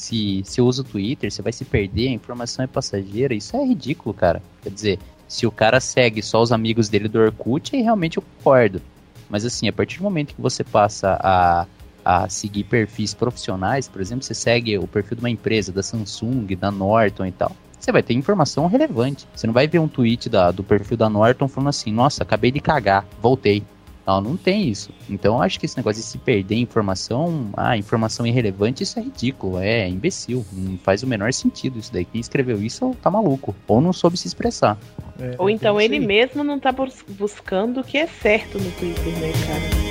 se 0.00 0.42
se 0.44 0.60
usa 0.60 0.82
o 0.82 0.84
Twitter, 0.84 1.30
você 1.30 1.42
vai 1.42 1.52
se 1.52 1.64
perder, 1.64 2.08
a 2.08 2.12
informação 2.12 2.64
é 2.64 2.68
passageira, 2.68 3.34
isso 3.34 3.56
é 3.56 3.64
ridículo, 3.64 4.14
cara. 4.14 4.42
Quer 4.62 4.70
dizer, 4.70 4.98
se 5.28 5.46
o 5.46 5.50
cara 5.50 5.80
segue 5.80 6.22
só 6.22 6.40
os 6.40 6.52
amigos 6.52 6.88
dele 6.88 7.08
do 7.08 7.18
Orkut, 7.18 7.74
aí 7.74 7.82
realmente 7.82 8.16
eu 8.16 8.22
concordo. 8.22 8.80
Mas 9.28 9.44
assim, 9.44 9.68
a 9.68 9.72
partir 9.72 9.98
do 9.98 10.04
momento 10.04 10.34
que 10.34 10.40
você 10.40 10.62
passa 10.62 11.18
a, 11.20 11.66
a 12.04 12.28
seguir 12.28 12.64
perfis 12.64 13.12
profissionais, 13.12 13.88
por 13.88 14.00
exemplo, 14.00 14.24
você 14.24 14.34
segue 14.34 14.78
o 14.78 14.86
perfil 14.86 15.16
de 15.16 15.22
uma 15.22 15.30
empresa, 15.30 15.72
da 15.72 15.82
Samsung, 15.82 16.46
da 16.56 16.70
Norton 16.70 17.26
e 17.26 17.32
tal, 17.32 17.54
você 17.78 17.90
vai 17.90 18.02
ter 18.02 18.14
informação 18.14 18.66
relevante. 18.66 19.26
Você 19.34 19.46
não 19.46 19.54
vai 19.54 19.66
ver 19.66 19.78
um 19.80 19.88
tweet 19.88 20.28
da- 20.28 20.50
do 20.50 20.62
perfil 20.64 20.96
da 20.96 21.08
Norton 21.10 21.48
falando 21.48 21.68
assim, 21.68 21.92
nossa, 21.92 22.22
acabei 22.22 22.50
de 22.50 22.60
cagar, 22.60 23.04
voltei. 23.20 23.62
Não, 24.06 24.20
não 24.20 24.36
tem 24.36 24.68
isso. 24.68 24.90
Então 25.10 25.34
eu 25.36 25.42
acho 25.42 25.58
que 25.58 25.66
esse 25.66 25.76
negócio 25.76 26.00
de 26.00 26.06
se 26.06 26.16
perder 26.18 26.54
informação, 26.56 27.50
ah, 27.56 27.76
informação 27.76 28.24
irrelevante, 28.26 28.82
isso 28.84 28.98
é 28.98 29.02
ridículo, 29.02 29.58
é 29.58 29.88
imbecil. 29.88 30.46
Não 30.52 30.78
faz 30.78 31.02
o 31.02 31.06
menor 31.06 31.32
sentido 31.32 31.78
isso 31.78 31.92
daí. 31.92 32.04
Quem 32.04 32.20
escreveu 32.20 32.62
isso 32.62 32.94
tá 33.02 33.10
maluco. 33.10 33.54
Ou 33.66 33.80
não 33.80 33.92
soube 33.92 34.16
se 34.16 34.28
expressar. 34.28 34.78
É, 35.18 35.34
Ou 35.38 35.50
então 35.50 35.80
é 35.80 35.84
isso 35.84 35.92
ele 35.94 36.00
aí. 36.02 36.06
mesmo 36.06 36.44
não 36.44 36.58
tá 36.60 36.70
bus- 36.70 37.04
buscando 37.08 37.80
o 37.80 37.84
que 37.84 37.98
é 37.98 38.06
certo 38.06 38.58
no 38.60 38.70
Twitter, 38.72 39.12
né, 39.18 39.32
cara? 39.46 39.86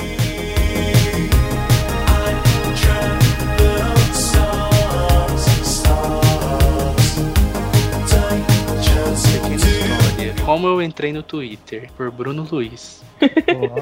Como 10.46 10.68
eu 10.68 10.82
entrei 10.82 11.12
no 11.12 11.24
Twitter? 11.24 11.90
Por 11.98 12.12
Bruno 12.12 12.48
Luiz. 12.50 13.05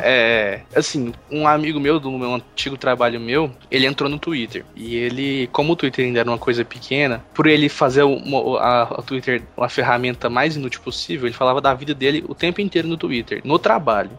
É, 0.01 0.61
assim, 0.75 1.13
um 1.31 1.47
amigo 1.47 1.79
meu, 1.79 1.99
do 1.99 2.11
meu 2.11 2.33
antigo 2.35 2.77
trabalho 2.77 3.19
meu, 3.19 3.51
ele 3.71 3.85
entrou 3.85 4.09
no 4.09 4.19
Twitter. 4.19 4.65
E 4.75 4.95
ele, 4.95 5.47
como 5.51 5.73
o 5.73 5.75
Twitter 5.75 6.05
ainda 6.05 6.19
era 6.19 6.29
uma 6.29 6.37
coisa 6.37 6.63
pequena, 6.63 7.23
por 7.33 7.47
ele 7.47 7.69
fazer 7.69 8.03
uma- 8.03 8.59
a, 8.59 8.81
a 8.83 9.01
Twitter 9.01 9.41
uma 9.57 9.69
ferramenta 9.69 10.29
mais 10.29 10.55
inútil 10.55 10.81
possível, 10.81 11.27
ele 11.27 11.35
falava 11.35 11.59
da 11.61 11.73
vida 11.73 11.93
dele 11.93 12.23
o 12.27 12.35
tempo 12.35 12.61
inteiro 12.61 12.87
no 12.87 12.97
Twitter, 12.97 13.41
no 13.43 13.57
trabalho. 13.57 14.11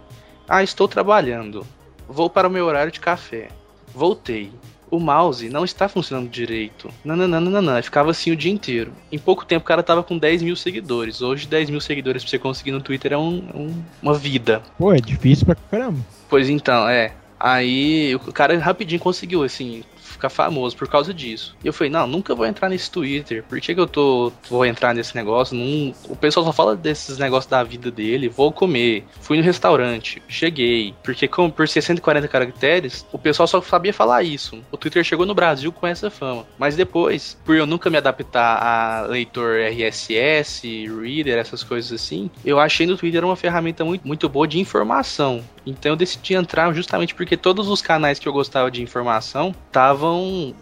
Ah, 0.48 0.62
estou 0.62 0.86
trabalhando. 0.88 1.66
Vou 2.08 2.28
para 2.28 2.48
o 2.48 2.50
meu 2.50 2.66
horário 2.66 2.92
de 2.92 3.00
café. 3.00 3.48
Voltei. 3.94 4.50
O 4.94 5.00
mouse 5.00 5.48
não 5.48 5.64
está 5.64 5.88
funcionando 5.88 6.28
direito. 6.28 6.88
Nananana. 7.04 7.82
Ficava 7.82 8.12
assim 8.12 8.30
o 8.30 8.36
dia 8.36 8.52
inteiro. 8.52 8.92
Em 9.10 9.18
pouco 9.18 9.44
tempo 9.44 9.64
o 9.64 9.66
cara 9.66 9.82
tava 9.82 10.04
com 10.04 10.16
10 10.16 10.40
mil 10.40 10.54
seguidores. 10.54 11.20
Hoje 11.20 11.48
10 11.48 11.68
mil 11.68 11.80
seguidores 11.80 12.22
pra 12.22 12.30
você 12.30 12.38
conseguir 12.38 12.70
no 12.70 12.80
Twitter 12.80 13.12
é 13.12 13.18
um- 13.18 13.42
um- 13.54 13.82
uma 14.00 14.14
vida. 14.14 14.62
Pô, 14.78 14.92
é 14.92 15.00
difícil 15.00 15.46
pra 15.46 15.56
caramba. 15.56 15.98
Pois 16.28 16.48
então, 16.48 16.88
é. 16.88 17.12
Aí 17.40 18.14
o 18.14 18.32
cara 18.32 18.56
rapidinho 18.58 19.00
conseguiu, 19.00 19.42
assim, 19.42 19.82
ficar 20.14 20.30
famoso 20.30 20.76
por 20.76 20.88
causa 20.88 21.12
disso. 21.12 21.56
E 21.62 21.66
eu 21.66 21.72
falei, 21.72 21.90
não, 21.90 22.06
nunca 22.06 22.34
vou 22.34 22.46
entrar 22.46 22.68
nesse 22.68 22.90
Twitter. 22.90 23.44
Por 23.48 23.60
que, 23.60 23.74
que 23.74 23.80
eu 23.80 23.86
tô 23.86 24.32
vou 24.48 24.64
entrar 24.64 24.94
nesse 24.94 25.14
negócio? 25.14 25.56
Não, 25.56 25.94
o 26.08 26.16
pessoal 26.16 26.46
só 26.46 26.52
fala 26.52 26.74
desses 26.76 27.18
negócios 27.18 27.50
da 27.50 27.62
vida 27.62 27.90
dele. 27.90 28.28
Vou 28.28 28.52
comer. 28.52 29.04
Fui 29.20 29.36
no 29.36 29.42
restaurante, 29.42 30.22
cheguei. 30.28 30.94
Porque 31.02 31.28
como 31.28 31.50
por 31.50 31.68
640 31.68 32.28
caracteres, 32.28 33.06
o 33.12 33.18
pessoal 33.18 33.46
só 33.46 33.60
sabia 33.60 33.92
falar 33.92 34.22
isso. 34.22 34.62
O 34.70 34.76
Twitter 34.76 35.04
chegou 35.04 35.26
no 35.26 35.34
Brasil 35.34 35.72
com 35.72 35.86
essa 35.86 36.10
fama. 36.10 36.46
Mas 36.58 36.76
depois, 36.76 37.38
por 37.44 37.56
eu 37.56 37.66
nunca 37.66 37.90
me 37.90 37.96
adaptar 37.96 38.62
a 38.62 39.06
leitor 39.06 39.60
RSS, 39.60 40.86
Reader, 40.86 41.38
essas 41.38 41.62
coisas 41.62 41.92
assim, 41.92 42.30
eu 42.44 42.58
achei 42.58 42.86
no 42.86 42.96
Twitter 42.96 43.24
uma 43.24 43.36
ferramenta 43.36 43.84
muito, 43.84 44.06
muito 44.06 44.28
boa 44.28 44.46
de 44.46 44.58
informação. 44.58 45.42
Então 45.66 45.92
eu 45.92 45.96
decidi 45.96 46.34
entrar 46.34 46.72
justamente 46.72 47.14
porque 47.14 47.36
todos 47.36 47.68
os 47.68 47.80
canais 47.80 48.18
que 48.18 48.28
eu 48.28 48.32
gostava 48.32 48.70
de 48.70 48.82
informação 48.82 49.54
estavam 49.66 50.03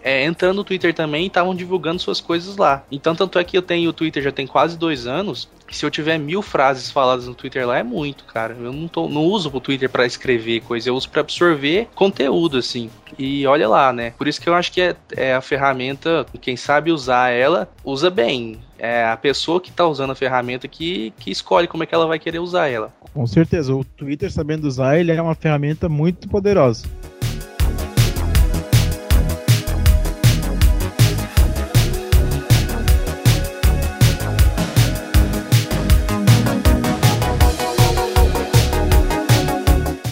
é, 0.02 0.24
entrando 0.24 0.56
no 0.56 0.64
Twitter 0.64 0.94
também 0.94 1.24
e 1.24 1.26
estavam 1.26 1.54
divulgando 1.54 2.00
suas 2.00 2.20
coisas 2.20 2.56
lá. 2.56 2.84
Então, 2.90 3.14
tanto 3.14 3.38
é 3.38 3.44
que 3.44 3.56
eu 3.56 3.62
tenho 3.62 3.90
o 3.90 3.92
Twitter 3.92 4.22
já 4.22 4.32
tem 4.32 4.46
quase 4.46 4.76
dois 4.76 5.06
anos. 5.06 5.48
Se 5.70 5.86
eu 5.86 5.90
tiver 5.90 6.18
mil 6.18 6.42
frases 6.42 6.90
faladas 6.90 7.26
no 7.26 7.34
Twitter 7.34 7.66
lá, 7.66 7.78
é 7.78 7.82
muito, 7.82 8.24
cara. 8.24 8.54
Eu 8.60 8.72
não, 8.72 8.88
tô, 8.88 9.08
não 9.08 9.24
uso 9.24 9.50
o 9.52 9.60
Twitter 9.60 9.88
para 9.88 10.04
escrever 10.04 10.60
coisa, 10.60 10.90
eu 10.90 10.94
uso 10.94 11.08
para 11.08 11.22
absorver 11.22 11.88
conteúdo, 11.94 12.58
assim. 12.58 12.90
E 13.18 13.46
olha 13.46 13.68
lá, 13.68 13.92
né? 13.92 14.12
Por 14.18 14.28
isso 14.28 14.40
que 14.40 14.48
eu 14.48 14.54
acho 14.54 14.70
que 14.70 14.80
é, 14.80 14.96
é 15.16 15.34
a 15.34 15.40
ferramenta, 15.40 16.26
quem 16.40 16.56
sabe 16.56 16.92
usar 16.92 17.30
ela, 17.30 17.68
usa 17.84 18.10
bem. 18.10 18.58
É 18.78 19.04
a 19.04 19.16
pessoa 19.16 19.60
que 19.60 19.70
tá 19.70 19.86
usando 19.86 20.10
a 20.10 20.14
ferramenta 20.14 20.66
que, 20.66 21.12
que 21.18 21.30
escolhe 21.30 21.68
como 21.68 21.84
é 21.84 21.86
que 21.86 21.94
ela 21.94 22.06
vai 22.06 22.18
querer 22.18 22.40
usar 22.40 22.68
ela. 22.68 22.92
Com 23.14 23.26
certeza, 23.26 23.74
o 23.74 23.84
Twitter 23.84 24.30
sabendo 24.32 24.66
usar, 24.66 24.98
ele 24.98 25.12
é 25.12 25.22
uma 25.22 25.34
ferramenta 25.34 25.88
muito 25.88 26.28
poderosa. 26.28 26.84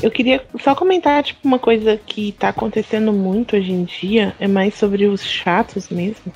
Eu 0.02 0.10
queria 0.10 0.42
só 0.62 0.74
comentar, 0.74 1.22
tipo, 1.22 1.46
uma 1.46 1.58
coisa 1.58 1.96
que 1.96 2.32
tá 2.32 2.48
acontecendo 2.48 3.12
muito 3.12 3.56
hoje 3.56 3.72
em 3.72 3.84
dia, 3.84 4.34
é 4.40 4.48
mais 4.48 4.74
sobre 4.74 5.06
os 5.06 5.22
chatos 5.22 5.88
mesmo 5.90 6.32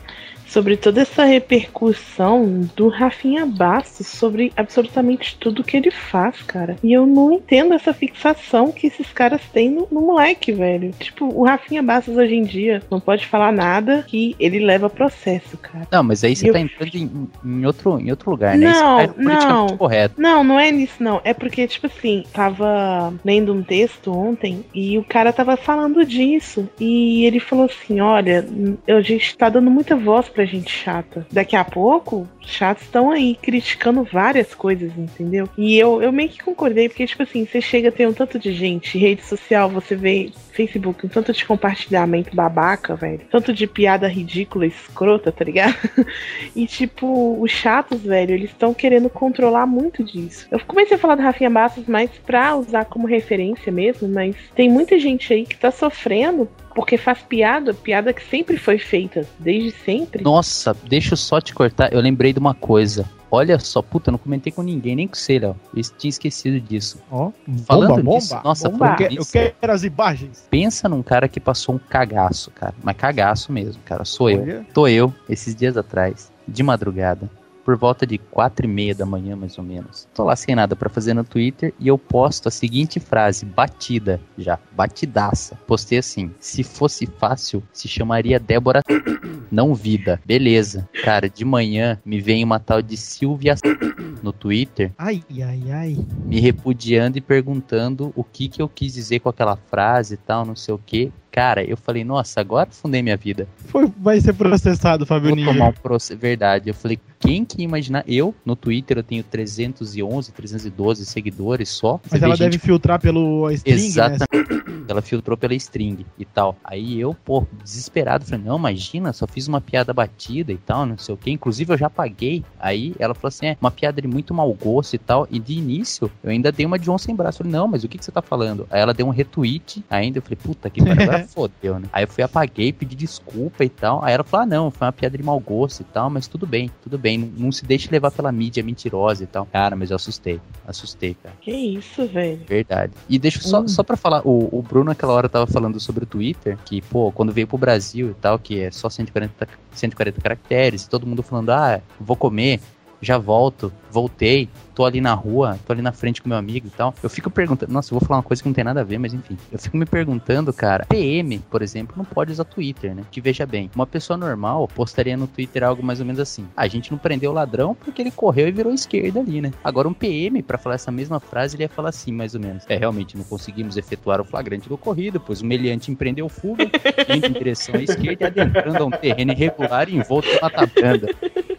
sobre 0.55 0.77
toda 0.77 1.01
essa 1.03 1.25
repercussão 1.25 2.61
do 2.77 2.87
Rafinha 2.87 3.45
Bastos 3.45 4.07
sobre 4.07 4.53
absolutamente 4.57 5.37
tudo 5.41 5.65
que 5.65 5.77
ele 5.77 5.91
faz, 5.91 6.43
cara. 6.43 6.77
E 6.81 6.93
eu 6.93 7.05
não 7.05 7.33
entendo 7.33 7.75
essa 7.75 7.93
fixação 7.93 8.71
que 8.71 8.87
esses 8.87 9.13
caras 9.13 9.41
têm 9.53 9.69
no, 9.69 9.89
no 9.91 10.01
moleque, 10.01 10.53
velho. 10.53 10.93
Tipo, 10.93 11.25
o 11.27 11.43
Rafinha 11.45 11.83
Bastos 11.83 12.17
hoje 12.17 12.37
em 12.37 12.45
dia 12.45 12.81
não 12.89 13.01
pode 13.01 13.27
falar 13.27 13.51
nada 13.51 14.05
que 14.07 14.37
ele 14.39 14.61
leva 14.61 14.89
processo, 14.89 15.59
cara. 15.59 15.89
Não, 15.91 16.05
mas 16.05 16.23
aí 16.23 16.37
você 16.37 16.49
Eu- 16.51 16.53
tá 16.53 16.61
entrando 16.61 16.95
em, 16.95 17.29
em 17.45 17.67
outro, 17.67 17.99
em 17.99 18.11
outro 18.11 18.31
lugar, 18.31 18.57
né? 18.57 18.71
Não, 18.71 18.71
Isso 18.71 19.01
é 19.01 19.07
politicamente 19.09 19.47
não. 19.49 19.77
correto. 19.77 20.15
Não, 20.21 20.45
não 20.45 20.61
é 20.61 20.71
nisso, 20.71 21.03
não. 21.03 21.21
É 21.25 21.35
porque, 21.35 21.67
tipo 21.67 21.89
assim, 21.89 22.23
tava 22.33 23.13
lendo 23.25 23.53
um 23.53 23.63
texto 23.65 24.17
ontem 24.17 24.65
e 24.73 24.97
o 24.99 25.03
cara 25.03 25.33
tava 25.33 25.57
falando 25.57 26.05
disso. 26.05 26.69
E 26.79 27.25
ele 27.25 27.41
falou 27.41 27.65
assim: 27.65 28.01
olha, 28.01 28.47
a 28.87 29.01
gente 29.01 29.37
tá 29.37 29.49
dando 29.49 29.69
muita 29.69 29.97
voz 29.97 30.29
pra 30.29 30.44
gente 30.45 30.71
chata. 30.71 31.27
Daqui 31.31 31.57
a 31.57 31.65
pouco, 31.65 32.29
chatos 32.41 32.85
estão 32.85 33.11
aí 33.11 33.37
criticando 33.41 34.05
várias 34.05 34.55
coisas, 34.55 34.93
entendeu? 34.97 35.49
E 35.57 35.79
eu, 35.79 36.03
eu 36.03 36.13
meio 36.13 36.29
que 36.29 36.43
concordei, 36.43 36.89
porque, 36.89 37.07
tipo 37.07 37.23
assim, 37.23 37.47
você 37.47 37.61
chega 37.61 37.89
a 37.89 37.93
ter 37.93 38.09
um 38.09 38.13
tanto 38.13 38.39
de 38.39 38.53
gente, 38.53 38.99
rede 38.99 39.25
social, 39.25 39.69
você 39.69 39.95
vê 39.95 40.31
Facebook, 40.55 41.05
um 41.05 41.09
tanto 41.09 41.33
de 41.33 41.45
compartilhamento 41.45 42.35
babaca, 42.35 42.95
velho. 42.95 43.21
Tanto 43.31 43.53
de 43.53 43.67
piada 43.67 44.07
ridícula, 44.07 44.67
escrota, 44.67 45.33
tá 45.33 45.45
ligado? 45.45 45.75
E, 46.55 46.67
tipo, 46.67 47.41
os 47.41 47.51
chatos, 47.51 48.03
velho, 48.03 48.33
eles 48.33 48.51
estão 48.51 48.73
querendo 48.73 49.11
controlar 49.11 49.67
muito 49.67 50.05
disso. 50.05 50.47
Eu 50.51 50.61
comecei 50.61 50.97
a 50.97 51.01
falar 51.01 51.17
do 51.17 51.23
Rafinha 51.23 51.51
Bastos 51.51 51.87
mais 51.87 52.11
pra 52.25 52.55
usar 52.55 52.85
como 52.85 53.07
referência 53.07 53.73
mesmo, 53.73 54.09
mas 54.09 54.37
tem 54.55 54.69
muita 54.69 54.99
gente 54.99 55.33
aí 55.33 55.45
que 55.45 55.57
tá 55.57 55.71
sofrendo 55.71 56.49
porque 56.75 56.97
faz 56.97 57.21
piada, 57.23 57.73
piada 57.73 58.13
que 58.13 58.23
sempre 58.25 58.57
foi 58.57 58.79
feita, 58.79 59.27
desde 59.39 59.71
sempre. 59.71 60.23
Nossa, 60.23 60.77
deixa 60.85 61.15
eu 61.15 61.17
só 61.17 61.41
te 61.41 61.55
cortar. 61.55 61.93
Eu 61.93 62.01
lembrei 62.01 62.33
de 62.33 62.39
uma 62.39 62.55
coisa. 62.55 63.09
Olha 63.35 63.59
só, 63.59 63.83
puta, 63.83 64.09
eu 64.11 64.13
não 64.13 64.19
comentei 64.19 64.53
com 64.53 64.63
ninguém, 64.63 64.95
nem 64.97 65.09
com 65.09 65.15
você, 65.15 65.39
Léo. 65.39 65.57
Eu 65.75 65.83
tinha 65.99 66.09
esquecido 66.09 66.61
disso. 66.61 66.99
Ó, 67.11 67.31
Falando 67.67 67.97
bomba, 68.03 68.15
nisso, 68.15 68.29
bomba. 68.35 68.43
nossa, 68.45 68.69
bomba. 68.69 68.85
eu, 68.85 68.97
falando 68.97 69.09
que- 69.09 69.19
eu 69.19 69.27
quero 69.61 69.73
as 69.73 69.83
imagens. 69.85 70.47
pensa 70.51 70.89
num 70.89 71.03
cara 71.03 71.29
que 71.29 71.41
passou 71.41 71.75
um 71.75 71.79
cagaço, 71.79 72.51
cara. 72.53 72.75
Mas 72.83 72.97
cagaço 72.97 73.53
mesmo, 73.53 73.83
cara. 73.85 74.05
Sou 74.05 74.31
eu. 74.31 74.43
Olha, 74.43 74.67
Tô 74.73 74.87
eu, 74.89 75.13
esses 75.29 75.55
dias 75.55 75.77
atrás, 75.77 76.31
de 76.47 76.63
madrugada, 76.63 77.29
por 77.65 77.77
volta 77.77 78.07
de 78.07 78.19
quatro 78.19 78.67
e 78.67 78.69
meia 78.69 78.95
da 78.95 79.07
manhã, 79.07 79.35
mais 79.37 79.57
ou 79.59 79.65
menos. 79.65 80.07
Tô 80.15 80.25
lá 80.25 80.37
sem 80.37 80.55
nada 80.55 80.77
pra 80.77 80.89
fazer 80.89 81.15
no 81.15 81.25
Twitter 81.25 81.73
e 81.79 81.89
eu 81.89 81.99
posto 81.99 82.49
a 82.49 82.51
seguinte 82.51 83.01
frase, 83.01 83.45
batida 83.47 84.21
já, 84.37 84.59
batidaça. 84.73 85.59
Postei 85.67 85.99
assim: 85.99 86.31
se 86.39 86.63
fosse 86.63 87.07
fácil, 87.07 87.63
se 87.73 87.89
chamaria 87.89 88.39
Débora, 88.39 88.83
não 89.51 89.75
vida. 89.75 90.21
Beleza. 90.25 90.89
Cara, 91.03 91.29
de 91.29 91.45
manhã 91.45 92.01
me 92.05 92.21
vem 92.21 92.45
uma 92.45 92.59
tal 92.59 92.83
de 92.83 92.97
Silvia 92.97 93.55
no 94.23 94.33
Twitter 94.33 94.93
ai, 94.99 95.23
ai, 95.43 95.63
ai. 95.71 95.97
me 96.25 96.41
repudiando 96.41 97.19
e 97.19 97.21
perguntando 97.21 98.13
o 98.17 98.25
que 98.25 98.49
que 98.49 98.61
eu 98.61 98.69
quis 98.69 98.95
dizer 98.95 99.21
com 99.21 99.29
aquela 99.29 99.57
frase 99.57 100.15
e 100.15 100.17
tal, 100.17 100.45
não 100.45 100.57
sei 100.57 100.75
o 100.75 100.79
que. 100.79 101.13
Cara, 101.35 101.65
eu 101.65 101.77
falei, 101.77 102.05
nossa, 102.05 102.41
agora 102.41 102.69
fundei 102.71 103.03
minha 103.03 103.17
vida. 103.17 103.49
Foi, 103.57 103.93
vai 103.99 104.21
ser 104.21 104.35
processado, 104.35 105.05
Fábio 105.05 105.31
Vou 105.31 105.37
Ninja. 105.37 105.53
tomar 105.53 105.71
um 105.71 105.73
processo. 105.73 106.17
Verdade. 106.17 106.71
Eu 106.71 106.75
falei, 106.75 106.97
quem 107.19 107.45
que 107.45 107.61
imaginar? 107.61 108.05
Eu, 108.07 108.33
no 108.47 108.55
Twitter, 108.55 108.99
eu 108.99 109.03
tenho 109.03 109.25
311, 109.25 110.31
312 110.31 111.05
seguidores 111.05 111.71
só. 111.71 111.99
Mas 112.09 112.23
ela 112.23 112.37
gente 112.37 112.51
deve 112.51 112.59
filtrar 112.59 113.01
pelo 113.01 113.51
string, 113.51 113.75
né? 113.75 113.85
Exatamente. 113.85 114.65
Ela 114.87 115.03
filtrou 115.03 115.37
pela 115.37 115.55
string 115.55 116.07
e 116.17 116.25
tal. 116.25 116.57
Aí 116.63 117.01
eu, 117.01 117.17
pô, 117.25 117.45
desesperado, 117.65 118.25
falei, 118.25 118.45
não, 118.45 118.57
imagina, 118.57 119.13
só 119.13 119.27
fiz 119.27 119.49
uma 119.49 119.61
piada 119.61 119.93
batida 119.93 120.53
e 120.53 120.59
tal, 120.59 120.87
não 120.87 120.99
sei 120.99 121.15
o 121.17 121.19
que. 121.19 121.33
Inclusive 121.33 121.73
eu 121.73 121.79
já 121.79 121.91
paguei. 121.91 122.45
Aí 122.61 122.95
ela 122.97 123.13
falou 123.13 123.29
assim, 123.29 123.47
é, 123.47 123.57
uma 123.61 123.73
piada 123.73 124.01
de 124.01 124.07
muito 124.07 124.33
mau 124.33 124.53
gosto 124.53 124.95
e 124.95 124.99
tal. 124.99 125.27
E 125.33 125.41
de 125.41 125.55
início, 125.55 126.09
eu 126.23 126.31
ainda 126.31 126.53
dei 126.53 126.65
uma 126.65 126.79
de 126.79 126.85
João 126.85 126.99
sem 126.99 127.13
braço. 127.17 127.43
Eu 127.43 127.47
falei, 127.47 127.59
não, 127.59 127.67
mas 127.67 127.83
o 127.83 127.89
que, 127.89 127.99
que 127.99 128.05
você 128.05 128.13
tá 128.13 128.23
falando? 128.23 128.69
Aí 128.71 128.81
ela 128.81 128.95
deu 128.95 129.07
um 129.07 129.11
retweet 129.11 129.85
ainda. 129.91 130.19
Eu 130.19 130.23
falei, 130.23 130.39
puta 130.41 130.71
que 130.71 130.81
pariu, 130.85 131.03
agora 131.03 131.24
fodeu, 131.25 131.79
né? 131.79 131.89
Aí 131.93 132.05
eu 132.05 132.09
fui, 132.09 132.23
apaguei, 132.23 132.73
pedi 132.73 132.95
desculpa 132.95 133.65
e 133.65 133.69
tal. 133.69 134.03
Aí 134.05 134.15
ela 134.15 134.25
falou, 134.25 134.45
ah, 134.45 134.47
não, 134.47 134.71
foi 134.71 134.87
uma 134.87 134.93
piada 134.93 135.17
de 135.17 135.23
mau 135.25 135.39
gosto 135.41 135.81
e 135.81 135.85
tal, 135.85 136.09
mas 136.11 136.27
tudo 136.27 136.47
bem, 136.47 136.71
tudo 136.83 136.99
bem. 136.99 137.19
Não, 137.19 137.29
não 137.47 137.53
se 137.53 137.65
deixe 137.65 137.91
levar 137.91 138.11
pela 138.11 138.31
mídia 138.33 138.63
mentirosa 138.63 139.25
e 139.25 139.27
tal. 139.27 139.47
Cara, 139.47 139.75
mas 139.77 139.91
eu 139.91 139.97
assustei. 139.97 140.41
Assustei, 140.67 141.15
cara. 141.23 141.35
Que 141.41 141.51
isso, 141.53 142.07
velho. 142.07 142.41
Verdade. 142.47 142.93
E 143.09 143.19
deixa 143.19 143.41
só, 143.41 143.61
Hum. 143.61 143.69
só 143.69 143.83
pra 143.83 143.97
falar, 143.97 144.23
o, 144.27 144.49
o 144.53 144.63
Bruno 144.63 144.87
naquela 144.87 145.13
hora 145.13 145.29
tava 145.29 145.47
falando 145.47 145.79
sobre 145.81 146.05
o 146.05 146.07
Twitter, 146.07 146.59
que, 146.65 146.81
pô, 146.83 147.11
quando 147.13 147.33
veio 147.33 147.47
pro 147.47 147.59
Brasil 147.59 148.11
e 148.11 148.15
tal, 148.15 148.39
que 148.39 148.61
é 148.61 148.71
só 148.71 148.89
140, 148.89 149.49
140 149.73 150.21
caracteres, 150.21 150.87
todo 150.87 151.07
mundo 151.07 151.23
falando, 151.23 151.51
ah, 151.51 151.81
vou 152.01 152.17
comer, 152.17 152.61
já 153.05 153.19
volto, 153.19 153.73
voltei, 153.91 154.49
tô 154.75 154.85
ali 154.85 155.01
na 155.01 155.15
rua, 155.15 155.59
tô 155.67 155.73
ali 155.73 155.81
na 155.83 155.93
frente 155.93 156.21
com 156.21 156.29
meu 156.29 156.37
amigo 156.39 156.67
e 156.67 156.71
tal. 156.71 156.93
Eu 157.03 157.09
fico 157.09 157.31
perguntando, 157.31 157.73
nossa, 157.73 157.95
eu 157.95 157.99
vou 157.99 158.07
falar 158.07 158.19
uma 158.19 158.23
coisa 158.25 158.43
que 158.43 158.49
não 158.49 158.55
tem 158.55 158.65
nada 158.65 158.81
a 158.81 158.85
ver, 158.85 158.99
mas 158.99 159.15
enfim. 159.15 159.37
Eu 159.53 159.59
fico 159.59 159.77
me 159.77 159.87
perguntando, 159.87 160.53
cara, 160.53 160.85
PM, 160.87 161.39
por 161.51 161.63
exemplo, 161.63 161.95
não 161.97 162.05
pode 162.05 162.33
usar 162.33 162.45
Twitter, 162.45 162.95
né? 162.95 163.03
Que 163.11 163.21
veja 163.21 163.47
bem, 163.47 163.71
uma 163.75 163.87
pessoa 163.87 164.17
normal 164.17 164.67
postaria 164.75 165.17
no 165.17 165.27
Twitter 165.29 165.63
algo 165.63 165.83
mais 165.83 166.01
ou 166.01 166.07
menos 166.07 166.21
assim. 166.21 166.47
"Ah, 166.57 166.65
A 166.65 166.69
gente 166.69 166.91
não 166.91 166.99
prendeu 166.99 167.31
o 167.31 167.35
ladrão 167.35 167.75
porque 167.75 168.01
ele 168.03 168.11
correu 168.11 168.49
e 168.49 168.53
virou 168.53 168.73
esquerda 168.73 169.21
ali, 169.21 169.41
né? 169.41 169.53
Agora 169.63 169.87
um 169.87 169.93
PM, 169.95 170.43
pra 170.43 170.59
falar 170.59 170.75
essa 170.77 170.91
mesma 170.91 171.21
frase, 171.21 171.55
ele 171.57 171.63
ia 171.65 171.69
falar 171.69 171.91
assim, 171.91 172.11
mais 172.11 172.35
ou 172.35 172.41
menos. 172.41 172.65
É, 172.69 172.77
realmente, 172.77 173.17
não 173.17 173.25
conseguimos 173.25 173.77
efetuar 173.77 174.21
o 174.21 174.25
flagrante 174.25 174.69
do 174.69 174.75
ocorrido, 174.75 175.21
pois 175.21 175.41
o 175.43 175.47
meliante 175.47 175.93
empreendeu 175.93 176.29
fuga, 176.29 176.65
indo 177.09 177.27
em 177.27 177.33
direção 177.33 177.75
à 177.77 177.83
esquerda 177.83 178.27
adentrando 178.27 178.83
a 178.83 178.87
um 178.87 178.91
terreno 178.91 179.33
irregular 179.33 179.89
e 179.89 179.97
envolto 179.97 180.27
em 180.29 180.41
mata 180.41 180.67
branda. 180.67 181.09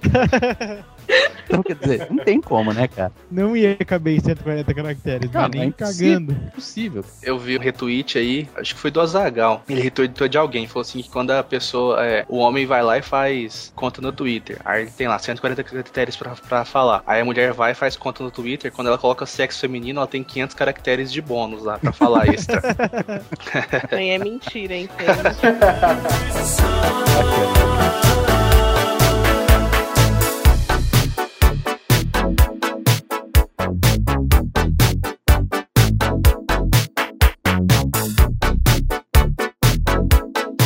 Então, 1.45 1.61
quer 1.61 1.75
dizer, 1.75 2.07
não 2.09 2.23
tem 2.23 2.41
como, 2.41 2.73
né, 2.73 2.87
cara? 2.87 3.11
Não 3.29 3.55
ia 3.55 3.75
caber 3.77 4.17
em 4.17 4.19
140 4.19 4.73
caracteres, 4.73 5.29
é 5.33 5.49
nem 5.49 5.67
impossível. 5.67 6.19
cagando. 6.19 6.31
Impossível. 6.47 7.05
Eu 7.21 7.37
vi 7.37 7.55
o 7.55 7.59
retweet 7.59 8.17
aí, 8.17 8.49
acho 8.55 8.73
que 8.73 8.81
foi 8.81 8.89
do 8.89 8.99
Azagal. 8.99 9.63
Ele 9.69 9.81
retweetou 9.81 10.27
de 10.27 10.37
alguém, 10.37 10.67
falou 10.67 10.81
assim 10.81 11.01
que 11.01 11.09
quando 11.09 11.31
a 11.31 11.43
pessoa, 11.43 12.03
é, 12.03 12.25
o 12.27 12.37
homem 12.37 12.65
vai 12.65 12.81
lá 12.81 12.97
e 12.97 13.01
faz 13.01 13.71
conta 13.75 14.01
no 14.01 14.11
Twitter. 14.11 14.57
Aí 14.65 14.83
ele 14.83 14.91
tem 14.91 15.07
lá 15.07 15.19
140 15.19 15.63
caracteres 15.63 16.15
pra, 16.15 16.31
pra 16.31 16.65
falar. 16.65 17.03
Aí 17.05 17.21
a 17.21 17.25
mulher 17.25 17.53
vai 17.53 17.73
e 17.73 17.75
faz 17.75 17.95
conta 17.95 18.23
no 18.23 18.31
Twitter. 18.31 18.71
Quando 18.71 18.87
ela 18.87 18.97
coloca 18.97 19.25
sexo 19.25 19.59
feminino, 19.59 19.99
ela 19.99 20.07
tem 20.07 20.23
500 20.23 20.55
caracteres 20.55 21.11
de 21.11 21.21
bônus 21.21 21.63
lá 21.63 21.77
pra 21.77 21.91
falar 21.91 22.27
extra. 22.27 22.61
É 23.91 24.17
mentira, 24.17 24.73
hein? 24.73 24.89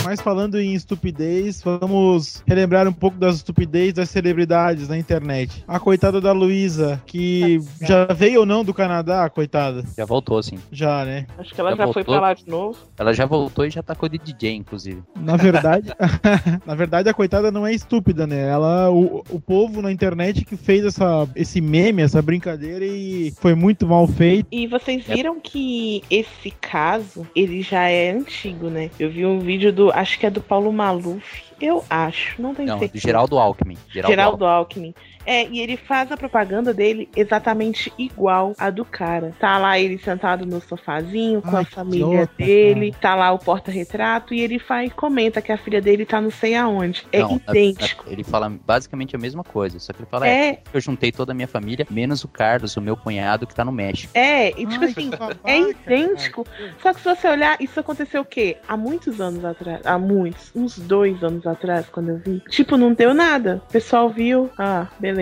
Mas 0.10 0.22
falando 0.22 0.60
em 0.60 0.74
estupidez, 0.74 1.62
vamos 1.62 2.43
relembrar 2.47 2.88
um 2.88 2.91
pouco 2.91 3.16
das 3.20 3.36
estupidez 3.36 3.93
das 3.93 4.10
celebridades 4.10 4.88
na 4.88 4.97
internet. 4.97 5.64
A 5.68 5.80
coitada 5.80 6.20
da 6.20 6.32
Luísa, 6.32 6.99
que 7.05 7.62
já 7.80 8.05
veio 8.05 8.39
ou 8.39 8.45
não 8.47 8.66
do 8.66 8.74
Canadá, 8.74 9.30
coitada? 9.30 9.84
Já 9.95 10.05
voltou, 10.05 10.41
sim. 10.41 10.57
Já, 10.72 11.05
né? 11.05 11.28
Acho 11.38 11.53
que 11.53 11.62
ela 11.62 11.76
Já 11.76 11.86
já, 11.86 11.93
foi 11.93 12.03
pra 12.03 12.20
lá 12.20 12.34
de 12.34 12.49
novo. 12.49 12.76
Ela 12.97 13.14
já 13.14 13.28
voltou 13.28 13.68
e 13.68 13.70
já 13.70 13.84
tacou 13.84 14.10
de 14.10 14.18
DJ, 14.18 14.55
inclusive. 14.55 15.03
Na 15.16 15.38
verdade, 15.38 15.93
na 16.66 16.74
verdade 16.74 17.07
a 17.07 17.14
coitada 17.14 17.51
não 17.51 17.68
é 17.68 17.72
estúpida, 17.72 18.26
né? 18.26 18.49
Ela, 18.49 18.89
o, 18.89 19.24
o 19.30 19.39
povo 19.39 19.80
na 19.80 19.91
internet 19.91 20.43
que 20.43 20.57
fez 20.57 20.86
essa, 20.86 21.30
esse 21.36 21.62
meme, 21.62 22.01
essa 22.01 22.20
brincadeira 22.20 22.84
e 22.84 23.32
foi 23.39 23.53
muito 23.53 23.86
mal 23.86 24.07
feito. 24.07 24.47
E 24.51 24.66
vocês 24.66 25.05
viram 25.05 25.39
que 25.39 26.03
esse 26.10 26.49
caso, 26.49 27.28
ele 27.36 27.62
já 27.62 27.88
é 27.88 28.10
antigo, 28.10 28.72
né? 28.72 28.89
Eu 28.99 29.12
vi 29.12 29.24
um 29.24 29.38
vídeo 29.38 29.72
do, 29.72 29.99
acho 30.00 30.18
que 30.18 30.26
é 30.26 30.30
do 30.30 30.41
Paulo 30.41 30.72
Maluf, 30.72 31.43
eu 31.60 31.84
acho, 31.89 32.41
não 32.41 32.56
tenho 32.56 32.70
Não, 32.70 32.80
do. 32.80 33.00
Geraldo 33.00 33.38
Alckmin. 33.38 33.78
Geraldo, 33.89 34.12
Geraldo 34.12 34.45
Alckmin. 34.45 34.95
É, 35.26 35.47
e 35.47 35.59
ele 35.59 35.78
faz 35.78 36.11
a 36.11 36.17
propaganda 36.17 36.74
dele 36.74 37.09
exatamente 37.15 37.91
igual 37.97 38.53
a 38.57 38.70
do 38.70 38.84
cara. 38.86 39.34
Tá 39.39 39.57
lá 39.57 39.78
ele 39.80 39.97
sentado 39.97 40.45
no 40.45 40.61
sofazinho 40.61 41.41
com 41.41 41.55
Ai, 41.55 41.63
a 41.63 41.65
família 41.65 42.30
dele, 42.38 42.95
tá 42.99 43.15
lá 43.15 43.32
o 43.32 43.39
porta-retrato 43.39 44.34
e 44.34 44.41
ele 44.41 44.57
faz 44.59 44.91
comenta 44.93 45.41
que 45.41 45.51
a 45.51 45.57
filha 45.57 45.82
dele 45.82 46.05
tá 46.05 46.20
não 46.22 46.32
sei 46.32 46.55
aonde. 46.55 47.05
É 47.11 47.20
Não, 47.20 47.41
na- 47.45 47.53
idêntico. 47.53 48.05
na- 48.05 48.11
ele 48.11 48.24
fala 48.24 48.49
basicamente 48.65 49.15
a 49.15 49.20
mesma 49.20 49.43
coisa, 49.43 49.78
só 49.80 49.93
que 49.93 49.99
ele 50.01 50.07
fala, 50.09 50.28
é, 50.28 50.49
É, 50.49 50.59
eu 50.74 50.80
juntei 50.82 51.11
toda 51.11 51.32
a 51.32 51.36
minha 51.36 51.47
família, 51.47 51.86
menos 51.89 52.24
o 52.24 52.28
Carlos, 52.28 52.76
o 52.78 52.82
meu 52.82 52.95
cunhado, 52.97 53.45
que 53.45 53.53
tá 53.53 53.63
no 53.65 53.72
México. 53.72 54.11
é, 54.15 54.49
e 54.49 54.65
tipo 54.65 54.84
Ai, 54.84 54.89
assim, 54.89 55.11
é 55.43 55.59
idêntico. 55.59 56.45
Só 56.82 56.93
que 56.93 57.01
se 57.01 57.05
você 57.15 57.28
olhar, 57.28 57.57
isso 57.61 57.80
aconteceu 57.80 58.22
o 58.22 58.26
quê? 58.26 58.57
Há 58.67 58.76
muitos 58.78 59.20
anos 59.22 59.43
atrás. 59.45 59.82
Há 59.86 59.97
muitos. 59.97 60.51
Uns 60.55 60.80
dois 60.80 61.22
anos 61.24 61.45
atrás, 61.45 61.88
quando 61.89 62.09
eu 62.09 62.17
vi. 62.17 62.41
Tipo, 62.49 62.78
não 62.78 62.93
deu 62.93 63.13
nada. 63.13 63.61
O 63.70 63.72
pessoal 63.72 64.09
viu. 64.09 64.49
Ah, 64.57 64.88
beleza. 64.99 65.18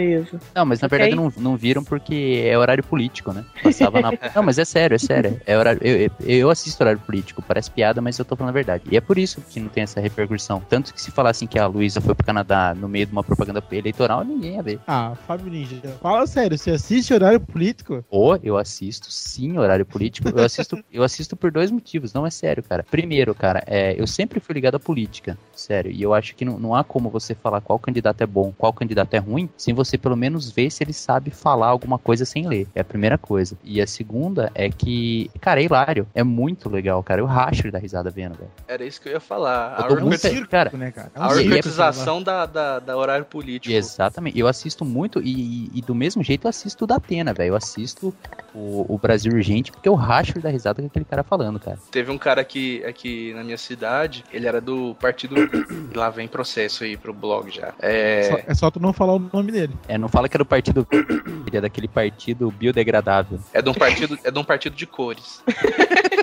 Não, 0.55 0.65
mas 0.65 0.79
na 0.81 0.87
Ok. 0.87 0.97
verdade 0.97 1.15
não, 1.15 1.31
não 1.37 1.57
viram 1.57 1.83
porque 1.83 2.43
é 2.45 2.57
horário 2.57 2.83
político, 2.83 3.31
né? 3.33 3.43
Passava 3.61 3.99
na... 4.01 4.11
Não, 4.35 4.43
mas 4.43 4.57
é 4.57 4.65
sério, 4.65 4.95
é 4.95 4.97
sério. 4.97 5.39
É 5.45 5.57
horário... 5.57 5.79
eu, 5.83 5.97
eu, 5.97 6.11
eu 6.19 6.49
assisto 6.49 6.81
horário 6.83 6.99
político, 6.99 7.41
parece 7.41 7.71
piada, 7.71 8.01
mas 8.01 8.17
eu 8.19 8.25
tô 8.25 8.35
falando 8.35 8.51
a 8.51 8.53
verdade. 8.53 8.83
E 8.91 8.97
é 8.97 9.01
por 9.01 9.17
isso 9.17 9.41
que 9.49 9.59
não 9.59 9.69
tem 9.69 9.83
essa 9.83 9.99
repercussão. 9.99 10.61
Tanto 10.69 10.93
que 10.93 11.01
se 11.01 11.11
falassem 11.11 11.47
que 11.47 11.57
a 11.59 11.65
Luísa 11.67 12.01
foi 12.01 12.13
pro 12.15 12.25
Canadá 12.25 12.73
no 12.75 12.87
meio 12.87 13.05
de 13.05 13.11
uma 13.11 13.23
propaganda 13.23 13.63
eleitoral, 13.71 14.23
ninguém 14.23 14.55
ia 14.55 14.63
ver. 14.63 14.79
Ah, 14.87 15.13
Fábio 15.27 15.49
Ninja, 15.51 15.81
fala 16.01 16.25
sério, 16.27 16.57
você 16.57 16.71
assiste 16.71 17.13
horário 17.13 17.39
político? 17.39 18.03
Ou 18.09 18.37
eu 18.43 18.57
assisto 18.57 19.11
sim 19.11 19.57
horário 19.57 19.85
político. 19.85 20.29
Eu 20.29 20.43
assisto, 20.43 20.83
eu 20.91 21.03
assisto 21.03 21.35
por 21.35 21.51
dois 21.51 21.71
motivos, 21.71 22.13
não 22.13 22.25
é 22.25 22.29
sério, 22.29 22.63
cara. 22.63 22.85
Primeiro, 22.89 23.33
cara, 23.33 23.63
é, 23.65 23.99
eu 23.99 24.05
sempre 24.07 24.39
fui 24.39 24.53
ligado 24.55 24.75
à 24.75 24.79
política, 24.79 25.37
sério. 25.55 25.91
E 25.91 26.01
eu 26.01 26.13
acho 26.13 26.35
que 26.35 26.45
não, 26.45 26.59
não 26.59 26.75
há 26.75 26.83
como 26.83 27.09
você 27.09 27.33
falar 27.35 27.61
qual 27.61 27.79
candidato 27.79 28.21
é 28.21 28.25
bom, 28.25 28.53
qual 28.57 28.71
candidato 28.73 29.13
é 29.13 29.17
ruim, 29.17 29.49
sem 29.57 29.73
você 29.77 29.97
pelo 29.97 30.15
menos 30.17 30.51
ver 30.51 30.69
se 30.69 30.83
ele 30.83 30.91
sabe 30.93 31.31
falar 31.31 31.67
alguma 31.67 31.97
coisa 31.97 32.25
sem 32.25 32.47
ler. 32.47 32.67
É 32.75 32.81
a 32.81 32.83
primeira 32.83 33.17
coisa. 33.17 33.57
E 33.63 33.81
a 33.81 33.87
segunda 33.87 34.51
é 34.53 34.69
que, 34.69 35.29
cara, 35.39 35.61
é 35.61 35.63
hilário. 35.65 36.07
É 36.13 36.23
muito 36.23 36.69
legal, 36.69 37.01
cara. 37.03 37.21
Eu 37.21 37.25
racho 37.25 37.71
da 37.71 37.79
risada 37.79 38.09
vendo, 38.09 38.35
velho. 38.37 38.51
Era 38.67 38.83
isso 38.83 38.99
que 39.01 39.07
eu 39.07 39.13
ia 39.13 39.19
falar. 39.19 39.87
Eu 39.89 39.97
A, 39.97 40.01
muito- 40.01 40.47
cara, 40.49 40.71
né, 40.73 40.91
cara? 40.91 41.11
É 41.15 41.19
um 41.19 41.23
a 41.23 41.29
circo, 41.29 41.43
organização 41.45 42.21
da, 42.21 42.45
da, 42.45 42.79
da 42.79 42.97
horário 42.97 43.25
político. 43.25 43.73
Exatamente. 43.73 44.37
Eu 44.37 44.47
assisto 44.47 44.83
muito 44.83 45.21
e, 45.21 45.69
e 45.73 45.81
do 45.81 45.95
mesmo 45.95 46.23
jeito 46.23 46.45
eu 46.45 46.49
assisto 46.49 46.83
o 46.83 46.87
da 46.87 46.95
Atena, 46.95 47.33
velho. 47.33 47.49
Eu 47.49 47.55
assisto 47.55 48.13
o, 48.53 48.85
o 48.93 48.97
Brasil 48.97 49.31
Urgente 49.31 49.71
porque 49.71 49.87
eu 49.87 49.95
racho 49.95 50.39
da 50.39 50.49
risada 50.49 50.81
com 50.81 50.87
aquele 50.87 51.05
cara 51.05 51.23
falando, 51.23 51.59
cara. 51.59 51.77
Teve 51.91 52.11
um 52.11 52.17
cara 52.17 52.41
aqui, 52.41 52.83
aqui 52.85 53.33
na 53.33 53.43
minha 53.43 53.57
cidade, 53.57 54.23
ele 54.31 54.47
era 54.47 54.59
do 54.59 54.95
partido. 54.99 55.35
Lá 55.95 56.09
vem 56.09 56.27
processo 56.27 56.83
aí 56.83 56.97
pro 56.97 57.13
blog 57.13 57.49
já. 57.51 57.73
É. 57.79 58.23
Só- 58.23 58.39
é 58.47 58.53
só 58.55 58.71
tu 58.71 58.79
não 58.79 58.93
falar 58.93 59.13
o 59.13 59.19
nome 59.33 59.51
dele. 59.51 59.66
É, 59.87 59.97
não 59.97 60.07
fala 60.07 60.27
que 60.29 60.35
era 60.37 60.43
do 60.43 60.47
partido. 60.47 60.87
Ele 61.47 61.57
é 61.57 61.61
daquele 61.61 61.87
partido 61.87 62.51
biodegradável. 62.51 63.39
É 63.53 63.61
de 63.61 63.69
um 63.69 63.73
partido, 63.73 64.17
é 64.23 64.31
de 64.31 64.39
um 64.39 64.43
partido 64.43 64.75
de 64.75 64.85
cores. 64.85 65.41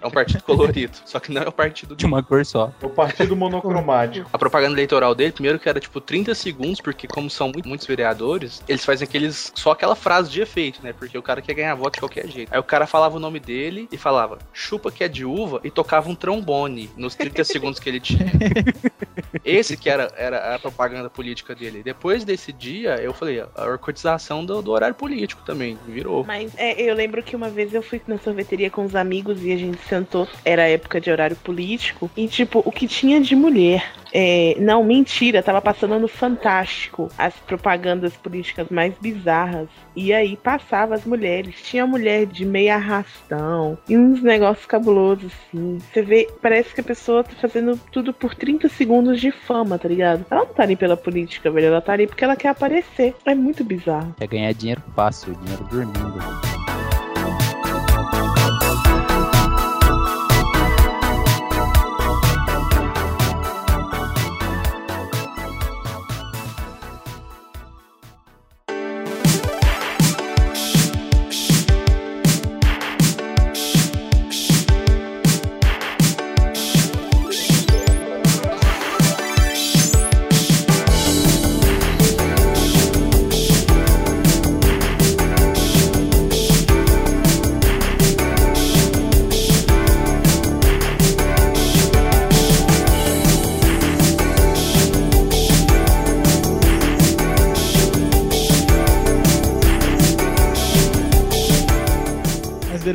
É 0.00 0.06
um 0.06 0.12
partido 0.12 0.42
colorido. 0.44 0.96
Só 1.04 1.18
que 1.18 1.32
não 1.32 1.42
é 1.42 1.48
o 1.48 1.52
partido 1.52 1.96
De 1.96 2.06
uma 2.06 2.22
cor 2.22 2.46
só. 2.46 2.72
O 2.80 2.88
partido 2.88 3.34
monocromático. 3.34 4.30
A 4.32 4.38
propaganda 4.38 4.74
eleitoral 4.74 5.12
dele, 5.12 5.32
primeiro 5.32 5.58
que 5.58 5.68
era 5.68 5.80
tipo 5.80 6.00
30 6.00 6.36
segundos, 6.36 6.80
porque 6.80 7.08
como 7.08 7.28
são 7.28 7.50
muito- 7.52 7.68
muitos 7.68 7.84
vereadores, 7.84 8.62
eles 8.68 8.84
fazem 8.84 9.06
aqueles. 9.08 9.52
só 9.56 9.72
aquela 9.72 9.96
frase 9.96 10.30
de 10.30 10.40
efeito, 10.40 10.80
né? 10.84 10.92
Porque 10.92 11.18
o 11.18 11.22
cara 11.22 11.42
quer 11.42 11.52
ganhar 11.54 11.74
voto 11.74 11.94
de 11.94 12.00
qualquer 12.00 12.28
jeito. 12.28 12.52
Aí 12.54 12.60
o 12.60 12.62
cara 12.62 12.86
falava 12.86 13.16
o 13.16 13.20
nome 13.20 13.40
dele 13.40 13.88
e 13.90 13.96
falava, 13.98 14.38
chupa 14.52 14.92
que 14.92 15.02
é 15.02 15.08
de 15.08 15.24
uva, 15.24 15.60
e 15.64 15.70
tocava 15.70 16.08
um 16.08 16.14
trombone 16.14 16.88
nos 16.96 17.16
30 17.16 17.42
segundos 17.42 17.80
que 17.80 17.88
ele 17.88 17.98
tinha. 17.98 18.30
Esse 19.44 19.76
que 19.76 19.90
era, 19.90 20.12
era 20.16 20.54
a 20.54 20.58
propaganda 20.58 21.10
política 21.10 21.54
dele. 21.54 21.82
Depois 21.82 22.24
desse 22.24 22.52
dia, 22.52 22.96
eu 22.96 23.12
falei, 23.12 23.40
a 23.40 23.64
orcotização 23.64 24.44
do, 24.44 24.62
do 24.62 24.72
horário 24.72 24.94
político 24.94 25.42
também, 25.44 25.78
virou. 25.86 26.24
Mas 26.24 26.52
é, 26.56 26.80
eu 26.80 26.94
lembro 26.94 27.22
que 27.22 27.36
uma 27.36 27.48
vez 27.48 27.74
eu 27.74 27.82
fui 27.82 28.00
na 28.06 28.18
sorveteria 28.18 28.70
com 28.70 28.84
os 28.84 28.94
amigos 28.94 29.44
e 29.44 29.52
a 29.52 29.56
gente 29.56 29.78
sentou, 29.88 30.28
era 30.44 30.68
época 30.68 31.00
de 31.00 31.10
horário 31.10 31.36
político, 31.36 32.10
e 32.16 32.26
tipo, 32.26 32.62
o 32.64 32.72
que 32.72 32.86
tinha 32.86 33.20
de 33.20 33.34
mulher. 33.34 33.92
É, 34.12 34.56
não, 34.58 34.84
mentira, 34.84 35.42
tava 35.42 35.60
passando 35.60 35.98
no 35.98 36.08
Fantástico 36.08 37.08
as 37.16 37.34
propagandas 37.34 38.16
políticas 38.16 38.68
mais 38.70 38.94
bizarras. 38.98 39.68
E 39.94 40.12
aí 40.12 40.36
passava 40.36 40.94
as 40.94 41.04
mulheres. 41.04 41.56
Tinha 41.62 41.86
mulher 41.86 42.26
de 42.26 42.44
meia 42.44 42.76
arrastão 42.76 43.76
e 43.88 43.96
uns 43.96 44.22
negócios 44.22 44.66
cabulosos, 44.66 45.32
assim. 45.32 45.78
Você 45.78 46.02
vê, 46.02 46.28
parece 46.40 46.74
que 46.74 46.80
a 46.80 46.84
pessoa 46.84 47.24
tá 47.24 47.32
fazendo 47.40 47.78
tudo 47.92 48.12
por 48.12 48.34
30 48.34 48.68
segundos 48.68 49.20
de 49.20 49.30
fama, 49.30 49.78
tá 49.78 49.88
ligado? 49.88 50.24
Ela 50.30 50.44
não 50.44 50.54
tá 50.54 50.62
ali 50.62 50.76
pela 50.76 50.96
política, 50.96 51.50
velho. 51.50 51.66
Ela 51.66 51.80
tá 51.80 51.92
ali 51.92 52.06
porque 52.06 52.24
ela 52.24 52.36
quer 52.36 52.48
aparecer. 52.48 53.14
É 53.24 53.34
muito 53.34 53.64
bizarro. 53.64 54.14
Quer 54.18 54.28
ganhar 54.28 54.52
dinheiro 54.52 54.82
fácil, 54.94 55.34
dinheiro 55.34 55.64
dormindo. 55.64 56.57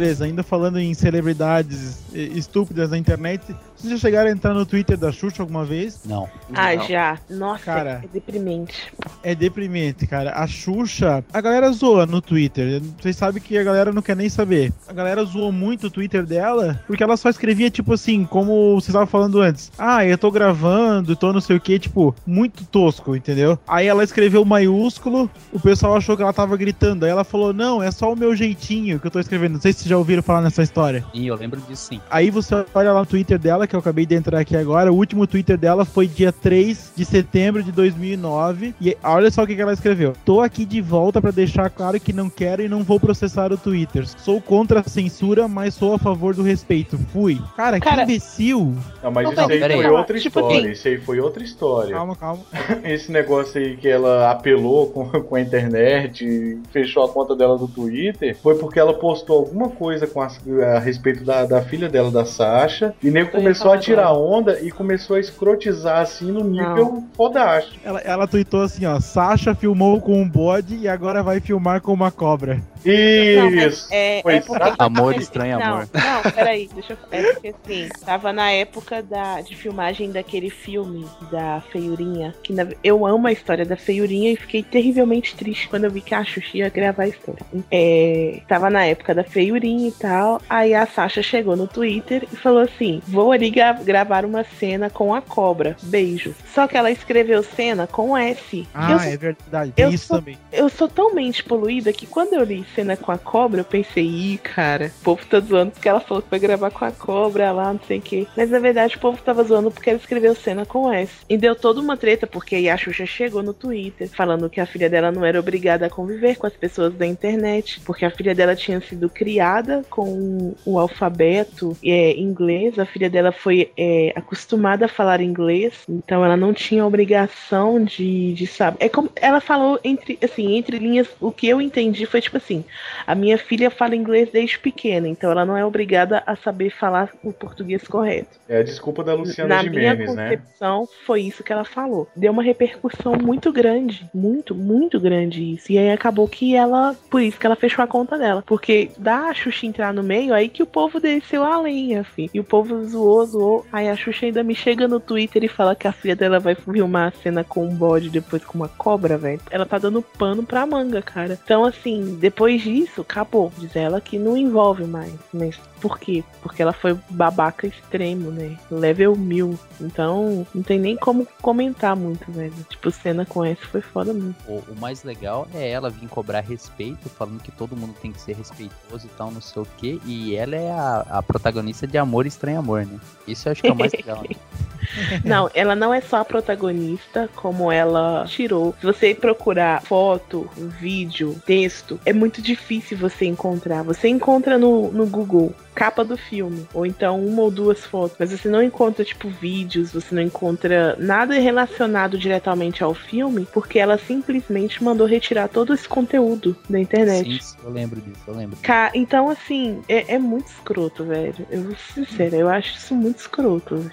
Beleza, 0.04 0.26
ainda 0.26 0.44
falando 0.44 0.78
em 0.80 0.94
celebridades 0.94 2.04
estúpidas 2.14 2.92
na 2.92 2.98
internet, 2.98 3.42
vocês 3.76 3.94
já 3.94 3.98
chegaram 3.98 4.30
a 4.30 4.32
entrar 4.34 4.54
no 4.54 4.66
Twitter 4.66 4.98
da 4.98 5.12
Xuxa 5.12 5.42
alguma 5.44 5.64
vez? 5.64 6.02
Não. 6.06 6.30
Ah, 6.54 6.76
Não. 6.76 6.88
já. 6.88 7.18
Nossa, 7.30 7.64
Cara. 7.64 8.02
é 8.04 8.08
deprimente. 8.14 8.92
É 9.24 9.34
deprimente, 9.34 10.06
cara. 10.06 10.32
A 10.32 10.46
Xuxa, 10.46 11.24
a 11.34 11.42
galera 11.42 11.72
zoa 11.72 12.06
no 12.06 12.22
Twitter. 12.22 12.82
Vocês 13.02 13.16
sabem 13.16 13.42
que 13.42 13.58
a 13.58 13.64
galera 13.64 13.92
não 13.94 14.02
quer 14.02 14.16
nem 14.16 14.28
saber. 14.30 14.74
A 14.88 14.94
galera 14.94 15.24
zoou 15.24 15.52
muito 15.52 15.88
o 15.88 15.90
Twitter 15.90 16.26
dela, 16.26 16.80
porque 16.86 17.04
ela 17.04 17.16
só 17.18 17.30
escrevia, 17.30 17.70
tipo 17.70 17.94
assim, 17.94 18.26
como 18.26 18.76
vocês 18.76 18.90
estavam 18.90 19.08
falando 19.08 19.42
antes. 19.42 19.72
Ah, 19.78 20.06
eu 20.06 20.18
tô 20.18 20.30
gravando, 20.32 21.16
tô 21.16 21.32
não 21.32 21.42
sei 21.42 21.56
o 21.56 21.62
que, 21.62 21.80
tipo, 21.80 22.14
muito 22.28 22.66
tosco, 22.66 23.16
entendeu? 23.16 23.58
Aí 23.68 23.88
ela 23.88 24.04
escreveu 24.04 24.44
maiúsculo, 24.44 25.30
o 25.52 25.60
pessoal 25.60 25.96
achou 25.96 26.16
que 26.18 26.24
ela 26.24 26.34
tava 26.34 26.58
gritando. 26.58 27.06
Aí 27.06 27.12
ela 27.12 27.24
falou, 27.24 27.54
não, 27.54 27.82
é 27.82 27.90
só 27.92 28.12
o 28.12 28.16
meu 28.18 28.36
jeitinho 28.36 29.00
que 29.00 29.08
eu 29.08 29.12
tô 29.12 29.20
escrevendo. 29.20 29.54
Não 29.54 29.62
sei 29.62 29.74
se 29.74 29.88
já 29.94 29.98
ouviram 29.98 30.24
falar 30.24 30.42
nessa 30.42 30.64
história. 30.64 31.04
E 31.14 31.28
eu 31.28 31.36
lembro 31.36 31.62
disso 31.62 31.88
sim. 31.90 32.02
Aí 32.10 32.30
você 32.32 32.66
olha 32.74 32.92
lá 32.92 33.00
no 33.02 33.06
Twitter 33.06 33.38
dela, 33.38 33.68
que 33.68 33.76
eu 33.76 33.80
acabei 33.80 34.06
de 34.06 34.16
entrar 34.16 34.40
aqui 34.40 34.56
agora. 34.58 34.92
O 34.92 34.96
último 34.96 35.28
Twitter 35.28 35.58
dela 35.58 35.86
foi 35.86 36.08
dia 36.08 36.32
3 36.32 36.94
de 36.96 37.06
setembro 37.06 37.62
de 37.62 37.72
2009. 37.72 38.74
E 38.82 38.98
olha 39.04 39.30
só 39.30 39.44
o 39.44 39.48
que 39.48 39.56
que 39.56 39.62
ela 39.62 39.74
escreveu. 39.74 40.14
Tô 40.26 40.42
aqui 40.42 40.66
de 40.66 40.82
volta 40.82 41.22
pra 41.22 41.30
deixar 41.32 41.70
claro 41.70 42.00
que 42.00 42.12
não 42.12 42.30
quero 42.30 42.64
e 42.64 42.68
não 42.68 42.84
vou 42.84 43.00
processar 43.00 43.52
o 43.54 43.58
Twitter. 43.58 44.08
Sou 44.08 44.42
contra 44.42 44.80
a 44.80 44.84
censura, 44.84 45.48
mas 45.48 45.74
sou 45.76 45.94
a 45.94 46.00
favor 46.00 46.34
do 46.34 46.42
respeito. 46.42 46.98
Fui. 47.12 47.40
Cara, 47.56 47.80
que 47.80 47.88
Cara- 47.88 48.04
imbecil. 48.04 48.76
Não, 49.04 49.12
mas 49.12 49.26
Não, 49.26 49.32
isso 49.34 49.42
aí 49.42 49.60
peraí. 49.60 49.78
foi 49.78 49.90
outra 49.92 50.20
Tipo 50.20 50.40
história. 50.40 50.60
assim- 50.60 50.72
Isso 50.72 50.88
aí 50.88 50.98
foi 51.00 51.20
outra 51.20 51.44
história. 51.44 51.96
Calma, 51.96 52.16
calma. 52.16 52.42
Esse 52.84 53.12
negócio 53.12 53.62
aí 53.62 53.78
que 53.78 53.88
ela 53.88 54.32
apelou 54.32 54.88
com, 54.88 55.06
com 55.24 55.36
a 55.36 55.42
internet, 55.42 56.60
fechou 56.72 57.04
a 57.04 57.10
conta 57.10 57.36
dela 57.36 57.58
do 57.58 57.68
Twitter, 57.68 58.36
foi 58.42 58.56
porque 58.56 58.80
ela 58.80 58.94
postou 58.94 59.38
alguma 59.40 59.70
coisa 59.70 59.83
com 60.08 60.22
as- 60.22 60.40
a 60.76 60.80
respeito 60.80 61.24
da, 61.24 61.46
da 61.46 61.62
filha 61.62 61.90
dela, 61.90 62.10
da 62.12 62.26
Sasha. 62.26 62.94
E 63.02 63.10
nego 63.12 63.28
ia 63.28 63.32
começou 63.32 63.72
a 63.72 63.78
tirar 63.78 64.08
agora. 64.08 64.20
onda 64.20 64.60
e 64.60 64.72
começou 64.72 65.16
a 65.16 65.20
escrotizar 65.20 66.00
assim 66.00 66.32
no 66.32 66.44
nível 66.44 67.04
fodástico. 67.16 67.78
Ela, 67.84 68.00
ela 68.02 68.28
tweetou 68.28 68.62
assim, 68.62 68.86
ó, 68.86 69.00
Sasha 69.00 69.54
filmou 69.56 70.00
com 70.02 70.22
um 70.22 70.28
bode 70.28 70.76
e 70.78 70.88
agora 70.88 71.22
vai 71.24 71.40
filmar 71.40 71.82
com 71.82 71.94
uma 71.94 72.12
cobra. 72.12 72.60
Não, 72.86 73.50
Isso. 73.50 73.88
é, 73.92 74.22
Foi 74.22 74.36
é 74.36 74.42
porque... 74.42 74.64
exato. 74.64 74.84
Amor 74.84 75.16
estranho 75.16 75.60
não, 75.60 75.66
amor. 75.66 75.88
Não, 75.94 76.32
peraí, 76.32 76.70
deixa 76.74 76.94
eu. 76.94 76.98
É 77.12 77.34
porque 77.34 77.48
assim, 77.48 77.90
tava 78.06 78.34
na 78.34 78.52
época 78.52 79.02
da, 79.02 79.42
de 79.42 79.56
filmagem 79.56 80.12
daquele 80.12 80.50
filme 80.50 81.06
da 81.32 81.62
Feiurinha. 81.72 82.34
Que 82.44 82.54
na- 82.54 82.68
eu 82.84 83.06
amo 83.06 83.28
a 83.28 83.32
história 83.32 83.66
da 83.66 83.76
Feiurinha 83.78 84.32
e 84.32 84.36
fiquei 84.36 84.64
terrivelmente 84.64 85.36
triste 85.36 85.68
quando 85.70 85.86
eu 85.86 85.92
vi 85.92 86.02
que 86.02 86.14
a 86.16 86.24
Xuxa 86.24 86.58
ia 86.58 86.70
gravar 86.70 87.04
a 87.04 87.08
história. 87.08 87.42
É, 87.72 88.42
tava 88.48 88.70
na 88.70 88.86
época 88.86 89.14
da 89.16 89.24
Feiurinha 89.24 89.88
e 89.88 89.92
tal. 89.92 90.42
Aí 90.50 90.74
a 90.74 90.86
Sasha 90.86 91.22
chegou 91.24 91.56
no 91.56 91.68
Twitter 91.68 92.28
e 92.32 92.36
falou 92.36 92.62
assim: 92.62 93.02
Vou 93.08 93.32
ali 93.32 93.50
gra- 93.50 93.74
gravar 93.74 94.26
uma 94.26 94.44
cena 94.44 94.90
com 94.90 95.14
a 95.14 95.22
cobra. 95.22 95.76
Beijo. 95.84 96.34
Só 96.54 96.68
que 96.68 96.78
ela 96.78 96.92
escreveu 96.92 97.44
cena 97.44 97.88
com 97.88 98.18
S. 98.18 98.68
Ah, 98.74 98.92
eu, 98.92 99.00
é 99.00 99.18
verdade, 99.18 99.72
tem 99.72 99.86
eu 99.86 99.92
isso 99.92 100.08
sou- 100.08 100.18
também. 100.18 100.38
eu 100.52 100.70
sou 100.70 100.88
tão 100.88 101.14
mente 101.14 101.44
poluída 101.44 101.92
que 101.94 102.06
quando 102.06 102.34
eu 102.34 102.44
li 102.44 102.66
cena 102.76 102.98
com 102.98 103.12
a 103.12 103.18
cobra, 103.18 103.62
eu 103.62 103.66
pensei, 103.66 104.06
ih, 104.06 104.38
cara, 104.38 104.92
o 105.02 105.04
povo 105.04 105.26
tá 105.26 105.40
zoando 105.40 105.72
porque 105.72 105.90
ela 105.90 106.00
falou 106.00 106.22
que 106.22 106.30
vai 106.30 106.40
gravar 106.40 106.72
com 106.72 106.86
a 106.86 106.92
cobra 106.92 107.52
lá, 107.52 107.74
não 107.74 107.80
sei 107.88 108.00
o 108.00 108.02
quê. 108.02 108.28
Mas 108.36 108.50
na 108.50 108.60
verdade 108.60 108.96
o 108.96 109.00
povo 109.00 109.22
tava 109.24 109.44
zoando 109.44 109.72
porque 109.72 109.90
ela 109.90 110.00
escreveu 110.00 110.36
cena 110.36 110.66
com 110.66 110.92
S. 110.92 111.12
E 111.30 111.38
deu 111.38 111.56
toda 111.56 111.80
uma 111.80 111.98
treta, 111.98 112.28
porque 112.28 112.56
a 112.70 112.78
Xuxa 112.78 113.06
chegou 113.06 113.44
no 113.44 113.54
Twitter 113.54 114.10
falando 114.10 114.50
que 114.50 114.60
a 114.60 114.66
filha 114.66 114.90
dela 114.90 115.12
não 115.12 115.26
era 115.26 115.40
obrigada 115.40 115.86
a 115.86 115.90
conviver 115.90 116.36
com 116.38 116.48
as 116.48 116.54
pessoas 116.54 116.94
da 116.94 117.06
internet, 117.06 117.82
porque 117.86 118.06
a 118.06 118.12
filha 118.12 118.36
dela 118.36 118.56
tinha 118.56 118.80
sido 118.82 119.10
criada 119.10 119.84
com 119.90 120.54
o 120.66 120.80
alfabeto 120.80 121.78
é, 121.84 122.18
inglês, 122.18 122.78
a 122.80 122.86
filha 122.86 123.10
dela 123.10 123.32
foi 123.32 123.72
é, 123.78 124.14
acostumada 124.16 124.86
a 124.86 124.90
falar 124.90 125.22
inglês, 125.22 125.74
então 125.88 126.24
ela 126.24 126.38
não 126.38 126.54
tinha 126.54 126.86
obrigação 126.86 127.84
de, 127.84 128.34
de 128.34 128.48
saber. 128.48 128.78
É 128.80 128.90
como 128.90 129.10
ela 129.16 129.40
falou 129.40 129.80
entre 129.84 130.18
assim, 130.22 130.56
entre 130.56 130.78
linhas, 130.80 131.08
o 131.20 131.32
que 131.32 131.48
eu 131.48 131.62
entendi 131.62 132.06
foi 132.06 132.22
tipo 132.22 132.38
assim: 132.38 132.63
a 133.06 133.16
minha 133.16 133.38
filha 133.38 133.70
fala 133.70 133.96
inglês 133.96 134.30
desde 134.32 134.58
pequena, 134.60 135.08
então 135.08 135.32
ela 135.32 135.46
não 135.46 135.58
é 135.58 135.66
obrigada 135.66 136.24
a 136.26 136.36
saber 136.36 136.70
falar 136.70 137.10
o 137.24 137.32
português 137.32 137.88
correto. 137.88 138.40
É 138.48 138.60
a 138.60 138.64
desculpa 138.64 139.04
da 139.04 139.14
Luciana 139.14 139.56
Na 139.56 139.64
minha 139.64 139.92
Gimenez, 139.92 140.16
né? 140.16 140.30
concepção, 140.30 140.88
foi 141.06 141.22
isso 141.22 141.44
que 141.44 141.52
ela 141.52 141.64
falou. 141.64 142.08
Deu 142.16 142.32
uma 142.32 142.44
repercussão 142.44 143.14
muito 143.16 143.52
grande, 143.52 144.10
muito, 144.14 144.54
muito 144.54 145.00
grande 145.00 145.54
isso. 145.54 145.72
E 145.72 145.78
aí 145.78 145.92
acabou 145.92 146.28
que 146.28 146.56
ela, 146.56 146.96
por 147.10 147.22
isso 147.22 147.40
que 147.40 147.46
ela 147.46 147.56
fechou 147.56 147.84
a 147.84 147.88
conta 147.88 148.18
dela. 148.18 148.44
Porque 148.46 148.92
da 148.98 149.34
Xuxa 149.34 149.66
entrar 149.66 149.94
no 149.94 150.04
meio, 150.04 150.34
aí 150.34 150.50
que 150.50 150.64
o 150.64 150.68
povo 150.68 151.00
desceu 151.00 151.44
a 151.44 151.60
lenha, 151.60 152.02
assim. 152.02 152.30
E 152.34 152.40
o 152.40 152.44
povo 152.44 152.84
zoou, 152.86 153.26
zoou. 153.26 153.66
Aí 153.72 153.90
a 153.90 153.96
Xuxa 153.96 154.26
ainda 154.26 154.44
me 154.44 154.56
chega 154.56 154.88
no 154.88 155.00
Twitter 155.00 155.44
e 155.44 155.48
fala 155.48 155.76
que 155.76 155.88
a 155.88 155.92
filha 155.92 156.16
dela 156.16 156.40
vai 156.40 156.56
filmar 156.56 157.08
a 157.10 157.22
cena 157.22 157.44
com 157.44 157.66
um 157.66 157.76
bode 157.76 158.10
depois 158.10 158.44
com 158.44 158.58
uma 158.58 158.68
cobra, 158.68 159.18
velho. 159.18 159.42
Ela 159.50 159.66
tá 159.66 159.78
dando 159.78 160.02
pano 160.02 160.44
pra 160.44 160.66
manga, 160.66 161.02
cara. 161.02 161.40
Então, 161.44 161.66
assim, 161.66 162.18
depois 162.20 162.53
disso, 162.62 163.02
acabou. 163.02 163.52
Diz 163.58 163.76
ela 163.76 164.00
que 164.00 164.18
não 164.20 164.38
envolve 164.38 164.86
mais. 164.86 165.14
Mas 165.34 165.60
por 165.82 166.00
quê? 166.00 166.24
Porque 166.42 166.62
ela 166.62 166.74
foi 166.74 166.98
babaca 167.10 167.68
extremo, 167.68 168.32
né? 168.32 168.58
Level 168.72 169.16
mil. 169.16 169.58
Então, 169.82 170.46
não 170.54 170.64
tem 170.64 170.80
nem 170.80 170.96
como 170.96 171.28
comentar 171.42 171.96
muito, 171.96 172.32
velho. 172.32 172.54
Tipo, 172.70 172.92
cena 172.92 173.26
com 173.26 173.44
essa 173.44 173.66
foi 173.66 173.82
foda 173.82 174.14
muito. 174.14 174.36
O, 174.48 174.64
o 174.72 174.76
mais 174.80 175.04
legal 175.04 175.48
é 175.54 175.70
ela 175.70 175.90
vir 175.90 176.08
cobrar 176.08 176.42
respeito, 176.42 177.10
falando 177.10 177.42
que 177.42 177.52
todo 177.52 177.76
mundo 177.76 177.94
tem 178.02 178.12
que 178.12 178.22
ser 178.22 178.36
respeitoso 178.36 179.06
e 179.06 179.10
tal, 179.18 179.32
não 179.32 179.42
sei 179.42 179.62
o 179.62 179.68
quê. 179.78 180.00
E 180.06 180.36
ela 180.36 180.56
é 180.56 180.72
a, 180.72 181.06
a 181.10 181.24
protagonista 181.24 181.86
de 181.86 181.98
Amor 181.98 182.26
Estranho 182.26 182.60
Amor, 182.60 182.86
né? 182.86 183.00
Isso 183.28 183.48
eu 183.48 183.52
acho 183.52 183.62
que 183.62 183.68
é 183.68 183.74
o 183.74 183.76
mais 183.76 183.92
legal. 183.92 184.22
né? 184.22 184.36
Não, 185.24 185.50
ela 185.54 185.76
não 185.76 185.94
é 185.94 186.02
só 186.02 186.18
a 186.18 186.26
protagonista, 186.26 187.30
como 187.36 187.72
ela 187.72 188.26
tirou. 188.28 188.76
Se 188.80 188.86
você 188.86 189.14
procurar 189.14 189.82
foto, 189.82 190.50
vídeo, 190.56 191.42
texto, 191.46 192.00
é 192.06 192.14
muito 192.14 192.42
difícil 192.44 192.98
você 192.98 193.26
encontrar. 193.26 193.82
Você 193.84 194.08
encontra 194.08 194.58
no, 194.58 194.92
no 194.92 195.06
Google 195.08 195.54
capa 195.74 196.04
do 196.06 196.16
filme, 196.16 196.68
ou 196.72 196.86
então 196.86 197.20
uma 197.26 197.42
ou 197.42 197.50
duas 197.50 197.80
fotos, 197.84 198.16
mas 198.20 198.30
você 198.30 198.48
não 198.48 198.62
encontra, 198.62 199.04
tipo, 199.04 199.28
vídeos, 199.28 199.92
você 199.92 200.14
não 200.14 200.22
encontra 200.22 200.96
nada 201.00 201.34
relacionado 201.34 202.16
diretamente 202.16 202.84
ao 202.84 202.94
filme, 202.94 203.48
porque 203.52 203.80
ela 203.80 203.98
simplesmente 203.98 204.84
mandou 204.84 205.08
retirar 205.08 205.48
todo 205.48 205.74
esse 205.74 205.88
conteúdo 205.90 206.56
da 206.70 206.80
internet. 206.80 207.44
Sim, 207.44 207.56
eu 207.64 207.72
lembro 207.72 208.00
disso, 208.00 208.20
eu 208.28 208.36
lembro. 208.36 208.56
Ca- 208.62 208.92
Então, 208.94 209.32
assim, 209.32 209.82
é, 209.90 210.14
é 210.14 210.20
muito 210.20 210.46
escroto, 210.50 211.06
velho. 211.06 211.44
Eu 211.50 211.64
vou 211.64 211.76
ser 211.76 212.06
sincera, 212.06 212.36
eu 212.36 212.50
acho 212.50 212.78
isso 212.78 212.94
muito 212.94 213.18
escroto. 213.18 213.84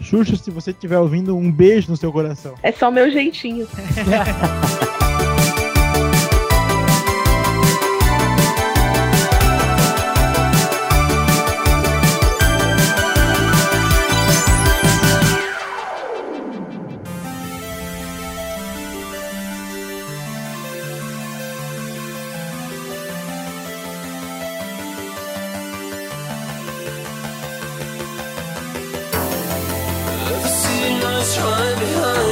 Xuxa, 0.00 0.36
se 0.36 0.52
você 0.52 0.70
estiver 0.70 0.98
ouvindo, 1.00 1.36
um 1.36 1.50
beijo 1.50 1.90
no 1.90 1.96
seu 1.96 2.12
coração. 2.12 2.54
É 2.62 2.70
só 2.70 2.92
meu 2.92 3.10
jeitinho. 3.10 3.66
Puxa 31.24 32.23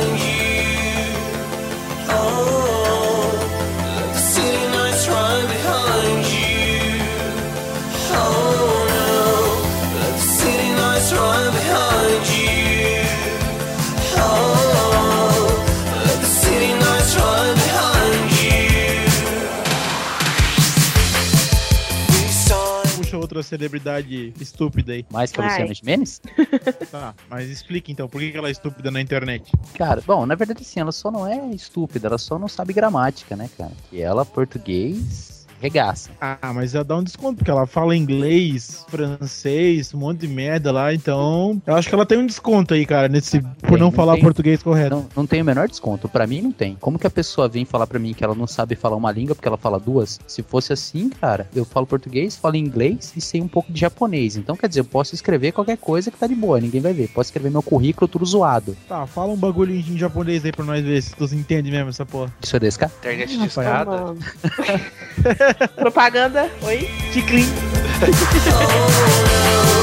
outra 23.33 23.43
celebridade 23.43 24.35
estúpida 24.39 24.93
aí. 24.93 25.07
Mais 25.11 25.33
que 25.33 25.41
a. 25.41 25.45
Luciana 25.45 25.74
Gimenez? 25.74 26.20
Tá, 26.91 27.14
mas 27.30 27.49
explica 27.49 27.91
então, 27.91 28.09
por 28.09 28.20
que 28.20 28.30
que 28.30 28.37
ela 28.37 28.49
é 28.49 28.51
estúpida 28.51 28.91
na 28.91 29.01
internet? 29.01 29.51
Cara, 29.74 30.03
bom, 30.07 30.26
na 30.26 30.35
verdade 30.35 30.62
sim, 30.64 30.80
ela 30.80 30.93
só 30.93 31.11
não 31.11 31.26
é 31.26 31.55
estúpida, 31.55 32.09
ela 32.09 32.18
só 32.18 32.39
não 32.39 32.49
sabe 32.49 32.72
gramática, 32.74 33.35
né, 33.35 33.49
cara? 33.57 33.72
E 33.91 34.01
ela, 34.01 34.26
português, 34.26 35.32
regaça. 35.62 36.10
Ah, 36.20 36.52
mas 36.52 36.74
ela 36.74 36.82
dá 36.84 36.96
um 36.96 37.02
desconto, 37.04 37.36
porque 37.36 37.50
ela 37.50 37.66
fala 37.66 37.96
inglês, 37.96 38.84
francês, 38.88 39.94
um 39.94 39.98
monte 39.98 40.20
de 40.20 40.28
merda 40.28 40.72
lá, 40.72 40.92
então. 40.92 41.62
Eu 41.64 41.76
acho 41.76 41.88
que 41.88 41.94
ela 41.94 42.04
tem 42.04 42.18
um 42.18 42.26
desconto 42.26 42.74
aí, 42.74 42.84
cara, 42.84 43.08
nesse. 43.08 43.40
Por 43.40 43.70
Tem, 43.70 43.78
não 43.78 43.86
não 43.86 43.92
falar 43.92 44.14
tem. 44.14 44.22
português 44.22 44.62
correto. 44.62 44.96
Não, 44.96 45.08
não 45.16 45.26
tem 45.26 45.40
o 45.40 45.44
menor 45.44 45.68
desconto. 45.68 46.08
Pra 46.08 46.26
mim 46.26 46.40
não 46.40 46.52
tem. 46.52 46.76
Como 46.80 46.98
que 46.98 47.06
a 47.06 47.10
pessoa 47.10 47.48
vem 47.48 47.64
falar 47.64 47.86
pra 47.86 47.98
mim 47.98 48.12
que 48.14 48.24
ela 48.24 48.34
não 48.34 48.46
sabe 48.46 48.74
falar 48.74 48.96
uma 48.96 49.12
língua 49.12 49.34
porque 49.34 49.46
ela 49.46 49.56
fala 49.56 49.78
duas? 49.78 50.18
Se 50.26 50.42
fosse 50.42 50.72
assim, 50.72 51.08
cara, 51.10 51.48
eu 51.54 51.64
falo 51.64 51.86
português, 51.86 52.36
falo 52.36 52.56
inglês 52.56 53.12
e 53.16 53.20
sei 53.20 53.40
um 53.40 53.48
pouco 53.48 53.72
de 53.72 53.80
japonês. 53.80 54.36
Então, 54.36 54.56
quer 54.56 54.68
dizer, 54.68 54.80
eu 54.80 54.84
posso 54.84 55.14
escrever 55.14 55.52
qualquer 55.52 55.76
coisa 55.76 56.10
que 56.10 56.18
tá 56.18 56.26
de 56.26 56.34
boa, 56.34 56.60
ninguém 56.60 56.80
vai 56.80 56.92
ver. 56.92 57.08
Posso 57.08 57.28
escrever 57.28 57.50
meu 57.50 57.62
currículo 57.62 58.08
tudo 58.08 58.24
zoado. 58.24 58.76
Tá, 58.88 59.06
fala 59.06 59.32
um 59.32 59.36
bagulho 59.36 59.74
em 59.74 59.98
japonês 59.98 60.44
aí 60.44 60.52
pra 60.52 60.64
nós 60.64 60.82
ver 60.84 61.02
se 61.02 61.14
tu 61.14 61.24
entende 61.34 61.70
mesmo 61.70 61.90
essa 61.90 62.06
porra. 62.06 62.32
Isso 62.42 62.56
é 62.56 62.60
desse 62.60 62.78
cara? 62.78 62.92
Internet 62.98 63.44
escada. 63.44 63.90
Mano. 63.90 64.18
Propaganda? 65.76 66.48
Oi? 66.62 66.88
Ticlin. 67.12 67.46
Cara, 68.00 68.12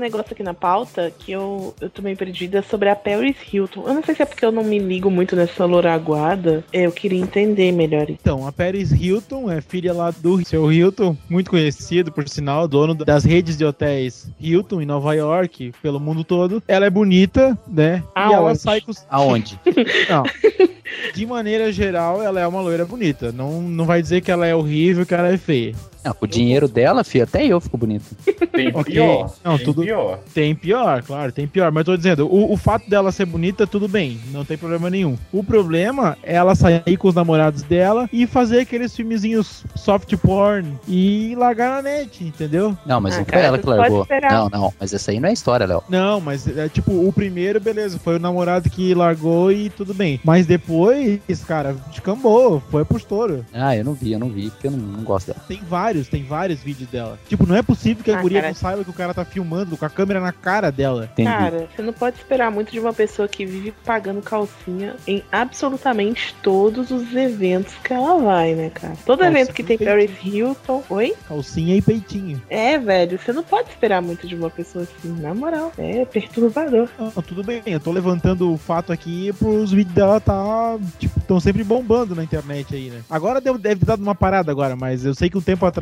negócio 0.00 0.32
aqui 0.32 0.42
na 0.42 0.54
pauta 0.54 1.12
que 1.18 1.32
eu, 1.32 1.74
eu 1.80 1.88
tô 1.90 2.02
meio 2.02 2.16
perdida 2.16 2.62
sobre 2.62 2.88
a 2.88 2.96
Paris 2.96 3.36
Hilton. 3.52 3.84
Eu 3.86 3.94
não 3.94 4.02
sei 4.02 4.14
se 4.14 4.22
é 4.22 4.26
porque 4.26 4.44
eu 4.44 4.52
não 4.52 4.64
me 4.64 4.78
ligo 4.78 5.10
muito 5.10 5.36
nessa 5.36 5.64
louraguada. 5.64 6.64
É, 6.72 6.86
Eu 6.86 6.92
queria 6.92 7.20
entender 7.20 7.70
melhor. 7.72 8.08
Então, 8.10 8.46
a 8.46 8.52
Paris 8.52 8.90
Hilton 8.92 9.50
é 9.50 9.60
filha 9.60 9.92
lá 9.92 10.10
do 10.10 10.44
seu 10.44 10.72
Hilton, 10.72 11.16
muito 11.28 11.50
conhecido, 11.50 12.10
por 12.10 12.28
sinal, 12.28 12.66
dono 12.66 12.94
das 12.94 13.24
redes 13.24 13.56
de 13.56 13.64
hotéis 13.64 14.28
Hilton 14.40 14.80
em 14.82 14.86
Nova 14.86 15.14
York, 15.14 15.72
pelo 15.82 16.00
mundo 16.00 16.24
todo. 16.24 16.62
Ela 16.66 16.86
é 16.86 16.90
bonita, 16.90 17.56
né? 17.68 18.02
E 18.16 18.20
ela 18.20 18.48
Aonde? 18.50 18.58
sai 18.58 18.80
com. 18.80 18.92
Aonde? 19.08 19.58
Não. 20.08 20.24
De 21.14 21.24
maneira 21.24 21.72
geral, 21.72 22.22
ela 22.22 22.40
é 22.40 22.46
uma 22.46 22.60
loira 22.60 22.84
bonita. 22.84 23.30
Não, 23.32 23.62
não 23.62 23.84
vai 23.84 24.02
dizer 24.02 24.20
que 24.20 24.30
ela 24.30 24.46
é 24.46 24.54
horrível, 24.54 25.06
que 25.06 25.14
ela 25.14 25.28
é 25.28 25.36
feia. 25.36 25.74
Não, 26.04 26.12
com 26.14 26.24
o 26.24 26.28
dinheiro 26.28 26.66
dela, 26.68 27.04
filho, 27.04 27.24
até 27.24 27.44
eu 27.44 27.60
fico 27.60 27.76
bonito. 27.76 28.04
Tem 28.52 28.68
Ok. 28.68 28.84
pior. 28.94 29.32
Não, 29.44 29.56
tem 29.56 29.64
tudo- 29.66 29.82
pior. 29.82 30.18
Tem 30.34 30.54
pior, 30.54 31.02
claro, 31.02 31.30
tem 31.32 31.46
pior. 31.46 31.70
Mas 31.70 31.84
tô 31.84 31.96
dizendo, 31.96 32.26
o, 32.26 32.52
o 32.52 32.56
fato 32.56 32.88
dela 32.88 33.12
ser 33.12 33.26
bonita, 33.26 33.66
tudo 33.66 33.86
bem. 33.88 34.18
Não 34.32 34.44
tem 34.44 34.56
problema 34.56 34.88
nenhum. 34.88 35.16
O 35.32 35.42
problema 35.44 36.16
é 36.22 36.34
ela 36.36 36.54
sair 36.54 36.96
com 36.96 37.08
os 37.08 37.14
namorados 37.14 37.62
dela 37.62 38.08
e 38.12 38.26
fazer 38.26 38.60
aqueles 38.60 38.94
filmezinhos 38.96 39.64
soft 39.76 40.14
porn 40.16 40.78
e 40.88 41.34
largar 41.36 41.70
na 41.76 41.82
net, 41.82 42.24
entendeu? 42.24 42.76
Não, 42.86 43.00
mas 43.00 43.14
Ah, 43.14 43.18
não 43.18 43.24
foi 43.24 43.32
cara, 43.32 43.46
ela 43.46 43.58
que 43.58 43.66
largou. 43.66 44.06
Não, 44.30 44.48
não, 44.48 44.74
mas 44.80 44.92
essa 44.94 45.10
aí 45.10 45.20
não 45.20 45.28
é 45.28 45.32
história, 45.32 45.66
Léo. 45.66 45.82
Não, 45.88 46.20
mas 46.20 46.46
é 46.46 46.68
tipo, 46.68 46.92
o 46.92 47.12
primeiro, 47.12 47.60
beleza, 47.60 47.98
foi 47.98 48.16
o 48.16 48.18
namorado 48.18 48.70
que 48.70 48.94
largou 48.94 49.52
e 49.52 49.68
tudo 49.70 49.92
bem. 49.92 50.20
Mas 50.24 50.46
depois, 50.46 51.20
cara, 51.46 51.76
descambou, 51.90 52.62
foi 52.70 52.84
pro 52.84 52.96
estouro. 52.96 53.44
Ah, 53.52 53.76
eu 53.76 53.84
não 53.84 53.92
vi, 53.94 54.12
eu 54.12 54.18
não 54.18 54.28
vi, 54.28 54.50
porque 54.50 54.66
eu 54.66 54.70
não, 54.70 54.78
não 54.78 55.04
gosto 55.04 55.28
dela. 55.28 55.40
Tem 55.46 55.60
vários, 55.68 55.89
tem 56.08 56.24
vários 56.24 56.60
vídeos 56.60 56.88
dela. 56.88 57.18
Tipo, 57.28 57.46
não 57.46 57.56
é 57.56 57.62
possível 57.62 58.02
que 58.04 58.10
a 58.10 58.18
Ah, 58.18 58.22
guria 58.22 58.40
cara. 58.40 58.48
não 58.48 58.54
saiba 58.54 58.84
que 58.84 58.90
o 58.90 58.94
cara 58.94 59.14
tá 59.14 59.24
filmando 59.24 59.76
com 59.76 59.84
a 59.84 59.90
câmera 59.90 60.20
na 60.20 60.32
cara 60.32 60.70
dela. 60.70 61.08
Entendi. 61.12 61.28
Cara, 61.28 61.68
você 61.74 61.82
não 61.82 61.92
pode 61.92 62.16
esperar 62.16 62.50
muito 62.50 62.70
de 62.72 62.80
uma 62.80 62.92
pessoa 62.92 63.26
que 63.28 63.44
vive 63.44 63.72
pagando 63.84 64.20
calcinha 64.22 64.96
em 65.06 65.22
absolutamente 65.30 66.34
todos 66.42 66.90
os 66.90 67.14
eventos 67.14 67.74
que 67.82 67.92
ela 67.92 68.18
vai, 68.18 68.54
né, 68.54 68.70
cara? 68.70 68.94
Todo 69.04 69.18
Calcinha 69.20 69.40
evento 69.40 69.54
que 69.54 69.62
tem 69.62 69.78
Paris 69.78 70.10
Hilton. 70.22 70.82
Oi? 70.90 71.14
Calcinha 71.28 71.76
e 71.76 71.82
peitinho. 71.82 72.42
É, 72.48 72.78
velho, 72.78 73.18
você 73.18 73.32
não 73.32 73.42
pode 73.42 73.68
esperar 73.70 74.00
muito 74.02 74.26
de 74.26 74.34
uma 74.34 74.50
pessoa 74.50 74.84
assim, 74.84 75.08
na 75.20 75.34
moral. 75.34 75.72
É 75.78 76.04
perturbador. 76.04 76.88
Não, 76.98 77.10
tudo 77.22 77.42
bem, 77.42 77.62
eu 77.66 77.80
tô 77.80 77.90
levantando 77.92 78.52
o 78.52 78.58
fato 78.58 78.92
aqui 78.92 79.32
pros 79.38 79.70
vídeos 79.72 79.94
dela 79.94 80.20
tá, 80.20 80.78
tipo, 80.98 81.18
estão 81.18 81.38
sempre 81.40 81.62
bombando 81.64 82.14
na 82.14 82.22
internet 82.24 82.74
aí, 82.74 82.90
né? 82.90 83.00
Agora 83.08 83.40
deve, 83.40 83.58
deve 83.58 83.80
ter 83.80 83.86
dado 83.86 84.02
uma 84.02 84.14
parada 84.14 84.50
agora, 84.50 84.74
mas 84.76 85.04
eu 85.04 85.14
sei 85.14 85.28
que 85.30 85.38
um 85.38 85.42
tempo 85.42 85.64
atrás 85.66 85.79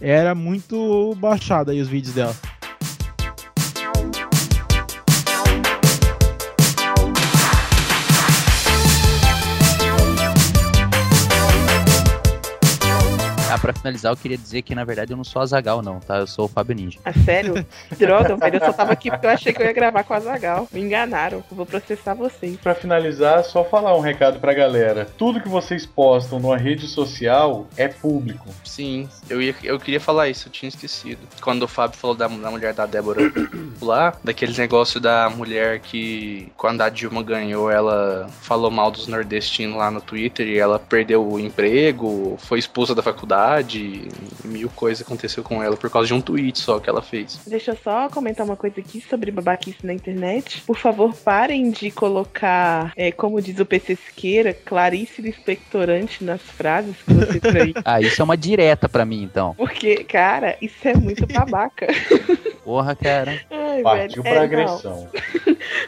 era 0.00 0.34
muito 0.34 1.14
baixado 1.16 1.70
aí 1.70 1.80
os 1.80 1.88
vídeos 1.88 2.14
dela. 2.14 2.34
Ah, 13.50 13.58
pra 13.58 13.72
finalizar, 13.72 14.12
eu 14.12 14.16
queria 14.16 14.36
dizer 14.36 14.62
que 14.62 14.74
na 14.74 14.84
verdade 14.84 15.12
eu 15.12 15.16
não 15.16 15.24
sou 15.24 15.40
a 15.40 15.46
Zagal, 15.46 15.82
não, 15.82 16.00
tá? 16.00 16.18
Eu 16.18 16.26
sou 16.26 16.44
o 16.44 16.48
Fábio 16.48 16.76
Ninja. 16.76 16.98
Ah, 17.04 17.12
sério? 17.12 17.66
Droga, 17.98 18.36
velho. 18.36 18.56
Eu 18.56 18.60
só 18.60 18.72
tava 18.72 18.92
aqui 18.92 19.10
porque 19.10 19.26
eu 19.26 19.30
achei 19.30 19.52
que 19.52 19.62
eu 19.62 19.66
ia 19.66 19.72
gravar 19.72 20.04
com 20.04 20.14
a 20.14 20.20
Zagal. 20.20 20.68
Me 20.72 20.80
enganaram. 20.80 21.42
Vou 21.50 21.64
processar 21.64 22.14
vocês. 22.14 22.56
Pra 22.58 22.74
finalizar, 22.74 23.42
só 23.44 23.64
falar 23.64 23.96
um 23.96 24.00
recado 24.00 24.38
pra 24.38 24.52
galera. 24.52 25.06
Tudo 25.16 25.40
que 25.40 25.48
vocês 25.48 25.86
postam 25.86 26.38
numa 26.38 26.56
rede 26.56 26.86
social 26.86 27.66
é 27.76 27.88
público. 27.88 28.48
Sim, 28.64 29.08
eu, 29.28 29.40
ia, 29.40 29.54
eu 29.62 29.78
queria 29.78 30.00
falar 30.00 30.28
isso, 30.28 30.48
eu 30.48 30.52
tinha 30.52 30.68
esquecido. 30.68 31.20
Quando 31.40 31.62
o 31.62 31.68
Fábio 31.68 31.98
falou 31.98 32.16
da, 32.16 32.28
da 32.28 32.50
mulher 32.50 32.74
da 32.74 32.86
Débora 32.86 33.20
lá, 33.80 34.14
daqueles 34.22 34.58
negócios 34.58 35.02
da 35.02 35.30
mulher 35.30 35.80
que, 35.80 36.52
quando 36.56 36.82
a 36.82 36.88
Dilma 36.88 37.22
ganhou, 37.22 37.70
ela 37.70 38.28
falou 38.42 38.70
mal 38.70 38.90
dos 38.90 39.06
nordestinos 39.06 39.76
lá 39.76 39.90
no 39.90 40.00
Twitter 40.00 40.46
e 40.46 40.58
ela 40.58 40.78
perdeu 40.78 41.26
o 41.26 41.38
emprego, 41.38 42.36
foi 42.38 42.58
expulsa 42.58 42.94
da 42.94 43.02
faculdade, 43.02 43.37
mil 44.44 44.68
coisas 44.70 45.02
aconteceu 45.06 45.42
com 45.42 45.62
ela 45.62 45.76
por 45.76 45.90
causa 45.90 46.08
de 46.08 46.14
um 46.14 46.20
tweet 46.20 46.58
só 46.58 46.78
que 46.78 46.88
ela 46.88 47.02
fez. 47.02 47.40
Deixa 47.46 47.72
eu 47.72 47.76
só 47.82 48.08
comentar 48.08 48.44
uma 48.44 48.56
coisa 48.56 48.80
aqui 48.80 49.00
sobre 49.00 49.30
babaquice 49.30 49.84
na 49.86 49.92
internet. 49.92 50.62
Por 50.66 50.76
favor, 50.78 51.14
parem 51.14 51.70
de 51.70 51.90
colocar, 51.90 52.92
é, 52.96 53.10
como 53.12 53.40
diz 53.40 53.58
o 53.58 53.66
PC 53.66 53.96
Siqueira, 53.96 54.52
Clarice 54.54 55.20
Lispectorante 55.22 56.24
nas 56.24 56.40
frases 56.42 56.96
que 57.06 57.12
você 57.14 57.40
aí. 57.58 57.74
Ah, 57.84 58.00
isso 58.00 58.20
é 58.20 58.24
uma 58.24 58.36
direta 58.36 58.88
pra 58.88 59.04
mim, 59.04 59.22
então. 59.22 59.54
Porque, 59.56 60.04
cara, 60.04 60.56
isso 60.60 60.86
é 60.86 60.94
muito 60.94 61.26
babaca. 61.26 61.86
Porra, 62.64 62.94
cara. 62.94 63.40
Ai, 63.50 63.82
Partiu 63.82 64.22
velho. 64.22 64.22
pra 64.22 64.30
É, 64.30 64.34
não. 64.36 64.42
agressão. 64.44 65.08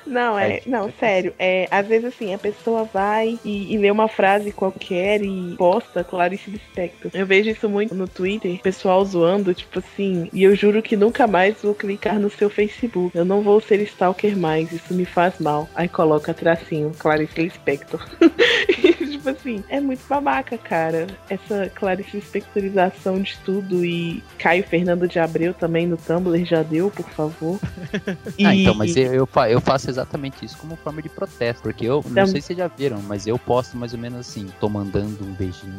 Não, 0.07 0.39
é, 0.39 0.51
É. 0.57 0.63
não, 0.67 0.91
sério. 0.99 1.35
É, 1.39 1.69
às 1.71 1.87
vezes 1.87 2.07
assim, 2.07 2.33
a 2.35 2.39
pessoa 2.39 2.85
vai 2.85 3.39
e, 3.45 3.75
e 3.75 3.79
lê 3.79 3.91
uma 3.91 4.09
frase 4.09 4.51
qualquer 4.53 5.23
e 5.23 5.55
posta 5.57 6.03
Clarice 6.03 6.51
Lispector. 6.51 7.11
Eu 7.15 7.27
vejo 7.27 7.40
isso 7.47 7.69
muito 7.69 7.95
no 7.95 8.09
Twitter, 8.09 8.61
pessoal 8.61 9.05
zoando, 9.05 9.55
tipo 9.55 9.79
assim, 9.79 10.29
e 10.33 10.43
eu 10.43 10.55
juro 10.55 10.83
que 10.83 10.97
nunca 10.97 11.27
mais 11.27 11.63
vou 11.63 11.75
clicar 11.75 12.19
no 12.19 12.31
seu 12.31 12.51
Facebook. 12.51 13.17
Eu 13.17 13.25
não 13.25 13.43
vou 13.43 13.61
ser 13.61 13.81
stalker 13.83 14.37
mais, 14.37 14.73
isso 14.73 14.95
me 14.95 15.05
faz 15.05 15.39
mal. 15.39 15.69
Aí 15.75 15.89
coloca 15.89 16.35
tracinho, 16.35 16.93
Clarice 16.99 17.41
Lispector. 17.41 18.01
Tipo 19.21 19.31
assim, 19.31 19.63
é 19.69 19.81
muito 19.81 20.01
babaca, 20.09 20.57
cara. 20.57 21.07
Essa 21.29 21.71
Clarice 21.75 22.17
Lispectorização 22.17 23.21
de 23.21 23.37
tudo 23.45 23.85
e 23.85 24.23
Caio 24.39 24.65
Fernando 24.65 25.07
de 25.07 25.19
Abreu 25.19 25.53
também 25.53 25.87
no 25.87 25.97
Tumblr 25.97 26.45
já 26.47 26.63
deu, 26.63 26.91
por 26.91 27.09
favor. 27.11 27.59
Ah, 28.45 28.55
E- 28.55 28.63
então, 28.63 28.75
mas 28.75 28.97
eu, 28.97 29.13
eu, 29.13 29.27
fa- 29.27 29.51
eu 29.51 29.61
faço 29.61 29.91
exatamente 29.91 30.45
isso 30.45 30.57
como 30.59 30.75
forma 30.77 31.03
de 31.03 31.09
protesto. 31.09 31.63
Porque 31.63 31.85
eu, 31.85 32.03
não 32.07 32.15
Tam- 32.15 32.27
sei 32.27 32.41
se 32.41 32.49
vocês 32.49 32.59
já 32.59 32.67
viram, 32.69 33.01
mas 33.03 33.27
eu 33.27 33.39
posto 33.39 33.77
mais 33.77 33.93
ou 33.93 33.99
menos 33.99 34.21
assim: 34.21 34.47
tô 34.59 34.69
mandando 34.69 35.23
um 35.25 35.33
beijinho 35.35 35.79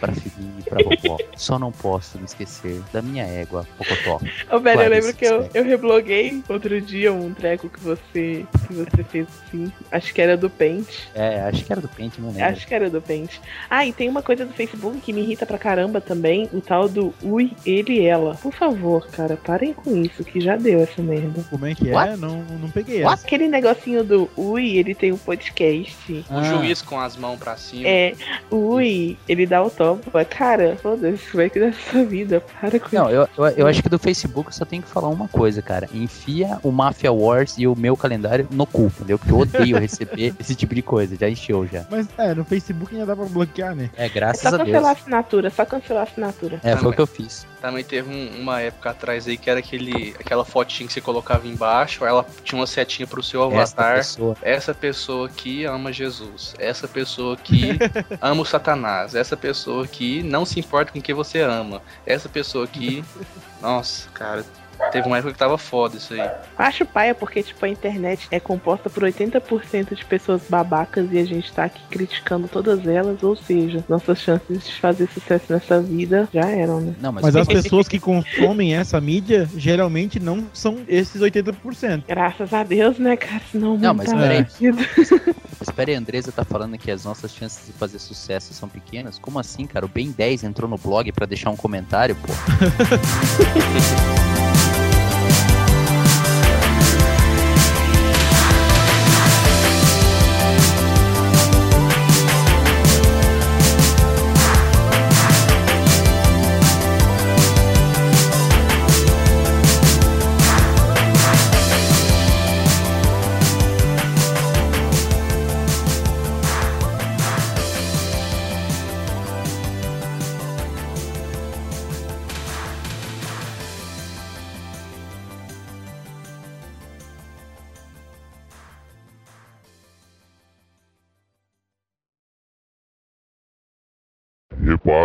pra 0.00 0.12
filhinha 0.12 0.52
e 0.58 0.62
pra 0.62 0.82
vovó. 0.82 1.18
Só 1.36 1.58
não 1.58 1.70
posso 1.70 2.18
me 2.18 2.24
esquecer 2.24 2.80
da 2.92 3.02
minha 3.02 3.24
égua, 3.24 3.66
Pocotó. 3.76 4.20
Ô, 4.50 4.60
velho, 4.60 4.82
eu 4.82 4.88
lembro 4.90 5.14
que 5.14 5.24
eu, 5.24 5.48
eu 5.52 5.64
rebloguei 5.64 6.42
outro 6.48 6.80
dia 6.80 7.12
um 7.12 7.32
treco 7.34 7.68
que 7.68 7.80
você, 7.80 8.46
que 8.66 8.72
você 8.74 9.04
fez 9.04 9.26
assim. 9.46 9.70
Acho 9.92 10.14
que 10.14 10.20
era 10.22 10.36
do 10.36 10.48
Paint. 10.48 10.88
É, 11.14 11.40
acho 11.42 11.64
que 11.64 11.72
era 11.72 11.80
do 11.80 11.88
Pente, 11.88 12.20
não 12.20 12.28
lembro. 12.28 12.44
Acho 12.44 12.66
que 12.66 12.74
do 12.88 13.00
Paint. 13.02 13.36
Ah, 13.68 13.84
e 13.86 13.92
tem 13.92 14.08
uma 14.08 14.22
coisa 14.22 14.44
do 14.44 14.52
Facebook 14.52 14.98
que 15.00 15.12
me 15.12 15.20
irrita 15.22 15.44
pra 15.44 15.58
caramba 15.58 16.00
também: 16.00 16.48
o 16.52 16.60
tal 16.60 16.88
do 16.88 17.12
Ui, 17.22 17.52
ele 17.66 17.94
e 18.00 18.06
ela. 18.06 18.34
Por 18.36 18.52
favor, 18.52 19.06
cara, 19.08 19.36
parem 19.36 19.72
com 19.72 19.96
isso, 19.96 20.22
que 20.22 20.40
já 20.40 20.56
deu 20.56 20.80
essa 20.80 21.02
merda. 21.02 21.44
Como 21.50 21.66
é 21.66 21.74
que 21.74 21.90
é? 21.90 22.16
Não, 22.16 22.42
não 22.60 22.70
peguei 22.70 23.02
What? 23.02 23.14
essa. 23.14 23.26
Aquele 23.26 23.48
negocinho 23.48 24.04
do 24.04 24.28
Ui, 24.36 24.76
ele 24.76 24.94
tem 24.94 25.12
um 25.12 25.18
podcast. 25.18 26.24
O 26.30 26.36
Ah. 26.38 26.42
juiz 26.44 26.82
com 26.82 26.98
as 27.00 27.16
mãos 27.16 27.38
pra 27.38 27.56
cima. 27.56 27.88
É, 27.88 28.14
o 28.50 28.74
Ui, 28.74 29.16
ele 29.28 29.46
dá 29.46 29.62
o 29.62 29.70
topo. 29.70 30.10
Cara, 30.28 30.76
foda-se, 30.82 31.34
vai 31.36 31.48
cuidar 31.50 31.68
da 31.70 31.72
sua 31.72 32.04
vida. 32.04 32.40
Para 32.60 32.78
com 32.78 32.88
Não, 32.94 33.06
isso. 33.06 33.14
eu, 33.36 33.44
eu, 33.46 33.52
eu 33.56 33.66
acho 33.66 33.82
que 33.82 33.88
do 33.88 33.98
Facebook 33.98 34.48
eu 34.48 34.52
só 34.52 34.64
tenho 34.64 34.82
que 34.82 34.88
falar 34.88 35.08
uma 35.08 35.28
coisa, 35.28 35.62
cara. 35.62 35.88
Enfia 35.94 36.58
o 36.62 36.70
Mafia 36.70 37.12
Wars 37.12 37.56
e 37.58 37.66
o 37.66 37.74
meu 37.76 37.96
calendário 37.96 38.46
no 38.50 38.66
cu, 38.66 38.82
entendeu? 38.86 39.18
Porque 39.18 39.32
eu 39.32 39.38
odeio 39.38 39.78
receber 39.78 40.34
esse 40.38 40.54
tipo 40.54 40.74
de 40.74 40.82
coisa. 40.82 41.16
Já 41.16 41.28
encheu 41.28 41.66
já. 41.66 41.86
Mas 41.90 42.06
é, 42.18 42.34
no 42.34 42.44
Facebook 42.44 42.67
ainda 42.92 43.06
dá 43.06 43.16
pra 43.16 43.24
bloquear, 43.26 43.74
né? 43.74 43.90
É, 43.96 44.06
É 44.06 44.08
graças 44.08 44.42
só 44.42 44.48
a 44.48 44.50
Deus. 44.52 44.62
cancelar 44.64 44.90
a 44.90 44.92
assinatura, 44.92 45.50
só 45.50 45.64
cancelar 45.64 46.02
a 46.02 46.04
assinatura. 46.10 46.60
É, 46.64 46.76
foi 46.76 46.90
o 46.90 46.92
que 46.94 47.00
eu 47.00 47.06
fiz. 47.06 47.46
Também 47.60 47.82
teve 47.84 48.08
um- 48.08 48.40
uma 48.40 48.60
época 48.60 48.90
atrás 48.90 49.26
aí 49.26 49.36
que 49.36 49.50
era 49.50 49.58
aquele, 49.58 50.14
aquela 50.18 50.44
fotinha 50.44 50.86
que 50.86 50.92
você 50.92 51.00
colocava 51.00 51.46
embaixo, 51.48 52.04
ela 52.04 52.24
tinha 52.44 52.58
uma 52.60 52.66
setinha 52.66 53.06
pro 53.06 53.22
seu 53.22 53.42
avatar. 53.42 53.96
pessoa. 53.96 54.36
Essa 54.42 54.72
pessoa 54.74 55.28
que 55.28 55.64
ama 55.64 55.92
Jesus, 55.92 56.54
essa 56.58 56.86
pessoa 56.86 57.36
que 57.36 57.76
ama 58.20 58.42
o 58.42 58.44
Satanás, 58.44 59.14
essa 59.14 59.36
pessoa 59.36 59.86
que 59.86 60.22
não 60.22 60.44
se 60.44 60.60
importa 60.60 60.92
com 60.92 61.00
quem 61.00 61.14
você 61.14 61.40
ama, 61.40 61.82
essa 62.06 62.28
pessoa 62.28 62.66
que. 62.66 63.02
Nossa, 63.60 64.08
cara, 64.10 64.44
teve 64.90 65.06
uma 65.06 65.18
época 65.18 65.32
que 65.32 65.38
tava 65.38 65.58
foda 65.58 65.96
isso 65.96 66.14
aí. 66.14 66.30
Acho 66.56 66.86
paia 66.86 67.14
porque, 67.14 67.42
tipo, 67.42 67.64
a 67.64 67.68
internet 67.68 68.26
é 68.30 68.40
composta 68.40 68.88
por 68.88 69.02
80% 69.02 69.94
de 69.94 70.04
pessoas 70.04 70.42
babacas 70.48 71.08
e 71.12 71.18
a 71.18 71.24
gente 71.24 71.52
tá 71.52 71.64
aqui 71.64 71.80
criticando 71.90 72.48
todas 72.48 72.86
elas, 72.86 73.22
ou 73.22 73.36
seja, 73.36 73.84
nossas 73.88 74.20
chances 74.20 74.66
de 74.66 74.74
fazer 74.74 75.08
sucesso 75.08 75.52
nessa 75.52 75.80
vida 75.80 76.28
já 76.32 76.48
eram, 76.48 76.80
né? 76.80 76.94
Não, 77.00 77.12
mas, 77.12 77.24
Mas 77.24 77.36
as 77.36 77.46
pessoas 77.46 77.88
que 77.88 77.98
consomem 77.98 78.74
essa 78.74 79.00
mídia 79.00 79.48
geralmente 79.56 80.20
não 80.20 80.46
são 80.52 80.78
esses 80.88 81.20
80%. 81.20 82.04
Graças 82.06 82.52
a 82.52 82.62
Deus, 82.62 82.98
né, 82.98 83.16
cara? 83.16 83.42
Senão 83.50 83.76
Não, 83.76 83.94
mas 83.94 84.10
tá 84.10 84.16
peraí. 84.16 84.44
perdido. 84.44 84.78
Espera 85.60 85.90
aí, 85.90 85.96
a 85.96 85.98
Andresa 85.98 86.32
tá 86.32 86.44
falando 86.44 86.78
que 86.78 86.90
as 86.90 87.04
nossas 87.04 87.34
chances 87.34 87.66
de 87.66 87.72
fazer 87.72 87.98
sucesso 87.98 88.54
são 88.54 88.68
pequenas. 88.68 89.18
Como 89.18 89.38
assim, 89.38 89.66
cara? 89.66 89.84
O 89.84 89.88
Ben 89.88 90.10
10 90.10 90.44
entrou 90.44 90.68
no 90.68 90.76
blog 90.76 91.10
pra 91.12 91.26
deixar 91.26 91.50
um 91.50 91.56
comentário, 91.56 92.16
pô. 92.16 92.32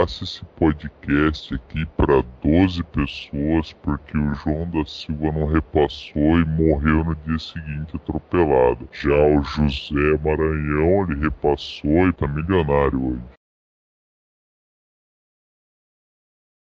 repasse 0.04 0.24
esse 0.26 0.46
podcast 0.58 1.56
aqui 1.56 1.86
para 1.98 2.22
12 2.44 2.84
pessoas, 2.84 3.72
porque 3.82 4.18
o 4.18 4.34
João 4.34 4.70
da 4.70 4.86
Silva 4.86 5.32
não 5.32 5.46
repassou 5.46 6.40
e 6.40 6.46
morreu 6.46 7.06
no 7.06 7.16
dia 7.16 7.40
seguinte 7.40 7.96
atropelado. 7.96 8.88
Já 8.92 9.16
o 9.16 9.42
José 9.42 10.18
Maranhão, 10.24 11.04
ele 11.04 11.22
repassou 11.22 12.08
e 12.08 12.14
tá 12.14 12.28
milionário 12.28 13.12
hoje. 13.12 13.43